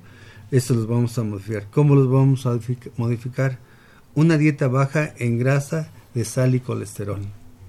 eso 0.52 0.76
los 0.76 0.88
vamos 0.88 1.18
a 1.18 1.24
modificar. 1.24 1.68
¿Cómo 1.72 1.96
los 1.96 2.08
vamos 2.08 2.46
a 2.46 2.60
modificar? 2.98 3.58
Una 4.14 4.38
dieta 4.38 4.68
baja 4.68 5.12
en 5.18 5.40
grasa, 5.40 5.92
de 6.14 6.24
sal 6.24 6.54
y 6.54 6.60
colesterol. 6.60 7.22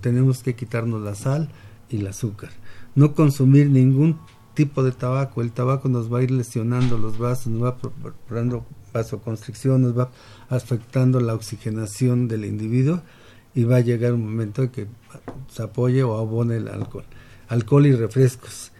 Tenemos 0.05 0.42
que 0.42 0.55
quitarnos 0.55 1.00
la 1.00 1.14
sal 1.14 1.48
y 1.88 2.00
el 2.00 2.07
azúcar. 2.09 2.50
No 2.94 3.14
consumir 3.14 3.70
ningún 3.70 4.18
tipo 4.52 4.82
de 4.82 4.92
tabaco. 4.92 5.40
El 5.40 5.50
tabaco 5.50 5.88
nos 5.88 6.12
va 6.12 6.18
a 6.18 6.22
ir 6.22 6.30
lesionando 6.30 6.98
los 6.98 7.16
vasos, 7.16 7.46
nos 7.46 7.62
va 7.62 7.78
dando 8.28 8.66
vasoconstricción, 8.92 9.80
nos 9.80 9.98
va 9.98 10.11
afectando 10.50 11.20
la 11.20 11.32
oxigenación 11.32 12.28
del 12.28 12.44
individuo 12.44 13.00
y 13.55 13.64
va 13.64 13.76
a 13.76 13.80
llegar 13.80 14.12
un 14.12 14.26
momento 14.26 14.64
en 14.64 14.68
que 14.68 14.88
se 15.50 15.62
apoye 15.62 16.02
o 16.02 16.18
abone 16.18 16.59
el 16.59 16.68
alcohol. 16.68 17.07
Alcohol 17.48 17.86
y 17.86 17.94
refrescos. 17.94 18.72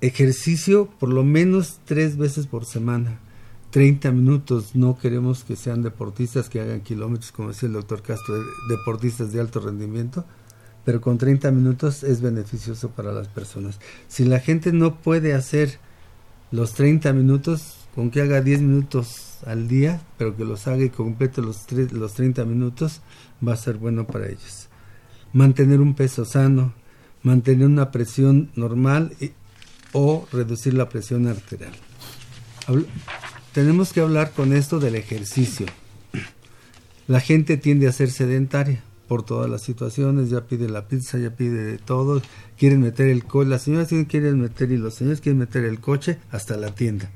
Ejercicio 0.00 0.88
por 0.98 1.08
lo 1.08 1.22
menos 1.22 1.78
tres 1.84 2.16
veces 2.16 2.48
por 2.48 2.64
semana 2.64 3.20
30 3.70 4.10
minutos, 4.10 4.74
no 4.74 4.98
queremos 4.98 5.44
que 5.44 5.54
sean 5.54 5.82
deportistas 5.82 6.48
que 6.48 6.60
hagan 6.60 6.80
kilómetros, 6.80 7.30
como 7.30 7.48
decía 7.48 7.66
el 7.66 7.72
doctor 7.72 8.02
Castro, 8.02 8.36
deportistas 8.68 9.32
de 9.32 9.40
alto 9.40 9.58
rendimiento, 9.58 10.24
pero 10.84 11.00
con 11.00 11.18
30 11.18 11.50
minutos 11.50 12.02
es 12.02 12.20
beneficioso 12.20 12.90
para 12.90 13.12
las 13.12 13.28
personas. 13.28 13.78
Si 14.08 14.24
la 14.24 14.40
gente 14.40 14.72
no 14.72 14.96
puede 14.96 15.34
hacer 15.34 15.78
los 16.50 16.74
30 16.74 17.12
minutos, 17.12 17.76
con 17.94 18.10
que 18.10 18.20
haga 18.20 18.40
10 18.40 18.60
minutos 18.62 19.38
al 19.46 19.68
día, 19.68 20.02
pero 20.18 20.36
que 20.36 20.44
los 20.44 20.66
haga 20.66 20.84
y 20.84 20.90
complete 20.90 21.42
los, 21.42 21.70
los 21.92 22.14
30 22.14 22.44
minutos, 22.44 23.00
va 23.46 23.54
a 23.54 23.56
ser 23.56 23.76
bueno 23.76 24.06
para 24.06 24.26
ellos. 24.26 24.68
Mantener 25.32 25.80
un 25.80 25.94
peso 25.94 26.24
sano, 26.24 26.74
mantener 27.22 27.66
una 27.66 27.90
presión 27.90 28.50
normal 28.54 29.12
o 29.92 30.26
reducir 30.32 30.74
la 30.74 30.88
presión 30.88 31.26
arterial 31.26 31.72
tenemos 33.54 33.92
que 33.92 34.00
hablar 34.00 34.32
con 34.32 34.52
esto 34.52 34.80
del 34.80 34.96
ejercicio. 34.96 35.66
La 37.06 37.20
gente 37.20 37.56
tiende 37.56 37.86
a 37.86 37.92
ser 37.92 38.10
sedentaria 38.10 38.82
por 39.08 39.24
todas 39.24 39.50
las 39.50 39.62
situaciones, 39.62 40.30
ya 40.30 40.46
pide 40.46 40.68
la 40.68 40.88
pizza, 40.88 41.18
ya 41.18 41.30
pide 41.30 41.64
de 41.64 41.78
todo, 41.78 42.22
quieren 42.56 42.80
meter 42.80 43.08
el 43.08 43.24
coche, 43.24 43.50
las 43.50 43.62
señoras 43.62 43.88
quieren 44.08 44.40
meter 44.40 44.72
y 44.72 44.76
los 44.76 44.94
señores 44.94 45.20
quieren 45.20 45.38
meter 45.38 45.64
el 45.64 45.80
coche 45.80 46.18
hasta 46.30 46.56
la 46.56 46.74
tienda 46.74 47.10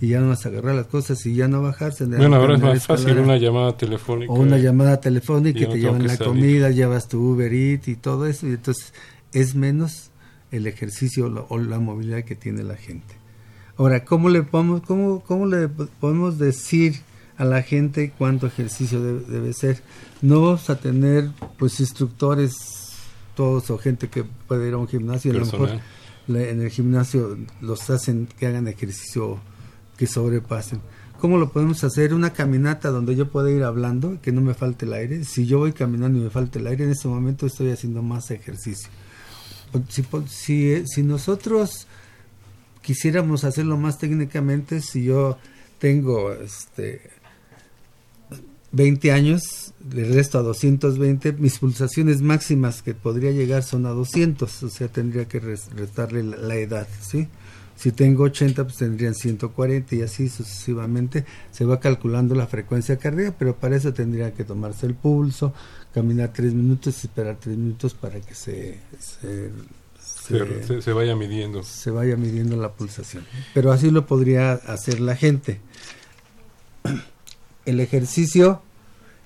y 0.00 0.08
ya 0.08 0.20
no 0.20 0.28
vas 0.28 0.44
a 0.44 0.48
agarrar 0.50 0.74
las 0.74 0.86
cosas 0.86 1.24
y 1.24 1.34
ya 1.34 1.48
no 1.48 1.62
bajarse. 1.62 2.04
Bueno, 2.04 2.36
ahora 2.36 2.54
es 2.56 2.60
más 2.60 2.86
fácil 2.86 3.18
una 3.18 3.36
llamada 3.36 3.76
telefónica. 3.76 4.32
O 4.32 4.36
una 4.36 4.58
llamada 4.58 5.00
telefónica 5.00 5.58
que 5.58 5.66
te 5.66 5.80
llevan 5.80 6.06
la 6.06 6.18
comida, 6.18 6.70
llevas 6.70 7.08
tu 7.08 7.20
Uber 7.20 7.52
Eats 7.52 7.88
y 7.88 7.96
todo 7.96 8.26
eso, 8.26 8.46
y 8.46 8.50
entonces 8.50 8.92
es 9.32 9.54
menos 9.54 10.10
el 10.50 10.66
ejercicio 10.66 11.46
o 11.48 11.58
la 11.58 11.78
movilidad 11.78 12.22
que 12.24 12.34
tiene 12.34 12.62
la 12.62 12.76
gente. 12.76 13.14
Ahora, 13.76 14.04
¿cómo 14.04 14.28
le 14.28 14.42
podemos, 14.42 14.82
cómo, 14.82 15.20
cómo 15.20 15.46
le 15.46 15.68
podemos 15.68 16.38
decir 16.38 17.00
a 17.36 17.44
la 17.44 17.62
gente 17.62 18.12
cuánto 18.16 18.46
ejercicio 18.46 19.02
debe, 19.02 19.52
ser? 19.52 19.80
No 20.24 20.40
vamos 20.40 20.70
a 20.70 20.76
tener 20.76 21.28
pues 21.58 21.80
instructores 21.80 22.54
todos 23.36 23.68
o 23.68 23.76
gente 23.76 24.08
que 24.08 24.24
puede 24.24 24.68
ir 24.68 24.72
a 24.72 24.78
un 24.78 24.88
gimnasio 24.88 25.30
y 25.30 25.36
a 25.36 25.40
lo 25.40 25.44
mejor 25.44 25.80
en 26.28 26.62
el 26.62 26.70
gimnasio 26.70 27.36
los 27.60 27.90
hacen 27.90 28.26
que 28.38 28.46
hagan 28.46 28.66
ejercicio 28.66 29.38
que 29.98 30.06
sobrepasen. 30.06 30.80
¿Cómo 31.20 31.36
lo 31.36 31.52
podemos 31.52 31.84
hacer? 31.84 32.14
Una 32.14 32.32
caminata 32.32 32.88
donde 32.88 33.16
yo 33.16 33.28
pueda 33.28 33.50
ir 33.50 33.64
hablando, 33.64 34.18
que 34.22 34.32
no 34.32 34.40
me 34.40 34.54
falte 34.54 34.86
el 34.86 34.94
aire. 34.94 35.24
Si 35.24 35.44
yo 35.44 35.58
voy 35.58 35.74
caminando 35.74 36.18
y 36.18 36.22
me 36.22 36.30
falta 36.30 36.58
el 36.58 36.68
aire, 36.68 36.84
en 36.84 36.92
ese 36.92 37.06
momento 37.06 37.44
estoy 37.44 37.70
haciendo 37.70 38.02
más 38.02 38.30
ejercicio. 38.30 38.88
Si, 39.90 40.06
si, 40.26 40.86
si 40.86 41.02
nosotros 41.02 41.86
quisiéramos 42.80 43.44
hacerlo 43.44 43.76
más 43.76 43.98
técnicamente, 43.98 44.80
si 44.80 45.04
yo 45.04 45.36
tengo 45.78 46.32
este 46.32 47.10
20 48.74 49.12
años, 49.12 49.72
le 49.92 50.04
resto 50.04 50.38
a 50.38 50.42
220, 50.42 51.32
mis 51.34 51.58
pulsaciones 51.58 52.20
máximas 52.20 52.82
que 52.82 52.94
podría 52.94 53.30
llegar 53.30 53.62
son 53.62 53.86
a 53.86 53.90
200, 53.90 54.62
o 54.62 54.68
sea, 54.68 54.88
tendría 54.88 55.26
que 55.26 55.40
restarle 55.40 56.22
la, 56.22 56.36
la 56.36 56.56
edad, 56.56 56.88
¿sí? 57.00 57.28
Si 57.76 57.90
tengo 57.90 58.24
80, 58.24 58.64
pues 58.64 58.76
tendrían 58.76 59.14
140 59.14 59.96
y 59.96 60.02
así 60.02 60.28
sucesivamente. 60.28 61.24
Se 61.50 61.64
va 61.64 61.80
calculando 61.80 62.34
la 62.34 62.46
frecuencia 62.46 62.98
cardíaca, 62.98 63.34
pero 63.36 63.56
para 63.56 63.76
eso 63.76 63.92
tendría 63.92 64.32
que 64.32 64.44
tomarse 64.44 64.86
el 64.86 64.94
pulso, 64.94 65.52
caminar 65.92 66.32
3 66.32 66.54
minutos 66.54 67.02
y 67.02 67.06
esperar 67.08 67.36
3 67.40 67.56
minutos 67.56 67.94
para 67.94 68.20
que 68.20 68.34
se 68.34 68.78
se, 69.00 69.50
se, 70.66 70.82
se, 70.82 70.92
vaya 70.92 71.16
midiendo. 71.16 71.62
Se 71.62 71.90
vaya 71.90 72.16
midiendo 72.16 72.56
la 72.56 72.72
pulsación. 72.72 73.26
Pero 73.52 73.72
así 73.72 73.90
lo 73.90 74.06
podría 74.06 74.52
hacer 74.52 75.00
la 75.00 75.16
gente. 75.16 75.60
El 77.66 77.80
ejercicio 77.80 78.62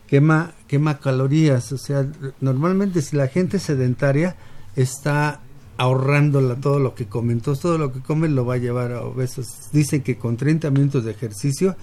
quema, 0.06 0.52
quema 0.66 0.98
calorías. 0.98 1.72
O 1.72 1.78
sea, 1.78 2.06
normalmente 2.40 3.02
si 3.02 3.16
la 3.16 3.28
gente 3.28 3.58
sedentaria 3.58 4.36
está 4.76 5.40
ahorrándola 5.76 6.56
todo 6.56 6.78
lo 6.78 6.94
que 6.94 7.06
come. 7.06 7.32
Entonces 7.32 7.62
todo 7.62 7.78
lo 7.78 7.92
que 7.92 8.00
come 8.00 8.28
lo 8.28 8.44
va 8.44 8.54
a 8.54 8.58
llevar 8.58 8.92
a 8.92 9.02
obesos. 9.02 9.46
Dicen 9.72 10.02
que 10.02 10.18
con 10.18 10.36
30 10.36 10.70
minutos 10.70 11.04
de 11.04 11.12
ejercicio 11.12 11.76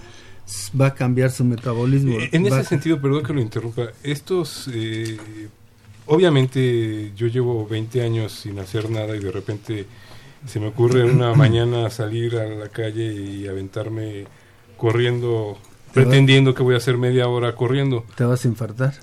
va 0.78 0.88
a 0.88 0.94
cambiar 0.94 1.30
su 1.30 1.44
metabolismo. 1.44 2.18
Eh, 2.18 2.28
En 2.32 2.46
ese 2.46 2.64
sentido, 2.64 3.00
perdón 3.00 3.24
que 3.24 3.32
lo 3.32 3.40
interrumpa, 3.40 3.88
estos, 4.02 4.70
eh, 4.72 5.16
obviamente 6.06 7.12
yo 7.16 7.26
llevo 7.26 7.66
20 7.66 8.02
años 8.02 8.32
sin 8.32 8.58
hacer 8.58 8.90
nada 8.90 9.16
y 9.16 9.20
de 9.20 9.32
repente 9.32 9.86
se 10.46 10.60
me 10.60 10.68
ocurre 10.68 11.04
una 11.04 11.34
mañana 11.34 11.90
salir 11.90 12.36
a 12.36 12.46
la 12.46 12.68
calle 12.68 13.12
y 13.12 13.48
aventarme 13.48 14.24
corriendo, 14.76 15.56
pretendiendo 15.96 16.54
que 16.54 16.62
voy 16.62 16.74
a 16.74 16.78
hacer 16.78 16.98
media 16.98 17.26
hora 17.26 17.54
corriendo. 17.54 18.04
Te 18.14 18.24
vas 18.24 18.44
a 18.44 18.48
infartar. 18.48 18.94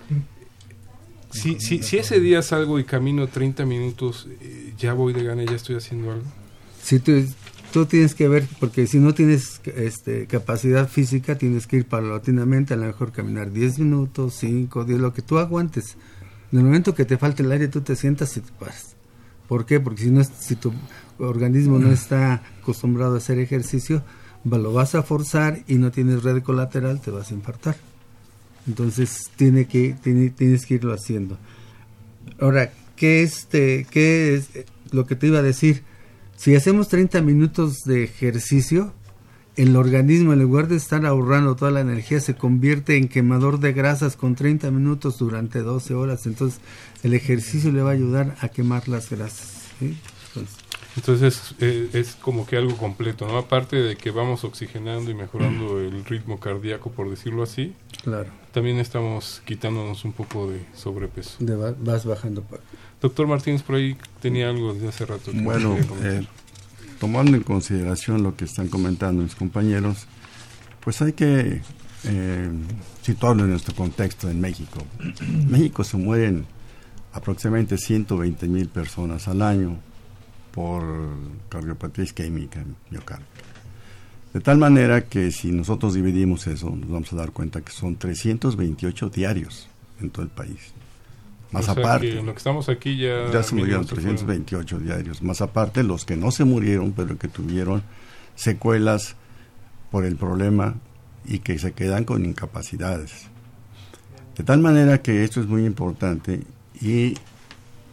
Si, 1.32 1.60
si, 1.60 1.82
si 1.82 1.98
ese 1.98 2.20
día 2.20 2.44
salgo 2.44 2.78
y 2.80 2.84
camino 2.84 3.28
30 3.28 3.66
minutos, 3.66 4.28
eh, 4.40 4.74
ya 4.78 4.94
voy 4.94 5.14
de 5.14 5.24
gana, 5.24 5.44
ya 5.44 5.56
estoy 5.56 5.76
haciendo 5.76 6.12
algo. 6.12 6.26
Si 6.84 7.00
tú, 7.00 7.26
tú 7.72 7.88
tienes 7.88 8.14
que 8.14 8.28
ver, 8.28 8.48
porque 8.60 8.86
si 8.86 9.00
no 9.00 9.16
tienes 9.16 9.60
este, 9.76 10.28
capacidad 10.28 10.88
física, 10.88 11.36
tienes 11.36 11.66
que 11.66 11.78
ir 11.78 11.86
paulatinamente, 11.86 12.76
a 12.76 12.78
lo 12.78 12.86
mejor 12.86 13.12
caminar 13.12 13.52
10 13.52 13.80
minutos, 13.80 14.36
5, 14.36 14.86
10, 14.86 15.00
lo 15.00 15.14
que 15.14 15.24
tú 15.24 15.40
aguantes. 15.40 15.98
En 16.52 16.60
el 16.60 16.66
momento 16.66 16.94
que 16.94 17.06
te 17.06 17.18
falte 17.18 17.42
el 17.42 17.52
aire, 17.52 17.68
tú 17.68 17.82
te 17.82 17.96
sientas 17.96 18.38
y 18.38 18.42
te 18.42 18.52
paras. 18.52 18.96
¿Por 19.48 19.66
qué? 19.66 19.80
Porque 19.80 20.04
si, 20.04 20.12
no, 20.12 20.24
si 20.24 20.56
tu 20.56 20.72
organismo 21.18 21.80
no 21.80 21.92
está 21.92 22.44
acostumbrado 22.62 23.16
a 23.16 23.18
hacer 23.18 23.40
ejercicio, 23.40 24.04
lo 24.44 24.74
vas 24.74 24.96
a 24.96 25.04
forzar 25.04 25.64
y 25.68 25.76
no 25.76 25.92
tienes 25.92 26.24
red 26.24 26.44
colateral, 26.44 27.02
te 27.02 27.12
vas 27.12 27.32
a 27.32 27.34
infartar. 27.34 27.76
Entonces 28.68 29.32
tiene 29.36 29.66
que, 29.66 29.96
tiene, 30.02 30.30
tienes 30.30 30.66
que 30.66 30.76
irlo 30.76 30.94
haciendo. 30.94 31.38
Ahora, 32.40 32.72
¿qué, 32.96 33.24
este, 33.24 33.86
¿qué 33.90 34.36
es 34.36 34.50
lo 34.92 35.06
que 35.06 35.16
te 35.16 35.28
iba 35.28 35.40
a 35.40 35.44
decir? 35.44 35.84
Si 36.36 36.56
hacemos 36.56 36.88
30 36.90 37.22
minutos 37.22 37.84
de 37.86 38.04
ejercicio, 38.04 38.94
el 39.56 39.76
organismo 39.76 40.34
en 40.34 40.40
lugar 40.40 40.68
de 40.68 40.78
estar 40.78 41.06
ahorrando 41.06 41.56
toda 41.56 41.72
la 41.72 41.82
energía 41.82 42.20
se 42.20 42.36
convierte 42.36 42.98
en 42.98 43.08
quemador 43.08 43.60
de 43.60 43.72
grasas 43.72 44.16
con 44.16 44.36
30 44.36 44.72
minutos 44.72 45.20
durante 45.20 45.60
12 45.60 45.94
horas. 45.94 46.26
Entonces 46.26 46.60
el 47.04 47.14
ejercicio 47.14 47.72
le 47.72 47.82
va 47.82 47.92
a 47.92 47.94
ayudar 47.94 48.36
a 48.42 48.50
quemar 48.50 48.88
las 48.88 49.10
grasas. 49.10 49.68
Entonces, 49.80 50.63
Entonces 50.96 51.56
eh, 51.60 51.90
es 51.94 52.16
como 52.16 52.46
que 52.46 52.58
algo 52.58 52.78
completo, 52.78 53.28
¿no? 53.28 53.38
Aparte 53.38 53.78
de 53.78 53.96
que 53.96 54.12
vamos 54.12 54.44
oxigenando 54.44 55.10
y 55.10 55.16
mejorando 55.16 55.80
el 55.80 56.06
ritmo 56.06 56.40
cardíaco, 56.40 56.92
por 56.92 57.10
decirlo 57.10 57.44
así, 57.44 57.74
claro. 58.04 58.30
también 58.52 58.78
estamos 58.78 59.42
quitándonos 59.46 60.06
un 60.06 60.14
poco 60.14 60.50
de 60.50 60.64
sobrepeso. 60.76 61.38
De 61.40 61.56
va, 61.56 61.74
vas 61.80 62.06
bajando. 62.06 62.44
Doctor 63.02 63.28
Martínez, 63.28 63.64
por 63.64 63.76
ahí 63.76 63.98
tenía 64.22 64.50
algo 64.50 64.74
desde 64.74 64.90
hace 64.90 65.06
rato. 65.06 65.32
Que 65.32 65.42
Bueno, 65.42 65.76
eh, 66.04 66.26
tomando 67.00 67.36
en 67.36 67.44
consideración 67.44 68.22
lo 68.22 68.36
que 68.36 68.46
están 68.46 68.68
comentando 68.68 69.24
mis 69.24 69.36
compañeros, 69.36 70.06
pues 70.84 71.02
hay 71.02 71.14
que 71.14 71.62
eh, 72.04 72.50
situarlo 73.02 73.46
en 73.46 73.50
nuestro 73.50 73.74
contexto 73.74 74.30
en 74.30 74.40
México. 74.40 74.80
En 75.22 75.50
México 75.50 75.84
se 75.84 75.98
mueren 75.98 76.46
aproximadamente 77.14 77.78
120 77.78 78.48
mil 78.48 78.70
personas 78.70 79.28
al 79.28 79.42
año 79.42 79.80
por 80.54 80.84
cardiopatía 81.50 82.04
isquémica 82.04 82.64
miocárdica. 82.92 83.28
De 84.34 84.40
tal 84.40 84.58
manera 84.58 85.06
que 85.06 85.32
si 85.32 85.52
nosotros 85.52 85.94
dividimos 85.94 86.48
eso, 86.48 86.70
nos 86.70 86.90
vamos 86.90 87.12
a 87.14 87.16
dar 87.16 87.32
cuenta 87.32 87.62
que 87.62 87.72
son 87.72 87.98
328 87.98 89.10
diarios 89.10 89.68
en 90.00 90.12
todo 90.12 90.24
el 90.24 90.32
país. 90.32 90.74
Más 91.52 91.70
o 91.70 91.74
sea 91.74 91.84
aparte, 91.84 92.12
que 92.12 92.20
en 92.20 92.26
lo 92.26 92.34
que 92.34 92.38
estamos 92.38 92.70
aquí 92.70 92.98
ya... 92.98 93.32
ya 93.32 93.44
se 93.44 93.56
murieron 93.56 93.82
mínimo 93.82 93.96
se 93.96 93.96
fueron. 93.96 94.16
328 94.16 94.80
diarios. 94.80 95.22
Más 95.22 95.42
aparte, 95.42 95.84
los 95.84 96.06
que 96.06 96.18
no 96.18 96.32
se 96.32 96.46
murieron, 96.46 96.94
pero 96.94 97.18
que 97.18 97.28
tuvieron 97.28 97.84
secuelas 98.36 99.16
por 99.92 100.06
el 100.06 100.16
problema 100.16 100.76
y 101.26 101.40
que 101.40 101.60
se 101.60 101.74
quedan 101.74 102.04
con 102.04 102.26
incapacidades. 102.26 103.28
De 104.36 104.44
tal 104.44 104.60
manera 104.60 105.02
que 105.02 105.24
esto 105.24 105.42
es 105.42 105.48
muy 105.48 105.66
importante 105.66 106.42
y 106.82 107.16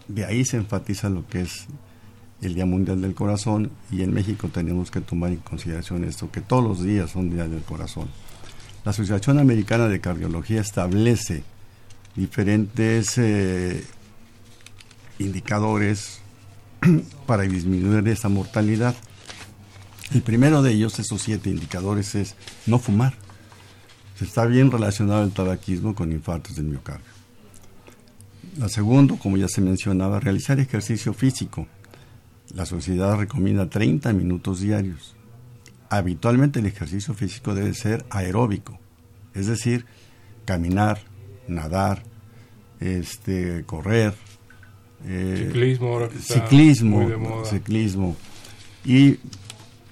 de 0.09 0.25
ahí 0.25 0.45
se 0.45 0.57
enfatiza 0.57 1.11
lo 1.11 1.27
que 1.27 1.43
es 1.43 1.67
el 2.43 2.55
Día 2.55 2.66
Mundial 2.66 3.03
del 3.03 3.14
Corazón 3.14 3.70
y 3.91 4.03
en 4.03 4.14
México 4.14 4.49
tenemos 4.53 4.91
que 4.91 5.01
tomar 5.01 5.30
en 5.30 5.38
consideración 5.38 6.05
esto, 6.05 6.30
que 6.30 6.41
todos 6.41 6.64
los 6.64 6.82
días 6.82 7.11
son 7.11 7.30
Día 7.30 7.47
del 7.47 7.62
Corazón. 7.62 8.09
La 8.84 8.91
Asociación 8.93 9.38
Americana 9.38 9.88
de 9.88 10.01
Cardiología 10.01 10.61
establece 10.61 11.43
diferentes 12.16 13.18
eh, 13.18 13.84
indicadores 15.18 16.20
para 17.26 17.43
disminuir 17.43 18.07
esta 18.09 18.28
mortalidad. 18.28 18.95
El 20.14 20.22
primero 20.22 20.62
de 20.62 20.72
ellos, 20.72 20.99
esos 20.99 21.20
siete 21.20 21.51
indicadores, 21.51 22.14
es 22.14 22.34
no 22.66 22.78
fumar. 22.78 23.14
Está 24.20 24.45
bien 24.45 24.70
relacionado 24.70 25.22
el 25.24 25.32
tabaquismo 25.32 25.95
con 25.95 26.12
infartos 26.12 26.57
del 26.57 26.66
miocardio. 26.66 27.07
La 28.59 28.68
segundo, 28.68 29.16
como 29.16 29.36
ya 29.36 29.49
se 29.49 29.61
mencionaba, 29.61 30.20
realizar 30.20 30.59
ejercicio 30.59 31.14
físico. 31.14 31.66
La 32.55 32.66
sociedad 32.66 33.16
recomienda 33.16 33.68
30 33.68 34.12
minutos 34.12 34.61
diarios. 34.61 35.14
Habitualmente 35.88 36.61
el 36.61 36.66
ejercicio 36.66 37.14
físico 37.14 37.55
debe 37.55 37.74
ser 37.74 38.05
aeróbico, 38.11 38.78
es 39.34 39.46
decir, 39.46 39.86
caminar, 40.44 41.01
nadar, 41.48 42.03
este, 42.80 43.64
correr, 43.64 44.14
eh, 45.07 45.46
Ciclismo 45.46 45.88
ahora 45.88 46.09
que 46.09 46.18
está 46.18 46.34
ciclismo, 46.34 47.01
muy 47.01 47.11
de 47.11 47.16
moda. 47.16 47.44
ciclismo 47.46 48.16
y 48.84 49.18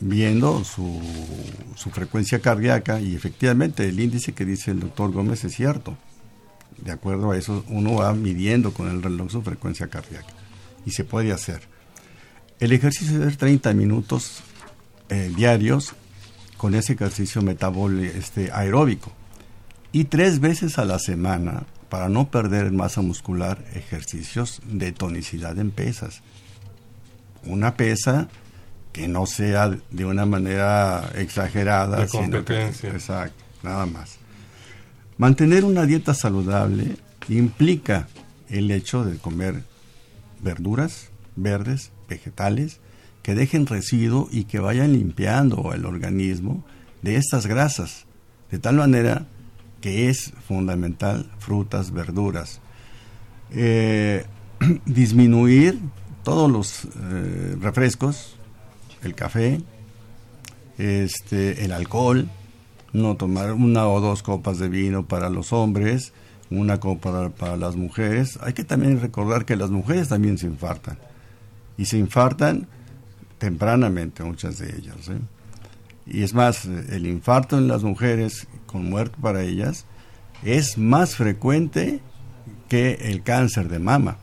viendo 0.01 0.63
su, 0.65 1.01
su 1.77 1.91
frecuencia 1.91 2.41
cardíaca 2.41 3.01
y 3.01 3.15
efectivamente 3.15 3.89
el 3.89 3.99
índice 3.99 4.33
que 4.33 4.45
dice 4.45 4.71
el 4.71 4.81
doctor 4.81 5.11
Gómez 5.13 5.45
es 5.45 5.55
cierto. 5.55 5.97
De 6.77 6.93
acuerdo 6.93 7.33
a 7.33 7.37
eso 7.37 7.65
uno 7.69 7.95
va 7.95 8.13
midiendo 8.15 8.73
con 8.73 8.89
el 8.89 9.03
reloj 9.03 9.31
su 9.31 9.43
frecuencia 9.43 9.89
cardíaca 9.89 10.33
y 10.85 10.91
se 10.91 11.05
puede 11.05 11.33
hacer. 11.33 11.63
El 12.61 12.73
ejercicio 12.73 13.27
es 13.27 13.39
30 13.39 13.73
minutos 13.75 14.41
eh, 15.09 15.33
diarios 15.35 15.95
con 16.57 16.75
ese 16.75 16.95
ejercicio 16.95 17.41
metabólico 17.43 18.17
este, 18.19 18.51
aeróbico 18.53 19.13
y 19.93 20.05
tres 20.05 20.41
veces 20.41 20.79
a 20.79 20.85
la 20.85 20.99
semana 20.99 21.65
para 21.89 22.09
no 22.09 22.31
perder 22.31 22.73
masa 22.73 23.01
muscular 23.01 23.65
ejercicios 23.75 24.61
de 24.67 24.93
tonicidad 24.93 25.59
en 25.59 25.71
pesas. 25.71 26.21
Una 27.45 27.77
pesa 27.77 28.29
que 28.93 29.09
no 29.09 29.27
sea 29.27 29.71
de 29.91 30.05
una 30.05 30.27
manera 30.27 31.11
exagerada. 31.15 32.01
De 32.01 32.07
que- 32.07 32.19
competencia. 32.19 32.91
exacto, 32.91 33.45
nada 33.63 33.87
más. 33.87 34.17
Mantener 35.17 35.65
una 35.65 35.87
dieta 35.87 36.13
saludable 36.13 36.97
implica 37.29 38.09
el 38.49 38.71
hecho 38.71 39.05
de 39.05 39.17
comer 39.19 39.63
verduras 40.41 41.09
verdes, 41.37 41.91
vegetales, 42.09 42.81
que 43.23 43.35
dejen 43.35 43.67
residuo 43.67 44.29
y 44.31 44.45
que 44.45 44.59
vayan 44.59 44.93
limpiando 44.93 45.73
el 45.75 45.85
organismo 45.85 46.65
de 47.03 47.17
estas 47.17 47.47
grasas, 47.47 48.07
de 48.51 48.59
tal 48.59 48.77
manera 48.77 49.27
que 49.81 50.09
es 50.09 50.33
fundamental 50.47 51.31
frutas, 51.39 51.93
verduras. 51.93 52.61
Eh, 53.53 54.25
disminuir 54.87 55.79
todos 56.25 56.51
los 56.51 56.85
eh, 56.85 57.57
refrescos, 57.61 58.37
el 59.03 59.15
café, 59.15 59.61
este, 60.79 61.65
el 61.65 61.73
alcohol, 61.73 62.29
no 62.93 63.17
tomar 63.17 63.53
una 63.53 63.87
o 63.89 64.01
dos 64.01 64.23
copas 64.23 64.59
de 64.59 64.69
vino 64.69 65.07
para 65.07 65.31
los 65.31 65.53
hombres, 65.53 66.13
una 66.51 66.81
copa 66.81 67.13
para, 67.13 67.29
para 67.31 67.57
las 67.57 67.77
mujeres. 67.77 68.39
Hay 68.43 68.53
que 68.53 68.65
también 68.65 69.01
recordar 69.01 69.45
que 69.45 69.57
las 69.57 69.71
mujeres 69.71 70.09
también 70.09 70.39
se 70.39 70.47
infartan. 70.47 70.99
Y 71.79 71.87
se 71.87 71.97
infartan 71.97 72.67
tempranamente 73.39 74.23
muchas 74.23 74.59
de 74.59 74.77
ellas. 74.77 75.09
¿eh? 75.09 75.19
Y 76.07 76.23
es 76.23 76.35
más, 76.35 76.67
el 76.67 77.07
infarto 77.07 77.57
en 77.57 77.69
las 77.69 77.83
mujeres 77.83 78.47
con 78.67 78.89
muerte 78.89 79.17
para 79.21 79.43
ellas 79.43 79.87
es 80.43 80.79
más 80.79 81.17
frecuente 81.17 82.01
que 82.69 82.95
el 83.03 83.23
cáncer 83.23 83.69
de 83.69 83.79
mama. 83.79 84.19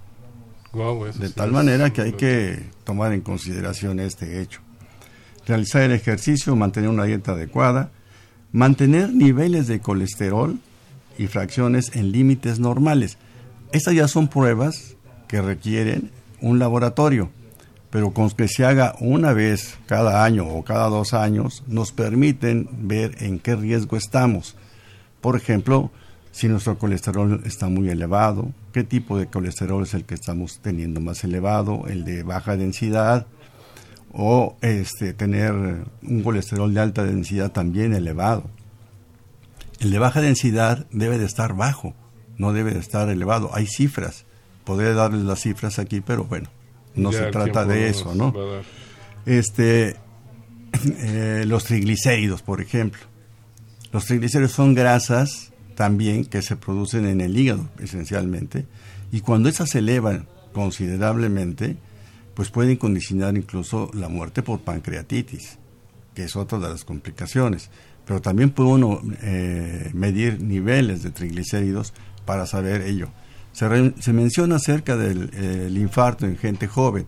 de 1.18 1.30
tal 1.30 1.52
manera 1.52 1.92
que 1.94 2.02
hay 2.02 2.14
que 2.14 2.70
tomar 2.84 3.14
en 3.14 3.22
consideración 3.22 4.00
este 4.00 4.42
hecho. 4.42 4.62
Realizar 5.48 5.84
el 5.84 5.92
ejercicio, 5.92 6.56
mantener 6.56 6.90
una 6.90 7.06
dieta 7.06 7.32
adecuada, 7.32 7.92
mantener 8.52 9.14
niveles 9.14 9.68
de 9.68 9.80
colesterol 9.80 10.60
y 11.18 11.28
fracciones 11.28 11.96
en 11.96 12.12
límites 12.12 12.60
normales. 12.60 13.18
Estas 13.72 13.94
ya 13.94 14.08
son 14.08 14.28
pruebas 14.28 14.96
que 15.28 15.42
requieren 15.42 16.12
un 16.42 16.60
laboratorio 16.60 17.30
pero 17.96 18.12
con 18.12 18.30
que 18.32 18.50
se 18.50 18.66
haga 18.66 18.94
una 19.00 19.32
vez 19.32 19.78
cada 19.86 20.26
año 20.26 20.46
o 20.46 20.66
cada 20.66 20.90
dos 20.90 21.14
años, 21.14 21.64
nos 21.66 21.94
permiten 21.94 22.68
ver 22.74 23.16
en 23.24 23.40
qué 23.40 23.56
riesgo 23.56 23.96
estamos. 23.96 24.58
Por 25.22 25.38
ejemplo, 25.38 25.92
si 26.34 26.50
nuestro 26.50 26.78
colesterol 26.78 27.42
está 27.46 27.70
muy 27.70 27.88
elevado, 27.88 28.52
qué 28.74 28.84
tipo 28.84 29.18
de 29.18 29.28
colesterol 29.28 29.84
es 29.84 29.94
el 29.94 30.04
que 30.04 30.14
estamos 30.14 30.60
teniendo 30.62 31.00
más 31.00 31.24
elevado, 31.24 31.86
el 31.88 32.04
de 32.04 32.24
baja 32.24 32.58
densidad, 32.58 33.28
o 34.12 34.58
este, 34.60 35.14
tener 35.14 35.54
un 35.54 36.22
colesterol 36.22 36.74
de 36.74 36.82
alta 36.82 37.06
densidad 37.06 37.54
también 37.54 37.94
elevado. 37.94 38.44
El 39.80 39.92
de 39.92 40.00
baja 40.00 40.20
densidad 40.20 40.86
debe 40.92 41.18
de 41.18 41.24
estar 41.28 41.56
bajo, 41.56 41.94
no 42.38 42.52
debe 42.52 42.74
de 42.74 42.80
estar 42.82 43.08
elevado. 43.08 43.52
Hay 43.54 43.68
cifras, 43.68 44.26
podré 44.66 44.94
darles 44.94 45.22
las 45.22 45.40
cifras 45.40 45.80
aquí, 45.80 46.02
pero 46.02 46.26
bueno, 46.26 46.50
no 46.96 47.12
se 47.12 47.26
trata 47.28 47.66
de 47.66 47.90
eso, 47.90 48.16
¿no? 48.16 48.34
Este, 49.26 49.96
eh, 51.00 51.44
los 51.48 51.66
triglicéridos, 51.66 52.42
por 52.42 52.62
ejemplo. 52.62 53.02
Los 53.92 54.06
triglicéridos 54.06 54.52
son 54.52 54.74
grasas 54.74 55.54
también 55.76 56.26
que 56.26 56.42
se 56.42 56.56
producen 56.56 57.06
en 57.06 57.22
el 57.22 57.38
hígado, 57.38 57.70
esencialmente, 57.80 58.66
y 59.12 59.22
cuando 59.22 59.50
esas 59.50 59.70
se 59.70 59.80
elevan 59.80 60.28
considerablemente, 60.54 61.78
pues 62.34 62.50
pueden 62.50 62.78
condicionar 62.78 63.36
incluso 63.38 63.90
la 63.94 64.10
muerte 64.10 64.42
por 64.42 64.60
pancreatitis, 64.62 65.58
que 66.14 66.24
es 66.24 66.36
otra 66.36 66.60
de 66.60 66.70
las 66.70 66.84
complicaciones. 66.84 67.70
Pero 68.06 68.22
también 68.22 68.52
puede 68.52 68.70
uno 68.70 69.02
eh, 69.22 69.90
medir 69.94 70.42
niveles 70.42 71.02
de 71.02 71.12
triglicéridos 71.12 71.94
para 72.26 72.46
saber 72.46 72.82
ello. 72.82 73.10
Se, 73.56 74.12
menciona 74.12 74.58
acerca 74.58 74.98
del 74.98 75.78
infarto 75.78 76.26
en 76.26 76.38
gente 76.38 76.68
joven. 76.68 77.06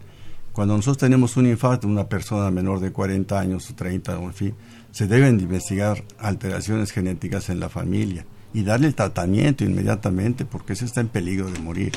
Cuando 0.53 0.77
nosotros 0.77 0.97
tenemos 0.97 1.35
un 1.35 1.45
infarto, 1.45 1.89
una 1.89 2.07
persona 2.07 2.49
menor 2.51 2.79
de 2.79 2.93
40 2.93 3.37
años 3.37 3.69
o 3.69 3.75
30, 3.75 4.13
en 4.13 4.33
fin, 4.33 4.55
se 4.91 5.07
deben 5.07 5.41
investigar 5.41 6.05
alteraciones 6.17 6.91
genéticas 6.91 7.49
en 7.49 7.59
la 7.59 7.67
familia 7.67 8.25
y 8.53 8.63
darle 8.63 8.87
el 8.87 8.95
tratamiento 8.95 9.65
inmediatamente 9.65 10.45
porque 10.45 10.73
se 10.77 10.85
está 10.85 11.01
en 11.01 11.09
peligro 11.09 11.51
de 11.51 11.59
morir. 11.59 11.91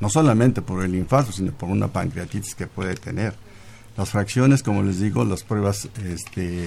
No 0.00 0.10
solamente 0.10 0.62
por 0.62 0.84
el 0.84 0.96
infarto, 0.96 1.30
sino 1.30 1.52
por 1.52 1.68
una 1.68 1.86
pancreatitis 1.86 2.56
que 2.56 2.66
puede 2.66 2.96
tener. 2.96 3.34
Las 3.96 4.10
fracciones, 4.10 4.64
como 4.64 4.82
les 4.82 4.98
digo, 4.98 5.24
las 5.24 5.44
pruebas 5.44 5.88
este, 6.04 6.66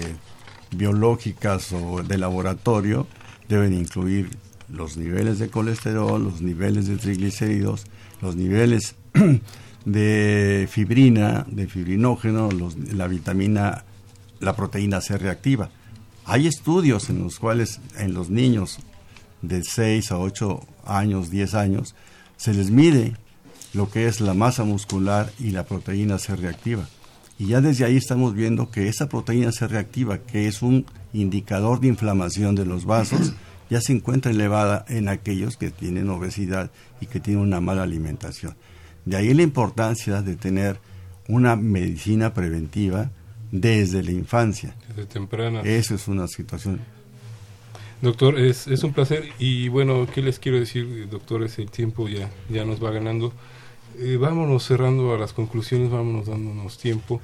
biológicas 0.72 1.74
o 1.74 2.02
de 2.02 2.18
laboratorio 2.18 3.08
deben 3.50 3.74
incluir 3.74 4.30
los 4.70 4.98
niveles 4.98 5.40
de 5.40 5.50
colesterol, 5.50 6.24
los 6.24 6.42
niveles 6.42 6.88
de 6.88 6.98
triglicéridos, 6.98 7.86
los 8.22 8.36
niveles 8.36 8.96
de 9.86 10.68
fibrina, 10.72 11.46
de 11.50 11.68
fibrinógeno, 11.68 12.50
la 12.94 13.08
vitamina, 13.08 13.84
la 14.40 14.56
proteína 14.56 15.02
C 15.02 15.18
reactiva. 15.18 15.70
Hay 16.26 16.48
estudios 16.48 17.10
en 17.10 17.24
los 17.24 17.40
cuales 17.40 17.80
en 17.98 18.14
los 18.14 18.30
niños 18.30 18.80
de 19.42 19.64
6 19.64 20.12
a 20.12 20.18
8 20.18 20.60
años, 20.86 21.30
10 21.30 21.54
años, 21.54 21.96
se 22.38 22.54
les 22.54 22.72
mide 22.72 23.16
lo 23.74 23.90
que 23.90 24.08
es 24.08 24.22
la 24.22 24.34
masa 24.34 24.64
muscular 24.64 25.32
y 25.40 25.52
la 25.52 25.66
proteína 25.66 26.18
C 26.18 26.36
reactiva. 26.36 26.88
Y 27.38 27.48
ya 27.48 27.62
desde 27.62 27.86
ahí 27.86 27.98
estamos 27.98 28.34
viendo 28.34 28.72
que 28.72 28.88
esa 28.88 29.10
proteína 29.10 29.52
C 29.52 29.68
reactiva, 29.68 30.20
que 30.20 30.48
es 30.48 30.62
un 30.62 30.86
indicador 31.14 31.82
de 31.82 31.90
inflamación 31.90 32.56
de 32.56 32.66
los 32.66 32.86
vasos, 32.86 33.34
ya 33.70 33.82
se 33.82 33.94
encuentra 33.94 34.32
elevada 34.32 34.86
en 34.88 35.08
aquellos 35.08 35.58
que 35.58 35.72
tienen 35.72 36.10
obesidad 36.10 36.72
y 37.02 37.08
que 37.08 37.20
tienen 37.20 37.44
una 37.44 37.62
mala 37.62 37.84
alimentación. 37.84 38.56
De 39.06 39.18
ahí 39.18 39.34
la 39.34 39.44
importancia 39.44 40.22
de 40.22 40.36
tener 40.36 40.80
una 41.28 41.56
medicina 41.56 42.34
preventiva 42.34 43.12
desde 43.52 44.04
la 44.04 44.12
infancia. 44.12 44.76
Desde 44.90 45.06
temprana. 45.06 45.62
Eso 45.62 45.96
es 45.96 46.08
una 46.08 46.28
situación. 46.28 46.80
Doctor, 48.02 48.38
es, 48.40 48.68
es 48.68 48.84
un 48.84 48.94
placer 48.94 49.30
y 49.40 49.70
bueno, 49.70 50.08
¿qué 50.14 50.22
les 50.22 50.40
quiero 50.40 50.60
decir, 50.60 51.08
doctores? 51.10 51.58
El 51.60 51.72
tiempo 51.72 52.08
ya, 52.08 52.30
ya 52.50 52.66
nos 52.66 52.84
va 52.84 52.92
ganando. 52.92 53.34
Eh, 53.98 54.18
vámonos 54.18 54.64
cerrando 54.64 55.14
a 55.14 55.18
las 55.18 55.34
conclusiones, 55.34 55.90
vámonos 55.90 56.28
dándonos 56.28 56.78
tiempo 56.78 57.22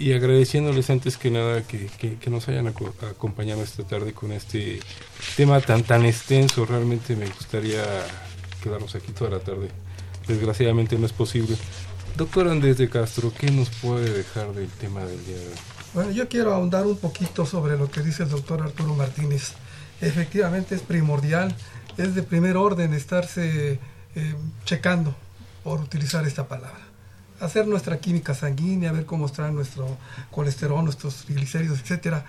y 0.00 0.14
agradeciéndoles 0.14 0.88
antes 0.88 1.18
que 1.18 1.30
nada 1.30 1.62
que, 1.62 2.18
nos 2.30 2.48
hayan 2.48 2.66
acompañado 2.66 3.62
esta 3.62 3.84
tarde 3.84 4.14
con 4.14 4.32
este 4.32 4.80
tema 5.36 5.60
tan 5.60 5.82
tan 5.82 6.06
extenso. 6.06 6.64
Realmente 6.64 7.14
me 7.14 7.26
gustaría 7.26 7.84
quedarnos 8.62 8.94
aquí 8.94 9.12
toda 9.12 9.32
la 9.32 9.40
tarde. 9.40 9.68
Desgraciadamente 10.26 10.98
no 10.98 11.04
es 11.04 11.12
posible. 11.12 11.54
Doctor 12.16 12.48
Andrés 12.48 12.78
de 12.78 12.88
Castro, 12.88 13.30
¿qué 13.38 13.50
nos 13.50 13.68
puede 13.68 14.10
dejar 14.10 14.54
del 14.54 14.70
tema 14.70 15.04
del 15.04 15.22
día 15.26 15.36
de 15.36 15.46
hoy? 15.48 15.58
Bueno, 15.92 16.10
yo 16.12 16.28
quiero 16.28 16.54
ahondar 16.54 16.86
un 16.86 16.96
poquito 16.96 17.44
sobre 17.44 17.76
lo 17.76 17.90
que 17.90 18.00
dice 18.00 18.22
el 18.22 18.30
doctor 18.30 18.62
Arturo 18.62 18.94
Martínez. 18.94 19.52
Efectivamente 20.00 20.74
es 20.74 20.80
primordial, 20.80 21.54
es 21.98 22.14
de 22.14 22.22
primer 22.22 22.56
orden 22.56 22.94
estarse 22.94 23.78
eh, 24.14 24.34
checando, 24.64 25.14
por 25.62 25.78
utilizar 25.78 26.26
esta 26.26 26.48
palabra 26.48 26.89
hacer 27.40 27.66
nuestra 27.66 27.98
química 27.98 28.34
sanguínea, 28.34 28.92
ver 28.92 29.06
cómo 29.06 29.26
está 29.26 29.50
nuestro 29.50 29.96
colesterol, 30.30 30.84
nuestros 30.84 31.24
triglicéridos, 31.24 31.80
etcétera. 31.80 32.24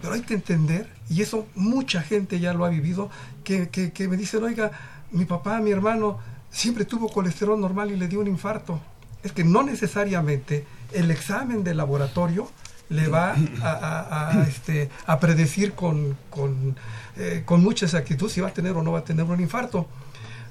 Pero 0.00 0.14
hay 0.14 0.22
que 0.22 0.34
entender, 0.34 0.88
y 1.08 1.22
eso 1.22 1.46
mucha 1.54 2.02
gente 2.02 2.40
ya 2.40 2.52
lo 2.52 2.64
ha 2.64 2.68
vivido, 2.68 3.10
que, 3.42 3.68
que, 3.68 4.08
me 4.08 4.16
dicen, 4.16 4.42
oiga, 4.42 4.70
mi 5.12 5.24
papá, 5.24 5.60
mi 5.60 5.70
hermano, 5.70 6.18
siempre 6.50 6.84
tuvo 6.84 7.08
colesterol 7.08 7.60
normal 7.60 7.90
y 7.90 7.96
le 7.96 8.08
dio 8.08 8.20
un 8.20 8.26
infarto. 8.26 8.80
Es 9.22 9.32
que 9.32 9.44
no 9.44 9.62
necesariamente 9.62 10.66
el 10.92 11.10
examen 11.10 11.64
de 11.64 11.74
laboratorio 11.74 12.50
le 12.90 13.08
va 13.08 13.34
a, 13.62 14.44
este, 14.46 14.90
predecir 15.20 15.72
con, 15.72 16.16
con, 16.28 16.76
eh, 17.16 17.42
con 17.44 17.62
mucha 17.62 17.86
exactitud 17.86 18.28
si 18.28 18.40
va 18.40 18.48
a 18.48 18.52
tener 18.52 18.72
o 18.76 18.82
no 18.82 18.92
va 18.92 18.98
a 18.98 19.04
tener 19.04 19.24
un 19.24 19.40
infarto. 19.40 19.88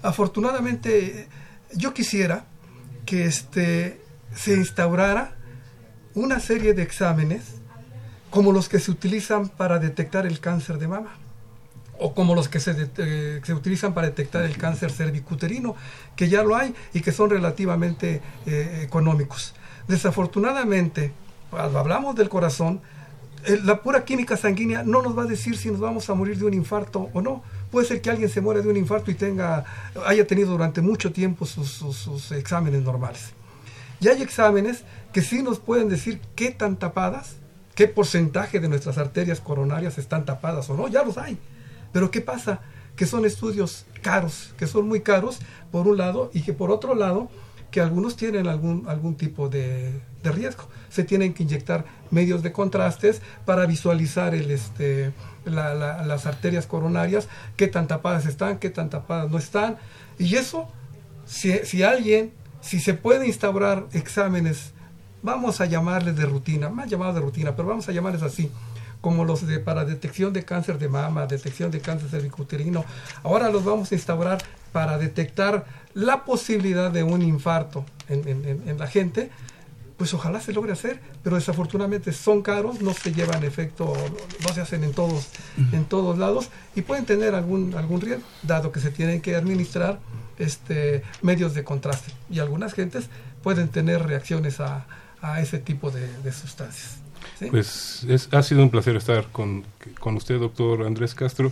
Afortunadamente, 0.01 1.27
yo 1.75 1.93
quisiera 1.93 2.45
que 3.05 3.25
este, 3.25 4.01
se 4.35 4.53
instaurara 4.55 5.35
una 6.15 6.39
serie 6.39 6.73
de 6.73 6.83
exámenes 6.83 7.55
como 8.29 8.51
los 8.51 8.69
que 8.69 8.79
se 8.79 8.91
utilizan 8.91 9.49
para 9.49 9.79
detectar 9.79 10.25
el 10.25 10.39
cáncer 10.39 10.77
de 10.79 10.87
mama 10.87 11.11
o 11.99 12.13
como 12.13 12.35
los 12.35 12.49
que 12.49 12.59
se, 12.59 12.89
eh, 12.97 13.41
se 13.43 13.53
utilizan 13.53 13.93
para 13.93 14.07
detectar 14.07 14.43
el 14.43 14.57
cáncer 14.57 14.91
cervicuterino, 14.91 15.75
que 16.15 16.27
ya 16.27 16.43
lo 16.43 16.55
hay 16.55 16.73
y 16.93 17.01
que 17.01 17.11
son 17.11 17.29
relativamente 17.29 18.21
eh, 18.45 18.81
económicos. 18.83 19.53
Desafortunadamente, 19.87 21.13
cuando 21.49 21.79
hablamos 21.79 22.15
del 22.15 22.29
corazón, 22.29 22.81
eh, 23.45 23.59
la 23.63 23.81
pura 23.81 24.03
química 24.03 24.35
sanguínea 24.35 24.83
no 24.83 25.01
nos 25.01 25.17
va 25.17 25.23
a 25.23 25.27
decir 25.27 25.55
si 25.55 25.69
nos 25.69 25.79
vamos 25.79 26.09
a 26.09 26.13
morir 26.15 26.37
de 26.37 26.45
un 26.45 26.53
infarto 26.53 27.09
o 27.13 27.21
no. 27.21 27.43
Puede 27.71 27.87
ser 27.87 28.01
que 28.01 28.09
alguien 28.09 28.29
se 28.29 28.41
muera 28.41 28.61
de 28.61 28.69
un 28.69 28.77
infarto 28.77 29.11
y 29.11 29.13
tenga, 29.13 29.63
haya 30.05 30.25
tenido 30.25 30.51
durante 30.51 30.81
mucho 30.81 31.11
tiempo 31.11 31.45
sus 31.45 32.31
exámenes 32.31 32.81
normales. 32.81 33.33
Y 34.03 34.09
hay 34.09 34.21
exámenes 34.21 34.83
que 35.13 35.21
sí 35.21 35.41
nos 35.41 35.59
pueden 35.59 35.87
decir 35.87 36.19
qué 36.35 36.51
tan 36.51 36.75
tapadas, 36.75 37.37
qué 37.73 37.87
porcentaje 37.87 38.59
de 38.59 38.67
nuestras 38.67 38.97
arterias 38.97 39.39
coronarias 39.39 39.97
están 39.97 40.25
tapadas 40.25 40.69
o 40.69 40.75
no, 40.75 40.89
ya 40.89 41.03
los 41.03 41.17
hay. 41.17 41.37
Pero 41.93 42.11
¿qué 42.11 42.19
pasa? 42.19 42.59
Que 42.97 43.05
son 43.05 43.25
estudios 43.25 43.85
caros, 44.01 44.53
que 44.57 44.67
son 44.67 44.89
muy 44.89 44.99
caros, 44.99 45.39
por 45.71 45.87
un 45.87 45.97
lado, 45.97 46.31
y 46.33 46.41
que 46.41 46.51
por 46.51 46.69
otro 46.69 46.95
lado, 46.95 47.29
que 47.71 47.79
algunos 47.79 48.17
tienen 48.17 48.47
algún, 48.47 48.83
algún 48.89 49.15
tipo 49.15 49.47
de, 49.47 50.01
riesgo. 50.21 50.67
Se 50.89 51.05
tienen 51.05 51.33
que 51.33 51.43
inyectar 51.43 51.85
medios 52.11 52.43
de 52.43 52.51
contrastes 52.51 53.21
para 53.45 53.65
visualizar 53.65 54.35
el, 54.35 54.51
este, 54.51 55.13
las 55.45 56.25
arterias 56.25 56.67
coronarias, 56.67 57.29
qué 57.55 57.67
tan 57.67 57.87
tapadas 57.87 58.25
están, 58.25 58.59
qué 58.59 58.69
tan 58.69 58.89
tapadas 58.89 59.31
no 59.31 59.37
están. 59.37 59.77
Y 60.19 60.35
eso, 60.35 60.67
si, 61.25 61.53
si 61.59 61.83
alguien 61.83 62.33
si 62.63 62.79
se 62.79 62.93
puede 62.93 63.27
instaurar 63.27 63.87
exámenes, 63.91 64.71
vamos 65.21 65.61
a 65.61 65.65
llamarles 65.65 66.15
de 66.15 66.25
rutina, 66.25 66.69
más 66.69 66.89
llamados 66.89 67.15
de 67.15 67.21
rutina, 67.21 67.55
pero 67.55 67.67
vamos 67.67 67.87
a 67.89 67.91
llamarles 67.91 68.23
así, 68.23 68.49
como 69.01 69.25
los 69.25 69.45
de 69.45 69.59
para 69.59 69.83
detección 69.83 70.31
de 70.31 70.43
cáncer 70.43 70.79
de 70.79 70.87
mama, 70.87 71.27
detección 71.27 71.71
de 71.71 71.81
cáncer 71.81 72.09
cervicuterino, 72.09 72.85
ahora 73.23 73.49
los 73.49 73.65
vamos 73.65 73.91
a 73.91 73.95
instaurar 73.95 74.41
para 74.71 74.97
detectar 74.97 75.65
la 75.93 76.23
posibilidad 76.23 76.89
de 76.89 77.03
un 77.03 77.21
infarto 77.21 77.85
en, 78.07 78.77
la 78.77 78.87
gente, 78.87 79.29
pues 79.97 80.13
ojalá 80.13 80.39
se 80.39 80.53
logre 80.53 80.71
hacer, 80.71 81.01
pero 81.21 81.35
desafortunadamente 81.35 82.13
son 82.13 82.41
caros, 82.41 82.81
no 82.81 82.93
se 82.93 83.13
llevan 83.13 83.43
efecto, 83.43 83.93
no 84.41 84.53
se 84.53 84.61
hacen 84.61 84.85
en 84.85 84.93
todos, 84.93 85.27
en 85.73 85.83
todos 85.83 86.17
lados 86.17 86.49
y 86.75 86.81
pueden 86.81 87.05
tener 87.05 87.35
algún, 87.35 87.75
algún 87.75 87.99
riesgo, 87.99 88.23
dado 88.41 88.71
que 88.71 88.79
se 88.79 88.89
tienen 88.89 89.21
que 89.21 89.35
administrar 89.35 89.99
este, 90.37 91.03
medios 91.21 91.53
de 91.53 91.63
contraste 91.63 92.11
y 92.29 92.39
algunas 92.39 92.73
gentes 92.73 93.09
pueden 93.41 93.67
tener 93.69 94.03
reacciones 94.05 94.59
a, 94.59 94.85
a 95.21 95.41
ese 95.41 95.57
tipo 95.57 95.91
de, 95.91 96.31
sustancias. 96.31 96.97
Pues 97.49 98.05
es, 98.07 98.29
ha 98.31 98.43
sido 98.43 98.61
un 98.61 98.69
placer 98.69 98.95
estar 98.95 99.27
con, 99.31 99.63
con 99.99 100.15
usted, 100.15 100.39
doctor 100.39 100.85
Andrés 100.85 101.15
Castro. 101.15 101.51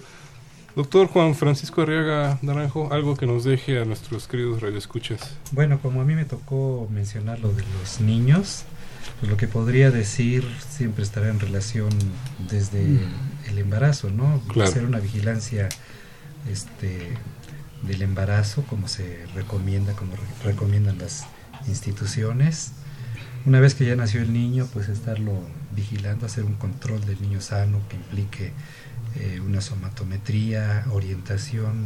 Doctor 0.76 1.08
Juan 1.08 1.36
Francisco 1.36 1.82
Arriaga 1.82 2.40
Naranjo, 2.42 2.94
algo 2.94 3.18
que 3.18 3.26
nos 3.26 3.44
deje 3.44 3.82
a 3.82 3.86
nuestros 3.86 4.28
queridos 4.28 4.62
radioescuchas. 4.62 5.36
Bueno, 5.52 5.80
como 5.82 6.02
a 6.02 6.06
mí 6.06 6.16
me 6.16 6.24
tocó 6.24 6.88
mencionar 6.90 7.40
lo 7.40 7.52
de 7.52 7.64
los 7.80 8.00
niños, 8.00 8.64
pues 9.20 9.30
lo 9.30 9.38
que 9.38 9.48
podría 9.48 9.92
decir 9.92 10.46
siempre 10.70 11.04
estará 11.04 11.28
en 11.28 11.42
relación 11.42 11.90
desde 12.50 12.84
mm. 12.84 13.50
el 13.50 13.58
embarazo, 13.58 14.10
¿no? 14.12 14.42
Hacer 14.64 14.86
una 14.86 15.00
vigilancia 15.00 15.68
este, 16.50 17.18
del 17.84 18.02
embarazo, 18.02 18.64
como 18.64 18.88
se 18.88 19.26
recomienda, 19.34 19.94
como 19.94 20.14
recomiendan 20.44 20.98
las 20.98 21.26
instituciones. 21.68 22.74
Una 23.46 23.60
vez 23.60 23.74
que 23.74 23.86
ya 23.86 23.96
nació 23.96 24.22
el 24.22 24.34
niño, 24.34 24.68
pues 24.72 24.88
estarlo 24.88 25.34
vigilando, 25.76 26.26
hacer 26.26 26.44
un 26.44 26.54
control 26.54 27.04
del 27.06 27.22
niño 27.22 27.42
sano 27.42 27.82
que 27.90 27.96
implique 27.96 28.52
eh, 29.16 29.40
una 29.40 29.62
somatometría, 29.62 30.86
orientación 30.92 31.86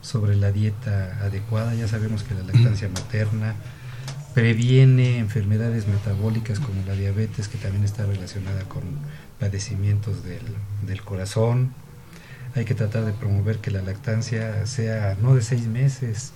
sobre 0.00 0.36
la 0.36 0.52
dieta 0.52 1.18
adecuada. 1.22 1.74
Ya 1.74 1.86
sabemos 1.86 2.22
que 2.22 2.34
la 2.34 2.42
lactancia 2.42 2.88
materna 2.88 3.54
previene 4.34 5.18
enfermedades 5.18 5.86
metabólicas 5.86 6.60
como 6.60 6.84
la 6.86 6.94
diabetes, 6.94 7.48
que 7.48 7.58
también 7.58 7.84
está 7.84 8.06
relacionada 8.06 8.64
con 8.64 8.82
padecimientos 9.38 10.24
del, 10.24 10.42
del 10.86 11.02
corazón. 11.02 11.74
Hay 12.56 12.64
que 12.64 12.74
tratar 12.74 13.04
de 13.04 13.12
promover 13.12 13.58
que 13.58 13.70
la 13.70 13.82
lactancia 13.82 14.66
sea 14.66 15.16
no 15.20 15.34
de 15.34 15.42
seis 15.42 15.66
meses, 15.66 16.32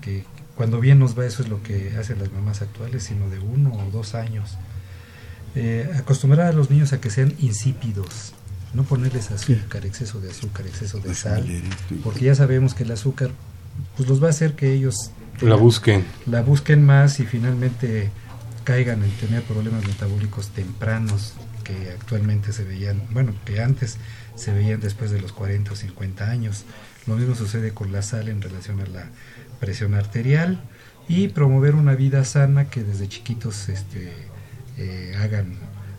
que 0.00 0.24
cuando 0.54 0.78
bien 0.78 0.98
nos 0.98 1.18
va 1.18 1.24
eso 1.24 1.42
es 1.42 1.48
lo 1.48 1.62
que 1.62 1.96
hacen 1.98 2.18
las 2.18 2.30
mamás 2.30 2.62
actuales, 2.62 3.04
sino 3.04 3.28
de 3.30 3.38
uno 3.38 3.72
o 3.72 3.90
dos 3.90 4.14
años. 4.14 4.58
Eh, 5.54 5.90
acostumbrar 5.96 6.48
a 6.48 6.52
los 6.52 6.70
niños 6.70 6.92
a 6.92 7.00
que 7.00 7.10
sean 7.10 7.34
insípidos, 7.38 8.34
no 8.74 8.84
ponerles 8.84 9.30
azúcar, 9.30 9.86
exceso 9.86 10.20
de 10.20 10.30
azúcar, 10.30 10.66
exceso 10.66 11.00
de 11.00 11.14
sal, 11.14 11.46
porque 12.04 12.26
ya 12.26 12.34
sabemos 12.34 12.74
que 12.74 12.84
el 12.84 12.92
azúcar 12.92 13.30
pues 13.96 14.08
los 14.08 14.22
va 14.22 14.26
a 14.26 14.30
hacer 14.30 14.54
que 14.54 14.72
ellos 14.72 15.10
la 15.40 15.54
busquen. 15.54 16.04
La 16.26 16.42
busquen 16.42 16.84
más 16.84 17.20
y 17.20 17.26
finalmente 17.26 18.10
caigan 18.64 19.02
en 19.02 19.10
tener 19.12 19.42
problemas 19.44 19.86
metabólicos 19.86 20.48
tempranos 20.48 21.34
que 21.68 21.90
actualmente 21.90 22.54
se 22.54 22.64
veían, 22.64 23.02
bueno, 23.10 23.34
que 23.44 23.60
antes 23.60 23.98
se 24.36 24.52
veían 24.54 24.80
después 24.80 25.10
de 25.10 25.20
los 25.20 25.32
40 25.32 25.72
o 25.72 25.76
50 25.76 26.30
años. 26.30 26.64
Lo 27.06 27.16
mismo 27.16 27.34
sucede 27.34 27.74
con 27.74 27.92
la 27.92 28.00
sal 28.00 28.28
en 28.28 28.40
relación 28.40 28.80
a 28.80 28.86
la 28.86 29.10
presión 29.60 29.94
arterial 29.94 30.62
y 31.08 31.28
promover 31.28 31.74
una 31.74 31.94
vida 31.94 32.24
sana 32.24 32.70
que 32.70 32.82
desde 32.82 33.08
chiquitos 33.08 33.68
este, 33.68 34.12
eh, 34.78 35.14
hagan 35.18 35.56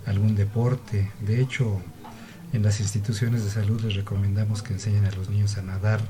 algún 0.08 0.36
deporte. 0.36 1.12
De 1.22 1.40
hecho, 1.40 1.80
en 2.52 2.64
las 2.64 2.80
instituciones 2.80 3.44
de 3.44 3.52
salud 3.52 3.80
les 3.82 3.96
recomendamos 3.96 4.64
que 4.64 4.74
enseñen 4.74 5.06
a 5.06 5.12
los 5.12 5.30
niños 5.30 5.58
a 5.58 5.62
nadar 5.62 6.02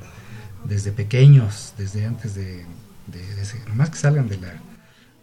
desde 0.64 0.94
pequeños, 0.94 1.74
desde 1.78 2.06
antes 2.06 2.34
de, 2.34 2.66
de, 3.08 3.74
más 3.76 3.90
que 3.90 3.98
salgan 3.98 4.30
de 4.30 4.38
la, 4.38 4.54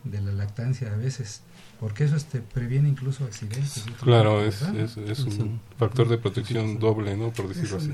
de 0.05 0.20
la 0.20 0.32
lactancia 0.32 0.93
a 0.93 0.97
veces, 0.97 1.41
porque 1.80 2.04
eso 2.04 2.16
este, 2.16 2.40
previene 2.40 2.88
incluso 2.88 3.24
accidentes. 3.24 3.84
Claro, 4.02 4.42
es, 4.42 4.62
es, 4.62 4.96
un 4.96 5.60
factor 5.78 6.08
de 6.08 6.18
protección 6.18 6.78
doble, 6.78 7.16
¿no? 7.16 7.30
Por 7.32 7.48
decirlo 7.48 7.76
así. 7.76 7.92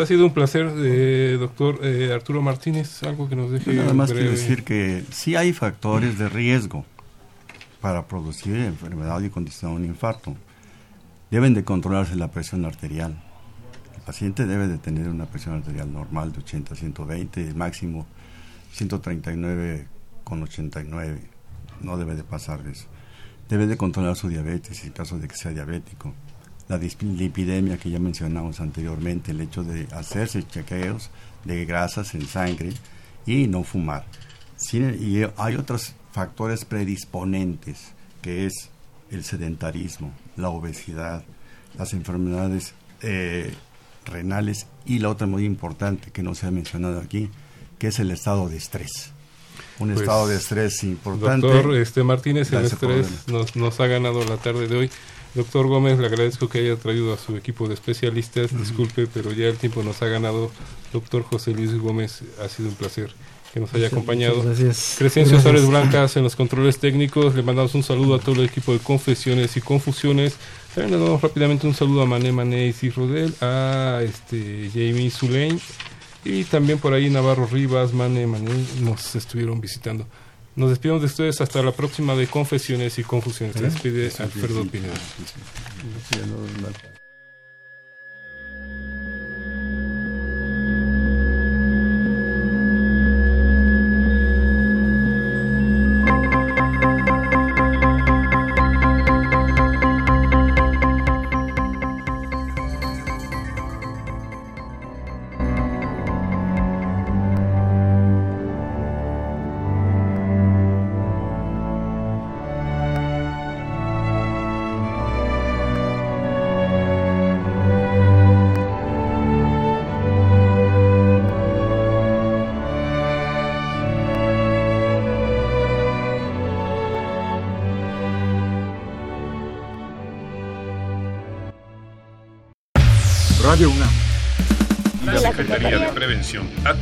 ha 0.00 0.06
sido 0.06 0.26
un 0.26 0.34
placer, 0.34 0.70
eh, 0.76 1.36
doctor 1.38 1.80
eh, 1.82 2.12
Arturo 2.12 2.42
Martínez, 2.42 3.02
algo 3.02 3.28
que 3.28 3.36
nos 3.36 3.50
deje. 3.50 3.72
Nada 3.74 3.94
más 3.94 4.12
quiero 4.12 4.30
decir 4.30 4.64
que 4.64 5.04
sí 5.10 5.36
hay 5.36 5.52
factores 5.52 6.18
de 6.18 6.28
riesgo 6.28 6.84
para 7.80 8.06
producir 8.06 8.56
enfermedad 8.56 9.20
y 9.22 9.30
condicionar 9.30 9.76
un 9.76 9.84
infarto 9.84 10.36
deben 11.30 11.54
de 11.54 11.64
controlarse 11.64 12.16
la 12.16 12.30
presión 12.30 12.64
arterial. 12.64 13.16
El 13.94 14.02
paciente 14.02 14.46
debe 14.46 14.66
de 14.68 14.78
tener 14.78 15.08
una 15.08 15.26
presión 15.26 15.56
arterial 15.56 15.92
normal 15.92 16.32
de 16.32 16.38
80 16.38 16.74
a 16.74 16.76
120, 16.76 17.54
máximo 17.54 18.06
139 18.72 19.86
con 20.24 20.42
89. 20.42 21.20
No 21.80 21.96
debe 21.96 22.16
de 22.16 22.24
pasar 22.24 22.62
de 22.62 22.72
eso. 22.72 22.86
Debe 23.48 23.66
de 23.66 23.76
controlar 23.76 24.16
su 24.16 24.28
diabetes 24.28 24.84
en 24.84 24.90
caso 24.90 25.18
de 25.18 25.26
que 25.26 25.36
sea 25.36 25.52
diabético. 25.52 26.12
La 26.68 26.76
lipidemia 26.76 27.78
que 27.78 27.88
ya 27.88 27.98
mencionamos 27.98 28.60
anteriormente, 28.60 29.30
el 29.30 29.40
hecho 29.40 29.64
de 29.64 29.88
hacerse 29.92 30.46
chequeos 30.46 31.10
de 31.44 31.64
grasas 31.64 32.14
en 32.14 32.26
sangre 32.26 32.72
y 33.24 33.46
no 33.46 33.64
fumar. 33.64 34.04
y 34.72 35.22
hay 35.36 35.54
otros 35.56 35.94
factores 36.12 36.66
predisponentes, 36.66 37.92
que 38.20 38.44
es 38.46 38.70
el 39.10 39.24
sedentarismo, 39.24 40.12
la 40.36 40.50
obesidad, 40.50 41.24
las 41.78 41.94
enfermedades 41.94 42.74
eh, 43.02 43.54
renales 44.04 44.66
y 44.84 44.98
la 44.98 45.10
otra 45.10 45.26
muy 45.26 45.44
importante 45.44 46.10
que 46.10 46.22
no 46.22 46.34
se 46.34 46.46
ha 46.46 46.50
mencionado 46.50 47.00
aquí, 47.00 47.30
que 47.78 47.88
es 47.88 47.98
el 47.98 48.10
estado 48.10 48.48
de 48.48 48.56
estrés. 48.56 49.12
Un 49.78 49.88
pues, 49.88 50.00
estado 50.00 50.26
de 50.26 50.36
estrés 50.36 50.82
importante. 50.84 51.46
Doctor 51.46 51.76
este 51.76 52.02
Martínez, 52.02 52.52
el 52.52 52.64
estrés 52.64 53.28
nos, 53.28 53.54
nos 53.54 53.78
ha 53.80 53.86
ganado 53.86 54.24
la 54.24 54.36
tarde 54.36 54.66
de 54.66 54.76
hoy. 54.76 54.90
Doctor 55.34 55.66
Gómez, 55.66 55.98
le 55.98 56.06
agradezco 56.06 56.48
que 56.48 56.58
haya 56.58 56.76
traído 56.76 57.12
a 57.12 57.18
su 57.18 57.36
equipo 57.36 57.68
de 57.68 57.74
especialistas. 57.74 58.56
Disculpe, 58.58 59.06
pero 59.06 59.30
ya 59.32 59.46
el 59.46 59.56
tiempo 59.56 59.82
nos 59.82 60.02
ha 60.02 60.06
ganado. 60.06 60.50
Doctor 60.92 61.22
José 61.22 61.52
Luis 61.52 61.72
Gómez, 61.78 62.22
ha 62.42 62.48
sido 62.48 62.70
un 62.70 62.74
placer 62.74 63.12
que 63.52 63.60
nos 63.60 63.72
haya 63.74 63.88
acompañado. 63.88 64.42
Crescencio 64.98 65.40
Suárez 65.40 65.66
Blancas 65.66 66.16
en 66.16 66.24
los 66.24 66.34
controles 66.34 66.78
técnicos. 66.78 67.34
Le 67.34 67.42
mandamos 67.42 67.74
un 67.74 67.82
saludo 67.82 68.14
a 68.14 68.18
todo 68.18 68.36
el 68.36 68.48
equipo 68.48 68.72
de 68.72 68.78
Confesiones 68.78 69.56
y 69.56 69.60
Confusiones. 69.60 70.34
También 70.74 70.98
le 70.98 71.04
damos 71.04 71.20
rápidamente 71.20 71.66
un 71.66 71.74
saludo 71.74 72.02
a 72.02 72.06
Mané 72.06 72.32
Mané 72.32 72.74
y 72.80 72.90
Rodel, 72.90 73.34
a 73.40 74.00
este 74.02 74.70
Jamie 74.72 75.10
Zulein 75.10 75.60
y 76.24 76.44
también 76.44 76.78
por 76.78 76.92
ahí 76.94 77.10
Navarro 77.10 77.46
Rivas, 77.46 77.92
Mané 77.92 78.26
Mané 78.26 78.50
nos 78.80 79.14
estuvieron 79.14 79.60
visitando. 79.60 80.06
Nos 80.56 80.70
despedimos 80.70 81.02
de 81.02 81.06
ustedes 81.06 81.40
hasta 81.40 81.62
la 81.62 81.70
próxima 81.70 82.16
de 82.16 82.26
Confesiones 82.26 82.98
y 82.98 83.04
Confusiones. 83.04 83.54
Se 83.54 83.62
despide 83.62 84.10
Alfredo 84.18 84.66
Pineda. 84.66 84.94